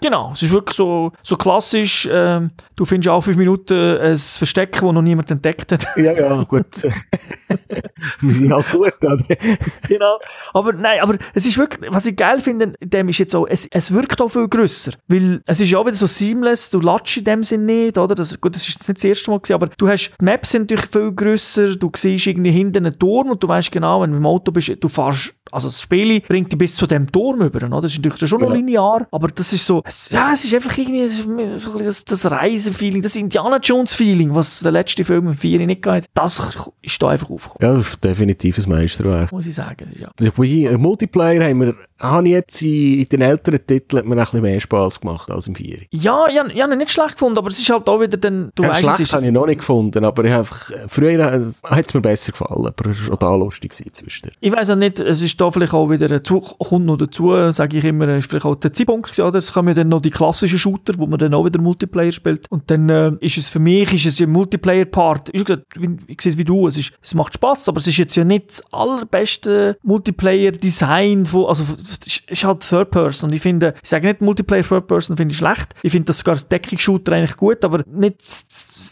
Genau, 0.00 0.32
es 0.34 0.42
ist 0.42 0.52
wirklich 0.52 0.76
so, 0.76 1.12
so 1.22 1.36
klassisch. 1.36 2.08
Ähm, 2.10 2.50
du 2.76 2.84
findest 2.84 3.08
auch 3.08 3.20
fünf 3.20 3.36
Minuten 3.36 3.98
ein 3.98 4.16
Versteck, 4.16 4.72
das 4.72 4.82
noch 4.82 5.02
niemand 5.02 5.30
entdeckt 5.30 5.72
hat. 5.72 5.86
Ja, 5.96 6.12
ja, 6.12 6.42
gut. 6.44 6.66
Wir 8.20 8.34
sind 8.34 8.52
halt 8.52 8.70
gut, 8.70 8.94
oder? 9.02 9.16
genau. 9.88 10.18
Aber 10.52 10.72
nein, 10.72 11.00
aber 11.00 11.16
es 11.34 11.46
ist 11.46 11.58
wirklich, 11.58 11.90
was 11.92 12.06
ich 12.06 12.16
geil 12.16 12.40
finde, 12.40 12.74
dem 12.82 13.08
ist 13.08 13.18
jetzt 13.18 13.34
auch, 13.34 13.46
es, 13.48 13.66
es 13.70 13.92
wirkt 13.92 14.20
auch 14.20 14.28
viel 14.28 14.48
grösser. 14.48 14.92
Weil 15.08 15.42
es 15.46 15.60
ist 15.60 15.70
ja 15.70 15.78
auch 15.78 15.86
wieder 15.86 15.96
so 15.96 16.06
seamless, 16.06 16.70
du 16.70 16.80
latschst 16.80 17.18
in 17.18 17.24
dem 17.24 17.42
Sinn 17.42 17.66
nicht, 17.66 17.98
oder? 17.98 18.14
Das, 18.14 18.40
gut, 18.40 18.54
das 18.54 18.62
ist 18.62 18.74
jetzt 18.74 18.88
nicht 18.88 18.98
das 18.98 19.04
erste 19.04 19.30
Mal 19.30 19.38
gewesen, 19.38 19.54
aber 19.54 19.66
du 19.76 19.88
hast, 19.88 20.12
die 20.20 20.24
Maps 20.24 20.50
sind 20.50 20.62
natürlich 20.62 20.90
viel 20.90 21.12
grösser, 21.12 21.76
du 21.76 21.90
siehst 21.94 22.26
irgendwie 22.26 22.50
hinten 22.50 22.86
einen 22.86 22.98
Turm 22.98 23.30
und 23.30 23.42
du 23.42 23.48
weißt 23.48 23.72
genau, 23.72 24.02
wenn 24.02 24.12
du 24.12 24.16
im 24.16 24.26
Auto 24.26 24.52
bist, 24.52 24.72
du 24.80 24.88
fährst 24.88 25.34
also 25.52 25.68
das 25.68 25.80
Spiel 25.80 26.20
bringt 26.20 26.52
dich 26.52 26.58
bis 26.58 26.74
zu 26.74 26.86
dem 26.86 27.10
Turm 27.10 27.42
über, 27.42 27.66
oder? 27.66 27.80
Das 27.80 27.92
ist 27.92 28.04
natürlich 28.04 28.28
schon 28.28 28.40
noch 28.40 28.52
linear, 28.52 29.06
aber 29.10 29.28
das 29.28 29.52
ist 29.52 29.64
so, 29.64 29.82
es, 29.84 30.10
ja, 30.10 30.32
es 30.32 30.44
ist 30.44 30.54
einfach 30.54 30.76
irgendwie 30.76 31.08
so 31.08 31.78
das, 31.78 32.04
das 32.04 32.30
Reisefeeling, 32.30 33.02
das 33.02 33.16
Indiana 33.16 33.58
Jones-Feeling, 33.58 34.34
was 34.34 34.60
der 34.60 34.72
letzte 34.72 35.04
Film 35.04 35.26
mit 35.26 35.40
4 35.40 35.66
nicht 35.66 35.82
gehabt 35.82 36.08
das 36.14 36.42
ist 36.82 37.02
da 37.02 37.08
einfach 37.08 37.30
aufgekommen. 37.30 37.80
Ja, 37.80 37.84
definitiv 38.02 38.58
ein 38.58 38.70
Meisterwerk. 38.70 39.30
Muss 39.30 39.46
ich 39.46 39.54
sagen. 39.54 39.84
Es 39.84 39.92
ist 39.92 40.00
ja. 40.00 40.10
Also, 40.18 40.78
Multiplayer 40.78 41.44
haben 41.48 41.60
wir, 41.60 41.74
habe 42.00 42.26
ich 42.26 42.32
jetzt 42.32 42.62
in, 42.62 43.00
in 43.00 43.08
den 43.08 43.20
älteren 43.22 43.64
Titeln 43.64 44.08
mir 44.08 44.16
ein 44.16 44.20
bisschen 44.20 44.42
mehr 44.42 44.58
Spass 44.60 45.00
gemacht 45.00 45.30
als 45.30 45.46
im 45.46 45.54
4. 45.54 45.82
Ja, 45.90 46.26
ich, 46.26 46.34
ich 46.54 46.62
habe 46.62 46.72
ihn 46.72 46.78
nicht 46.78 46.90
schlecht 46.90 47.12
gefunden, 47.12 47.38
aber 47.38 47.48
es 47.48 47.58
ist 47.58 47.70
halt 47.70 47.88
auch 47.88 48.00
wieder 48.00 48.16
dann, 48.16 48.50
du 48.54 48.62
ja, 48.62 48.70
weißt, 48.70 48.80
schlecht 48.80 49.12
habe 49.12 49.26
ich 49.26 49.32
noch 49.32 49.46
nicht 49.46 49.58
gefunden, 49.58 50.04
aber 50.04 50.24
ich 50.24 50.30
habe 50.30 50.40
einfach, 50.40 50.70
früher 50.88 51.24
hat 51.24 51.86
es 51.86 51.94
mir 51.94 52.00
besser 52.00 52.32
gefallen, 52.32 52.66
aber 52.66 52.90
es 52.90 53.06
war 53.06 53.14
auch 53.14 53.18
da 53.18 53.34
lustig 53.34 53.72
zwischen 53.74 54.30
Ich 54.40 54.52
weiß 54.52 54.70
auch 54.70 54.76
nicht, 54.76 54.98
es 54.98 55.22
ist 55.22 55.37
ist 55.38 55.40
da 55.40 55.50
vielleicht 55.50 55.72
auch 55.72 55.88
wieder, 55.88 56.08
dazu, 56.08 56.40
kommt 56.40 56.86
noch 56.86 56.96
dazu, 56.96 57.52
sage 57.52 57.78
ich 57.78 57.84
immer, 57.84 58.08
ist 58.16 58.28
vielleicht 58.28 58.44
auch 58.44 58.56
der 58.56 58.72
Zeitpunkt, 58.72 59.16
ja, 59.16 59.30
das 59.30 59.52
kommen 59.52 59.74
dann 59.74 59.88
noch 59.88 60.02
die 60.02 60.10
klassischen 60.10 60.58
Shooter, 60.58 60.94
wo 60.96 61.06
man 61.06 61.18
dann 61.18 61.34
auch 61.34 61.44
wieder 61.44 61.60
Multiplayer 61.60 62.10
spielt. 62.10 62.50
Und 62.50 62.70
dann 62.70 62.88
äh, 62.88 63.12
ist 63.20 63.38
es 63.38 63.48
für 63.48 63.60
mich, 63.60 63.92
ist 63.92 64.06
es 64.06 64.20
ein 64.20 64.30
Multiplayer-Part, 64.30 65.30
ich, 65.32 65.42
ich 66.06 66.20
sehe 66.20 66.32
es 66.32 66.38
wie 66.38 66.44
du, 66.44 66.66
es, 66.66 66.76
ist, 66.76 66.92
es 67.02 67.14
macht 67.14 67.34
Spaß, 67.34 67.68
aber 67.68 67.78
es 67.78 67.86
ist 67.86 67.98
jetzt 67.98 68.16
ja 68.16 68.24
nicht 68.24 68.50
das 68.50 68.72
allerbeste 68.72 69.78
Multiplayer-Design, 69.82 71.28
also 71.32 71.64
es 72.06 72.20
ist 72.26 72.44
halt 72.44 72.60
Third 72.60 72.90
Person. 72.90 73.32
Ich 73.32 73.42
finde, 73.42 73.74
ich 73.82 73.88
sage 73.88 74.08
nicht 74.08 74.20
Multiplayer 74.20 74.64
Third 74.64 74.88
Person 74.88 75.16
finde 75.16 75.32
ich 75.32 75.38
schlecht. 75.38 75.74
Ich 75.82 75.92
finde 75.92 76.06
das 76.06 76.18
sogar 76.18 76.36
Deckungsshooter 76.36 77.12
eigentlich 77.12 77.36
gut, 77.36 77.64
aber 77.64 77.84
nicht, 77.86 78.20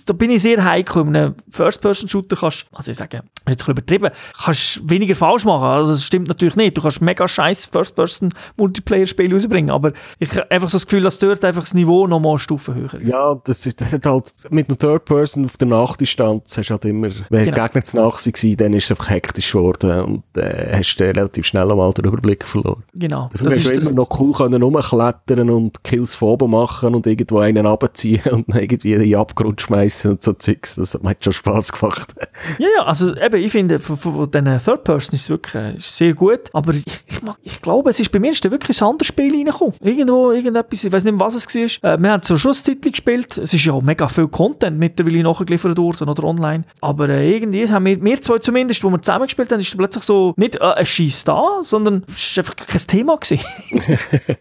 da 0.07 0.13
bin 0.13 0.31
ich 0.31 0.43
sehr 0.43 0.63
heikel. 0.63 1.03
In 1.03 1.17
einem 1.17 1.35
First-Person-Shooter 1.51 2.37
kannst, 2.37 2.67
also 2.73 2.91
ich 2.91 2.97
sage, 2.97 3.23
jetzt 3.49 3.67
ein 3.67 3.73
übertrieben, 3.73 4.11
kannst 4.45 4.89
weniger 4.89 5.15
falsch 5.15 5.45
machen. 5.45 5.65
Also 5.65 5.93
das 5.93 6.05
stimmt 6.05 6.29
nicht. 6.43 6.77
Du 6.77 6.83
kannst 6.83 7.01
mega 7.01 7.27
scheiß 7.27 7.67
First-Person-Multiplayer-Spiele 7.67 9.35
rausbringen, 9.35 9.71
aber 9.71 9.93
ich 10.19 10.31
habe 10.31 10.51
einfach 10.51 10.69
so 10.69 10.77
das 10.77 10.87
Gefühl, 10.87 11.03
dass 11.03 11.19
dort 11.19 11.45
einfach 11.45 11.63
das 11.63 11.75
Niveau 11.75 12.07
nochmal 12.07 12.33
eine 12.33 12.39
Stufe 12.39 12.75
höher 12.75 12.95
ist. 12.95 13.09
Ja, 13.09 13.41
das 13.45 13.67
ist 13.67 13.83
halt 14.05 14.33
mit 14.51 14.69
einem 14.69 14.79
Third-Person 14.79 15.45
auf 15.45 15.57
der 15.57 15.69
Nachdistanz 15.69 16.57
hast 16.57 16.71
halt 16.71 16.85
immer, 16.85 17.09
wenn 17.31 17.45
genau. 17.47 17.63
Gegner 17.63 17.85
zu 17.85 17.97
nach 17.97 18.19
waren, 18.19 18.57
dann 18.57 18.73
ist 18.75 18.85
es 18.85 18.91
einfach 18.91 19.11
hektisch 19.11 19.53
geworden 19.53 20.01
und 20.01 20.43
äh, 20.43 20.79
hast 20.79 20.97
du 20.97 21.05
relativ 21.05 21.47
schnell 21.47 21.71
einmal 21.71 21.93
den 21.93 22.05
Überblick 22.05 22.47
verloren. 22.47 22.83
Genau. 22.95 23.31
Dafür 23.33 23.51
hast 23.51 23.67
du 23.67 23.71
immer 23.71 23.93
noch 23.93 24.21
cool 24.21 24.33
können 24.33 24.63
rumklettern 24.63 25.51
und 25.51 25.83
Kills 25.85 26.15
von 26.15 26.29
oben 26.31 26.51
machen 26.51 26.95
und 26.95 27.07
irgendwo 27.07 27.39
einen 27.39 27.67
runterziehen 27.67 28.23
und 28.33 28.49
dann 28.49 28.61
irgendwie 28.61 28.93
in 28.93 29.01
den 29.01 29.15
Abgrund 29.15 29.61
schmeißen 29.61 30.13
und 30.13 30.23
so 30.23 30.33
Zeugs. 30.33 30.77
Das 30.77 30.95
hat 30.95 31.03
mir 31.03 31.17
schon 31.21 31.33
Spass 31.33 31.73
gemacht. 31.73 32.15
ja, 32.59 32.69
ja, 32.77 32.83
also 32.83 33.17
eben, 33.17 33.43
ich 33.43 33.53
finde, 33.53 33.79
von, 33.79 33.97
von 33.97 34.31
diesen 34.31 34.59
Third 34.59 34.85
Person 34.85 35.15
ist 35.15 35.23
es 35.23 35.31
wirklich 35.31 35.55
äh, 35.55 35.77
ist 35.77 35.97
sehr 35.97 36.15
gut, 36.15 36.26
aber 36.53 36.75
ich, 36.75 36.85
ich, 36.87 37.21
ich, 37.43 37.63
glaube, 37.63 37.91
es 37.91 38.01
ist 38.01 38.11
bei 38.13 38.19
mir 38.19 38.31
ist 38.31 38.45
wirklich 38.51 38.81
ein 38.81 38.89
anderes 38.89 39.09
Spiel 39.09 39.35
reingekommen. 39.35 39.75
Irgendwo, 39.83 40.33
irgendetwas, 40.33 40.85
ich 40.85 40.93
weiß 40.93 41.05
nicht, 41.05 41.19
was 41.19 41.35
es 41.35 41.83
war. 41.83 41.95
Äh, 41.95 41.99
wir 41.99 42.13
haben 42.13 42.23
so 42.23 42.37
Schusstitel 42.37 42.91
gespielt, 42.91 43.39
es 43.39 43.53
ist 43.53 43.65
ja 43.65 43.73
auch 43.73 43.83
mega 43.83 44.09
viel 44.09 44.29
Content 44.29 44.79
mittlerweile 44.79 45.23
nachgeliefert 45.23 45.77
worden 45.79 46.09
oder 46.09 46.25
online, 46.25 46.65
aber 46.81 47.09
äh, 47.09 47.37
irgendwie 47.37 47.69
haben 47.69 47.87
wir, 47.87 48.03
wir 48.03 48.21
zwei 48.21 48.39
zumindest, 48.39 48.83
wo 48.85 48.91
wir 48.91 49.01
zusammen 49.03 49.25
gespielt 49.25 49.51
haben, 49.53 49.61
ist 49.61 49.77
plötzlich 49.77 50.05
so, 50.05 50.35
nicht 50.37 50.57
äh, 50.57 50.61
ein 50.61 50.87
Scheiß 50.87 51.25
da, 51.25 51.61
sondern 51.63 52.05
es 52.09 52.37
war 52.37 52.43
einfach 52.45 52.57
kein 52.57 52.81
Thema 52.81 53.17
gewesen. 53.17 53.41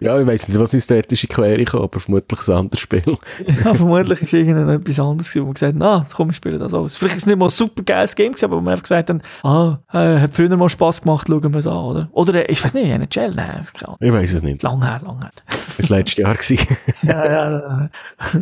ja, 0.00 0.18
ich 0.20 0.26
weiß 0.26 0.48
nicht, 0.48 0.58
was 0.58 0.74
ist 0.74 0.90
der 0.90 0.98
ethische 0.98 1.26
Quere 1.26 1.58
gekommen, 1.58 1.84
aber 1.84 2.00
vermutlich 2.00 2.48
ein 2.48 2.54
anderes 2.54 2.80
Spiel. 2.80 3.02
ja, 3.64 3.74
vermutlich 3.74 4.22
ist 4.22 4.32
irgendetwas 4.32 4.98
anderes 4.98 5.36
wo 5.36 5.44
man 5.44 5.54
gesagt 5.54 5.74
hat, 5.74 5.78
na, 5.78 6.06
komm, 6.14 6.28
wir 6.28 6.34
spielen 6.34 6.58
das 6.58 6.74
aus. 6.74 6.96
Vielleicht 6.96 7.16
ist 7.16 7.22
es 7.22 7.26
nicht 7.26 7.38
mal 7.38 7.46
ein 7.46 7.50
super 7.50 7.82
geiles 7.82 8.14
Game 8.14 8.32
gewesen, 8.32 8.46
aber 8.46 8.56
wo 8.56 8.60
man 8.60 8.72
einfach 8.72 8.84
gesagt 8.84 9.10
hat, 9.10 9.20
ah, 9.42 9.78
äh, 9.92 10.20
hat 10.20 10.34
früher 10.34 10.54
mal 10.56 10.68
Spass 10.68 11.02
gemacht, 11.02 11.25
schauen 11.26 11.52
wir 11.52 11.58
es 11.58 11.66
an, 11.66 11.76
oder? 11.76 12.08
Oder, 12.12 12.48
äh, 12.48 12.52
ich 12.52 12.62
weiß 12.62 12.74
nicht, 12.74 12.86
NHL, 12.86 13.32
nein, 13.34 13.60
Ich 14.00 14.12
weiß 14.12 14.32
es 14.34 14.42
nicht. 14.42 14.62
Lang 14.62 14.82
her, 14.82 15.00
lang 15.04 15.20
her. 15.20 15.30
Das 15.78 15.90
war 15.90 15.98
letztes 15.98 16.18
Jahr. 16.18 16.36
ja, 17.02 17.30
ja, 17.30 17.90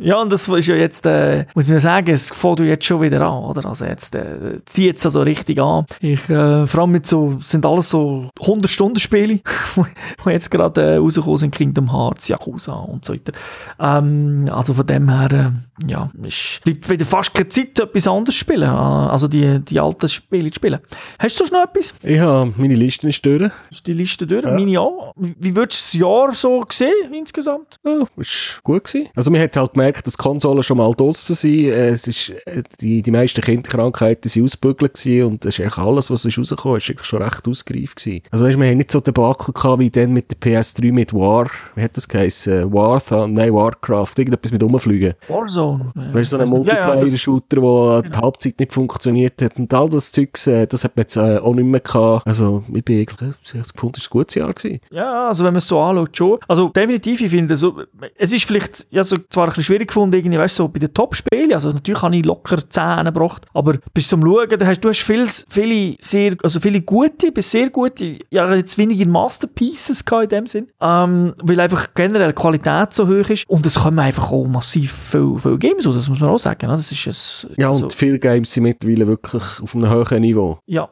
ja, 0.00 0.20
und 0.20 0.32
das 0.32 0.46
ist 0.46 0.66
ja 0.66 0.74
jetzt, 0.76 1.06
äh, 1.06 1.46
muss 1.54 1.68
man 1.68 1.80
sagen, 1.80 2.10
es 2.12 2.30
fängt 2.30 2.60
jetzt 2.60 2.84
schon 2.84 3.00
wieder 3.00 3.20
an, 3.22 3.44
oder? 3.44 3.66
Also 3.66 3.84
jetzt 3.84 4.14
äh, 4.14 4.58
zieht 4.66 4.98
es 4.98 5.06
also 5.06 5.22
richtig 5.22 5.60
an. 5.60 5.86
Ich, 6.00 6.28
äh, 6.28 6.66
vor 6.66 6.80
allem 6.80 6.92
mit 6.92 7.06
so, 7.06 7.38
sind 7.40 7.66
alles 7.66 7.90
so 7.90 8.30
100-Stunden-Spiele, 8.40 9.40
die 9.40 10.30
jetzt 10.30 10.50
gerade 10.50 10.80
äh, 10.80 10.96
rausgekommen 10.96 11.38
sind, 11.38 11.54
Kingdom 11.54 11.92
Hearts, 11.92 12.28
Yakuza 12.28 12.72
und 12.72 13.04
so 13.04 13.12
weiter. 13.12 13.32
Ähm, 13.80 14.48
also 14.52 14.74
von 14.74 14.86
dem 14.86 15.08
her, 15.08 15.32
äh, 15.32 15.90
ja, 15.90 16.10
es 16.26 16.60
bleibt 16.64 16.88
wieder 16.88 17.04
fast 17.04 17.34
keine 17.34 17.48
Zeit, 17.48 17.78
etwas 17.78 18.06
anderes 18.06 18.36
zu 18.36 18.40
spielen, 18.40 18.62
äh, 18.62 18.66
also 18.66 19.28
die, 19.28 19.60
die 19.60 19.80
alten 19.80 20.08
Spiele 20.08 20.50
zu 20.50 20.56
spielen. 20.56 20.78
Hast 21.18 21.34
du 21.34 21.44
sonst 21.44 21.52
noch 21.52 21.64
etwas? 21.64 21.94
Ich 22.02 22.20
habe 22.20 22.52
meine 22.56 22.73
Liste 22.76 23.08
ist 23.08 23.24
durch. 23.24 23.50
Ist 23.70 23.86
die 23.86 23.92
Liste 23.92 24.26
durch? 24.26 24.44
Ja. 24.44 24.52
Meine 24.52 24.80
auch. 24.80 25.12
Wie 25.16 25.54
würdest 25.54 25.94
du 25.94 25.98
das 25.98 26.00
Jahr 26.00 26.34
so 26.34 26.64
sehen, 26.70 27.12
insgesamt? 27.12 27.76
Ja, 27.84 28.04
ist 28.16 28.60
gut 28.62 28.84
gewesen. 28.84 29.08
Also 29.14 29.30
man 29.30 29.40
hat 29.40 29.56
halt 29.56 29.72
gemerkt, 29.72 30.06
dass 30.06 30.16
die 30.16 30.22
Konsolen 30.22 30.62
schon 30.62 30.78
mal 30.78 30.92
draussen 30.92 31.34
sind. 31.34 31.66
Äh, 31.66 31.90
es 31.90 32.06
ist, 32.06 32.30
äh, 32.46 32.62
die, 32.80 33.02
die 33.02 33.10
meisten 33.10 33.40
Kinderkrankheiten 33.40 34.28
sind 34.28 34.44
ausgebügelt 34.44 34.94
gewesen 34.94 35.26
und 35.26 35.44
das 35.44 35.54
ist 35.54 35.60
eigentlich 35.60 35.78
alles, 35.78 36.10
was 36.10 36.24
ist 36.24 36.38
rausgekommen 36.38 36.78
ist, 36.78 36.90
ist 36.90 37.06
schon 37.06 37.22
recht 37.22 37.46
ausgereift 37.46 37.96
gewesen. 37.96 38.22
Also 38.30 38.46
weißt, 38.46 38.58
wir 38.58 38.68
haben 38.68 38.76
nicht 38.76 38.90
so 38.90 39.00
Debakel 39.00 39.52
gehabt 39.52 39.78
wie 39.78 39.90
dann 39.90 40.12
mit 40.12 40.30
der 40.30 40.38
PS3 40.38 40.92
mit 40.92 41.12
War, 41.12 41.50
wie 41.74 41.82
hat 41.82 41.96
das 41.96 42.08
geheißen? 42.08 42.72
War, 42.72 43.00
nein, 43.28 43.54
Warcraft, 43.54 44.12
irgendetwas 44.16 44.52
mit 44.52 44.62
Rumfliegen. 44.62 45.14
Warzone. 45.28 45.92
Weißt 45.94 46.32
du, 46.32 46.36
so 46.36 46.42
ein 46.42 46.48
Multiplayer-Shooter, 46.48 47.56
ja, 47.56 47.62
ja, 47.62 48.00
der 48.00 48.02
genau. 48.02 48.18
die 48.18 48.24
Halbzeit 48.24 48.60
nicht 48.60 48.72
funktioniert 48.72 49.42
hat 49.42 49.56
und 49.56 49.72
all 49.72 49.88
das 49.88 50.12
Zeugs, 50.12 50.46
äh, 50.46 50.66
das 50.66 50.84
hat 50.84 50.96
man 50.96 51.02
jetzt 51.02 51.16
auch 51.16 51.54
nicht 51.54 51.64
mehr 51.64 51.80
gehabt. 51.80 52.26
Also 52.26 52.63
ich 52.72 52.84
bin 52.84 53.00
eigentlich, 53.00 53.34
ich 53.42 53.54
habe 53.54 53.62
gefunden, 53.72 53.96
es 53.98 54.04
war 54.04 54.10
ein 54.10 54.10
gutes 54.10 54.34
Jahr 54.34 54.52
gewesen. 54.52 54.80
Ja, 54.90 55.28
also 55.28 55.44
wenn 55.44 55.52
man 55.52 55.58
es 55.58 55.68
so 55.68 55.80
anschaut, 55.80 56.16
schon. 56.16 56.38
Also 56.48 56.68
definitiv, 56.68 57.20
ich 57.20 57.30
finde, 57.30 57.56
so, 57.56 57.82
es 58.16 58.32
ist 58.32 58.44
vielleicht, 58.44 58.86
ja, 58.90 59.04
so, 59.04 59.16
zwar 59.30 59.44
ein 59.44 59.48
bisschen 59.50 59.64
schwierig 59.64 59.88
gefunden, 59.88 60.14
irgendwie, 60.14 60.38
weißt 60.38 60.58
du, 60.58 60.64
so 60.64 60.68
bei 60.68 60.78
den 60.78 60.92
Top-Spielen, 60.92 61.52
also 61.52 61.70
natürlich 61.70 62.02
habe 62.02 62.16
ich 62.16 62.24
locker 62.24 62.68
10 62.68 63.04
gebracht, 63.04 63.46
aber 63.52 63.78
bis 63.92 64.08
zum 64.08 64.22
Schauen, 64.22 64.48
da 64.48 64.66
hast, 64.66 64.80
du 64.80 64.88
hast 64.88 65.00
viel, 65.00 65.26
viele 65.48 65.96
sehr, 66.00 66.36
also 66.42 66.60
viele 66.60 66.82
gute, 66.82 67.32
bis 67.32 67.50
sehr 67.50 67.70
gute, 67.70 68.18
ja, 68.30 68.52
jetzt 68.54 68.78
weniger 68.78 69.06
Masterpieces 69.06 70.04
in 70.22 70.28
dem 70.28 70.46
Sinn, 70.46 70.68
ähm, 70.80 71.34
weil 71.42 71.60
einfach 71.60 71.88
generell 71.94 72.28
die 72.28 72.34
Qualität 72.34 72.94
so 72.94 73.06
hoch 73.06 73.28
ist 73.30 73.48
und 73.48 73.66
es 73.66 73.76
kommen 73.76 73.98
einfach 73.98 74.30
auch 74.30 74.46
massiv 74.46 74.92
viele, 75.10 75.38
viele 75.38 75.58
Games 75.58 75.86
aus, 75.86 75.94
das 75.94 76.08
muss 76.08 76.20
man 76.20 76.30
auch 76.30 76.38
sagen, 76.38 76.68
das 76.68 76.90
ist 76.90 77.06
es. 77.06 77.48
Ja, 77.56 77.68
und 77.68 77.74
also, 77.74 77.90
viele 77.90 78.18
Games 78.18 78.52
sind 78.52 78.64
mittlerweile 78.64 79.06
wirklich 79.06 79.42
auf 79.62 79.74
einem 79.74 79.90
hohen 79.90 80.20
Niveau. 80.20 80.58
Ja, 80.66 80.88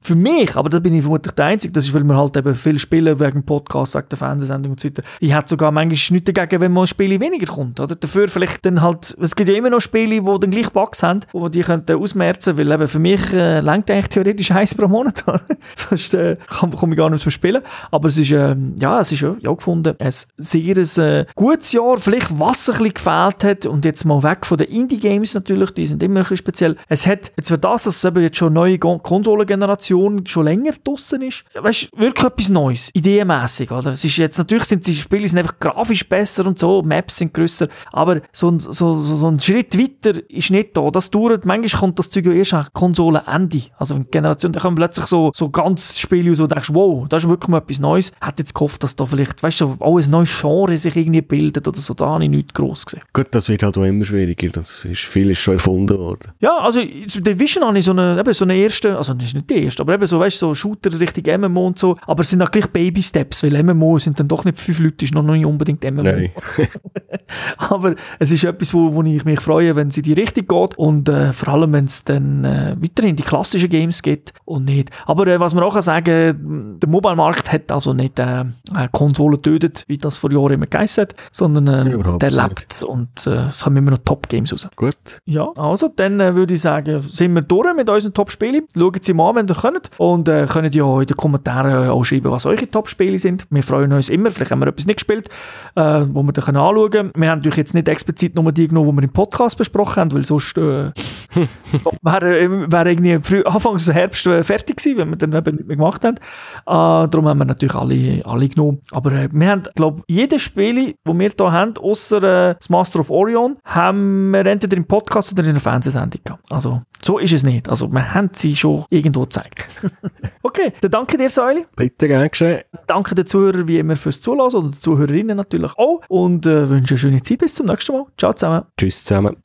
für 0.00 0.14
mich, 0.14 0.56
aber 0.56 0.68
da 0.68 0.78
bin 0.78 0.94
ich 0.94 1.04
vermutlich 1.14 1.34
der 1.34 1.44
Einzige, 1.46 1.72
das 1.72 1.84
ist, 1.84 1.94
weil 1.94 2.04
wir 2.04 2.16
halt 2.16 2.36
eben 2.36 2.54
viel 2.54 2.78
spielen 2.78 3.20
wegen 3.20 3.44
Podcast, 3.44 3.94
wegen 3.94 4.08
der 4.10 4.18
Fernsehsendung 4.18 4.72
und 4.72 4.80
so 4.80 4.88
weiter. 4.88 5.02
Ich 5.20 5.34
hätte 5.34 5.48
sogar 5.48 5.70
manchmal 5.70 6.16
nichts 6.16 6.32
dagegen, 6.32 6.60
wenn 6.60 6.72
mal 6.72 6.82
ein 6.82 6.86
Spiel 6.86 7.20
weniger 7.20 7.46
kommt, 7.46 7.78
oder? 7.78 7.94
Dafür 7.94 8.28
vielleicht 8.28 8.66
dann 8.66 8.82
halt, 8.82 9.16
es 9.20 9.36
gibt 9.36 9.48
ja 9.48 9.56
immer 9.56 9.70
noch 9.70 9.80
Spiele, 9.80 10.20
die 10.20 10.40
dann 10.40 10.50
gleich 10.50 10.70
Bugs 10.70 11.02
haben, 11.02 11.20
wo 11.32 11.48
die 11.48 11.60
könnten 11.60 11.96
ausmerzen, 11.96 12.58
weil 12.58 12.70
eben 12.70 12.88
für 12.88 12.98
mich 12.98 13.32
äh, 13.32 13.60
längt 13.60 13.90
eigentlich 13.90 14.08
theoretisch 14.08 14.50
eins 14.50 14.74
pro 14.74 14.88
Monat. 14.88 15.22
Sonst 15.76 16.14
äh, 16.14 16.36
komme 16.48 16.74
ich 16.92 16.96
gar 16.96 17.10
nicht 17.10 17.22
zum 17.22 17.30
Spielen. 17.30 17.62
Aber 17.90 18.08
es 18.08 18.18
ist, 18.18 18.32
äh, 18.32 18.56
ja, 18.80 19.00
es 19.00 19.12
ist 19.12 19.20
ja, 19.20 19.36
ja 19.40 19.52
gefunden, 19.52 19.94
ein 19.98 20.12
sehr 20.38 20.76
äh, 20.76 21.26
gutes 21.34 21.72
Jahr, 21.72 21.98
vielleicht 21.98 22.38
was 22.38 22.68
ein 22.68 22.78
bisschen 22.78 22.94
gefehlt 22.94 23.44
hat 23.44 23.66
und 23.66 23.84
jetzt 23.84 24.04
mal 24.04 24.22
weg 24.22 24.46
von 24.46 24.58
den 24.58 24.68
Indie-Games 24.68 25.34
natürlich, 25.34 25.70
die 25.72 25.86
sind 25.86 26.02
immer 26.02 26.20
ein 26.20 26.22
bisschen 26.22 26.38
speziell. 26.38 26.76
Es 26.88 27.06
hat, 27.06 27.32
jetzt 27.36 27.48
für 27.48 27.58
das, 27.58 27.84
dass 27.84 27.96
es 27.96 28.04
eben 28.04 28.22
jetzt 28.22 28.36
schon 28.36 28.52
neue 28.52 28.78
Konsolengeneration 28.78 30.26
schon 30.26 30.44
länger 30.44 30.72
draussen 30.94 31.22
ist, 31.22 31.44
weißt 31.54 31.90
wirklich 31.96 32.26
etwas 32.26 32.48
Neues, 32.48 32.90
ideenmäßig, 32.94 33.70
oder? 33.70 33.92
Es 33.92 34.04
ist 34.04 34.16
jetzt, 34.16 34.38
natürlich 34.38 34.64
sind 34.64 34.86
die 34.86 34.96
Spiele 34.96 35.26
sind 35.26 35.38
einfach 35.38 35.58
grafisch 35.58 36.08
besser 36.08 36.46
und 36.46 36.58
so, 36.58 36.82
Maps 36.82 37.16
sind 37.16 37.34
grösser, 37.34 37.68
aber 37.92 38.20
so, 38.32 38.58
so, 38.58 38.72
so, 38.72 39.00
so 39.00 39.26
ein 39.26 39.40
Schritt 39.40 39.78
weiter 39.78 40.18
ist 40.28 40.50
nicht 40.50 40.76
da. 40.76 40.90
Das 40.90 41.10
dauert, 41.10 41.44
manchmal 41.44 41.80
kommt 41.80 41.98
das 41.98 42.10
Zeug 42.10 42.26
ja 42.26 42.32
erst 42.32 42.54
an 42.54 42.66
Konsolenende. 42.72 43.62
Also 43.76 43.94
in 43.94 44.10
Generation, 44.10 44.52
da 44.52 44.60
kommen 44.60 44.76
plötzlich 44.76 45.06
so, 45.06 45.30
so 45.34 45.50
ganz 45.50 45.98
Spiele 45.98 46.30
raus, 46.30 46.38
wo 46.38 46.46
du 46.46 46.54
denkst, 46.54 46.70
wow, 46.72 47.08
das 47.08 47.24
ist 47.24 47.28
wirklich 47.28 47.48
mal 47.48 47.58
etwas 47.58 47.78
Neues. 47.78 48.12
Hätte 48.20 48.38
jetzt 48.38 48.54
gehofft, 48.54 48.82
dass 48.82 48.96
da 48.96 49.06
vielleicht, 49.06 49.42
weißt 49.42 49.60
du, 49.60 49.76
auch 49.80 49.98
ein 49.98 50.10
neues 50.10 50.40
Genre 50.40 50.76
sich 50.78 50.96
irgendwie 50.96 51.22
bildet 51.22 51.66
oder 51.66 51.78
so, 51.78 51.94
da 51.94 52.06
habe 52.06 52.24
ich 52.24 52.30
nichts 52.30 52.54
gross 52.54 52.86
gesehen. 52.86 53.02
Gut, 53.12 53.28
das 53.32 53.48
wird 53.48 53.62
halt 53.62 53.76
auch 53.76 53.84
immer 53.84 54.04
schwieriger, 54.04 54.48
das 54.48 54.84
ist, 54.84 55.04
vieles 55.04 55.38
schon 55.38 55.54
erfunden 55.54 55.98
worden. 55.98 56.32
Ja, 56.40 56.58
also 56.58 56.80
Division 56.80 57.64
habe 57.64 57.78
ich 57.78 57.84
so 57.84 57.92
eine, 57.92 58.18
eben 58.18 58.32
so 58.32 58.44
eine 58.44 58.56
erste, 58.56 58.96
also 58.96 59.14
das 59.14 59.28
ist 59.28 59.34
nicht 59.34 59.50
die 59.50 59.64
erste, 59.64 59.82
aber 59.82 59.94
eben 59.94 60.06
so, 60.06 60.18
weißt 60.20 60.40
du, 60.42 60.46
so 60.46 60.54
Shooter 60.84 61.00
Richtung 61.00 61.40
MMO 61.40 61.66
und 61.66 61.78
so, 61.78 61.96
aber 62.06 62.20
es 62.20 62.30
sind 62.30 62.42
auch 62.42 62.50
gleich 62.50 62.66
Baby-Steps, 62.68 63.42
weil 63.42 63.62
MMO 63.62 63.98
sind 63.98 64.20
dann 64.20 64.28
doch 64.28 64.44
nicht 64.44 64.60
fünf 64.60 64.80
Leute, 64.80 65.04
ist 65.04 65.14
noch 65.14 65.22
nicht 65.22 65.46
unbedingt 65.46 65.82
MMO. 65.82 66.02
Nein. 66.02 66.30
aber 67.56 67.94
es 68.18 68.30
ist 68.30 68.44
etwas, 68.44 68.74
wo, 68.74 68.94
wo 68.94 69.02
ich 69.02 69.24
mich 69.24 69.40
freue, 69.40 69.76
wenn 69.76 69.88
es 69.88 69.96
in 69.96 70.02
die 70.02 70.12
Richtung 70.12 70.46
geht 70.46 70.78
und 70.78 71.08
äh, 71.08 71.32
vor 71.32 71.54
allem, 71.54 71.72
wenn 71.72 71.84
es 71.86 72.04
dann 72.04 72.44
äh, 72.44 72.76
weiterhin 72.78 73.16
die 73.16 73.22
klassischen 73.22 73.68
Games 73.68 74.02
gibt 74.02 74.32
und 74.44 74.64
nicht. 74.66 74.90
Aber 75.06 75.26
äh, 75.26 75.40
was 75.40 75.54
man 75.54 75.64
auch 75.64 75.74
kann 75.74 75.82
sagen, 75.82 76.78
der 76.80 76.88
Mobile-Markt 76.88 77.52
hat 77.52 77.72
also 77.72 77.92
nicht 77.92 78.18
äh, 78.18 78.44
Konsolen 78.92 79.42
tötet, 79.42 79.84
wie 79.88 79.98
das 79.98 80.18
vor 80.18 80.32
Jahren 80.32 80.52
immer 80.52 80.66
geheißen 80.66 81.02
hat, 81.02 81.14
sondern 81.32 81.66
äh, 81.66 82.18
der 82.18 82.30
lebt 82.30 82.82
und 82.82 83.26
äh, 83.26 83.46
es 83.46 83.64
kommen 83.64 83.76
immer 83.76 83.92
noch 83.92 83.98
Top-Games 84.04 84.52
raus. 84.52 84.68
Gut. 84.76 85.20
Ja, 85.24 85.50
also 85.56 85.88
dann 85.94 86.20
äh, 86.20 86.34
würde 86.34 86.54
ich 86.54 86.60
sagen, 86.60 87.02
sind 87.02 87.34
wir 87.34 87.42
durch 87.42 87.74
mit 87.74 87.88
unseren 87.88 88.14
Top-Spielen. 88.14 88.66
Schaut 88.76 89.04
sie 89.04 89.14
mal 89.14 89.30
an, 89.30 89.36
wenn 89.36 89.48
ihr 89.48 89.54
könnt 89.54 89.90
und 89.98 90.28
äh, 90.28 90.46
könnt 90.46 90.73
ja 90.74 91.00
in 91.00 91.06
den 91.06 91.16
Kommentaren 91.16 91.88
auch 91.88 92.04
schreiben, 92.04 92.30
was 92.30 92.46
eure 92.46 92.70
Top-Spiele 92.70 93.18
sind. 93.18 93.46
Wir 93.50 93.62
freuen 93.62 93.92
uns 93.92 94.08
immer, 94.08 94.30
vielleicht 94.30 94.50
haben 94.50 94.60
wir 94.60 94.68
etwas 94.68 94.86
nicht 94.86 94.96
gespielt, 94.96 95.28
äh, 95.74 96.02
wo 96.12 96.22
wir 96.22 96.32
dann 96.32 96.56
anschauen 96.56 96.90
können. 96.90 97.12
Wir 97.16 97.30
haben 97.30 97.38
natürlich 97.38 97.56
jetzt 97.56 97.74
nicht 97.74 97.88
explizit 97.88 98.34
nur 98.34 98.52
die 98.52 98.68
genommen, 98.68 98.90
die 98.90 98.96
wir 98.96 99.04
im 99.04 99.12
Podcast 99.12 99.56
besprochen 99.58 100.00
haben, 100.00 100.12
weil 100.12 100.24
sonst 100.24 100.56
äh, 100.58 100.90
wäre 102.02 102.70
wär 102.72 102.86
irgendwie 102.86 103.18
früh, 103.22 103.42
Anfangs 103.44 103.92
Herbst 103.92 104.26
äh, 104.26 104.42
fertig 104.44 104.76
gewesen, 104.76 104.98
wenn 104.98 105.10
wir 105.10 105.16
dann 105.16 105.32
eben 105.32 105.56
nicht 105.56 105.66
mehr 105.66 105.76
gemacht 105.76 106.04
haben. 106.04 106.16
Äh, 106.16 107.08
darum 107.08 107.28
haben 107.28 107.38
wir 107.38 107.44
natürlich 107.44 107.74
alle, 107.74 108.22
alle 108.24 108.48
genommen. 108.48 108.80
Aber 108.90 109.12
äh, 109.12 109.28
wir 109.32 109.48
haben, 109.48 109.62
glaube 109.74 110.02
ich, 110.06 110.16
jedes 110.16 110.42
Spiel, 110.42 110.94
das 111.04 111.14
wir 111.14 111.30
hier 111.30 111.52
haben, 111.52 111.76
außer 111.76 112.16
äh, 112.50 112.54
das 112.58 112.68
Master 112.68 113.00
of 113.00 113.10
Orion, 113.10 113.56
haben 113.64 114.30
wir 114.30 114.46
entweder 114.46 114.76
im 114.76 114.86
Podcast 114.86 115.32
oder 115.32 115.44
in 115.44 115.50
einer 115.50 115.60
Fernsehsendung 115.60 116.20
gehabt. 116.24 116.50
Also 116.50 116.82
so 117.02 117.18
ist 117.18 117.32
es 117.32 117.42
nicht. 117.42 117.68
Also 117.68 117.92
wir 117.92 118.14
haben 118.14 118.30
sie 118.34 118.56
schon 118.56 118.84
irgendwo 118.88 119.22
gezeigt. 119.22 119.66
okay, 120.42 120.63
Dann 120.80 120.90
danke 120.90 121.16
dir, 121.16 121.28
Säuli. 121.28 121.66
Bitte 121.76 122.08
gern 122.08 122.28
geschehen. 122.28 122.62
Danke 122.86 123.14
den 123.14 123.26
Zuhörern 123.26 123.68
wie 123.68 123.78
immer 123.78 123.96
fürs 123.96 124.20
Zuhören 124.20 124.54
und 124.54 124.74
den 124.74 124.80
Zuhörerinnen 124.80 125.36
natürlich 125.36 125.72
auch. 125.76 126.02
Und 126.08 126.46
äh, 126.46 126.68
wünsche 126.68 126.94
eine 126.94 126.98
schöne 126.98 127.22
Zeit. 127.22 127.38
Bis 127.38 127.54
zum 127.54 127.66
nächsten 127.66 127.92
Mal. 127.92 128.06
Ciao 128.18 128.32
zusammen. 128.32 128.64
Tschüss 128.78 129.04
zusammen. 129.04 129.36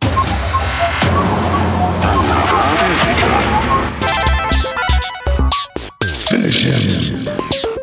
Finish 6.30 6.66
him. 6.66 7.26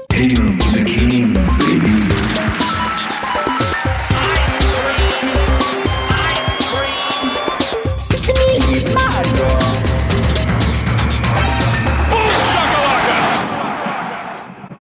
To 0.08 0.72
the 0.72 0.84
king. 0.84 1.55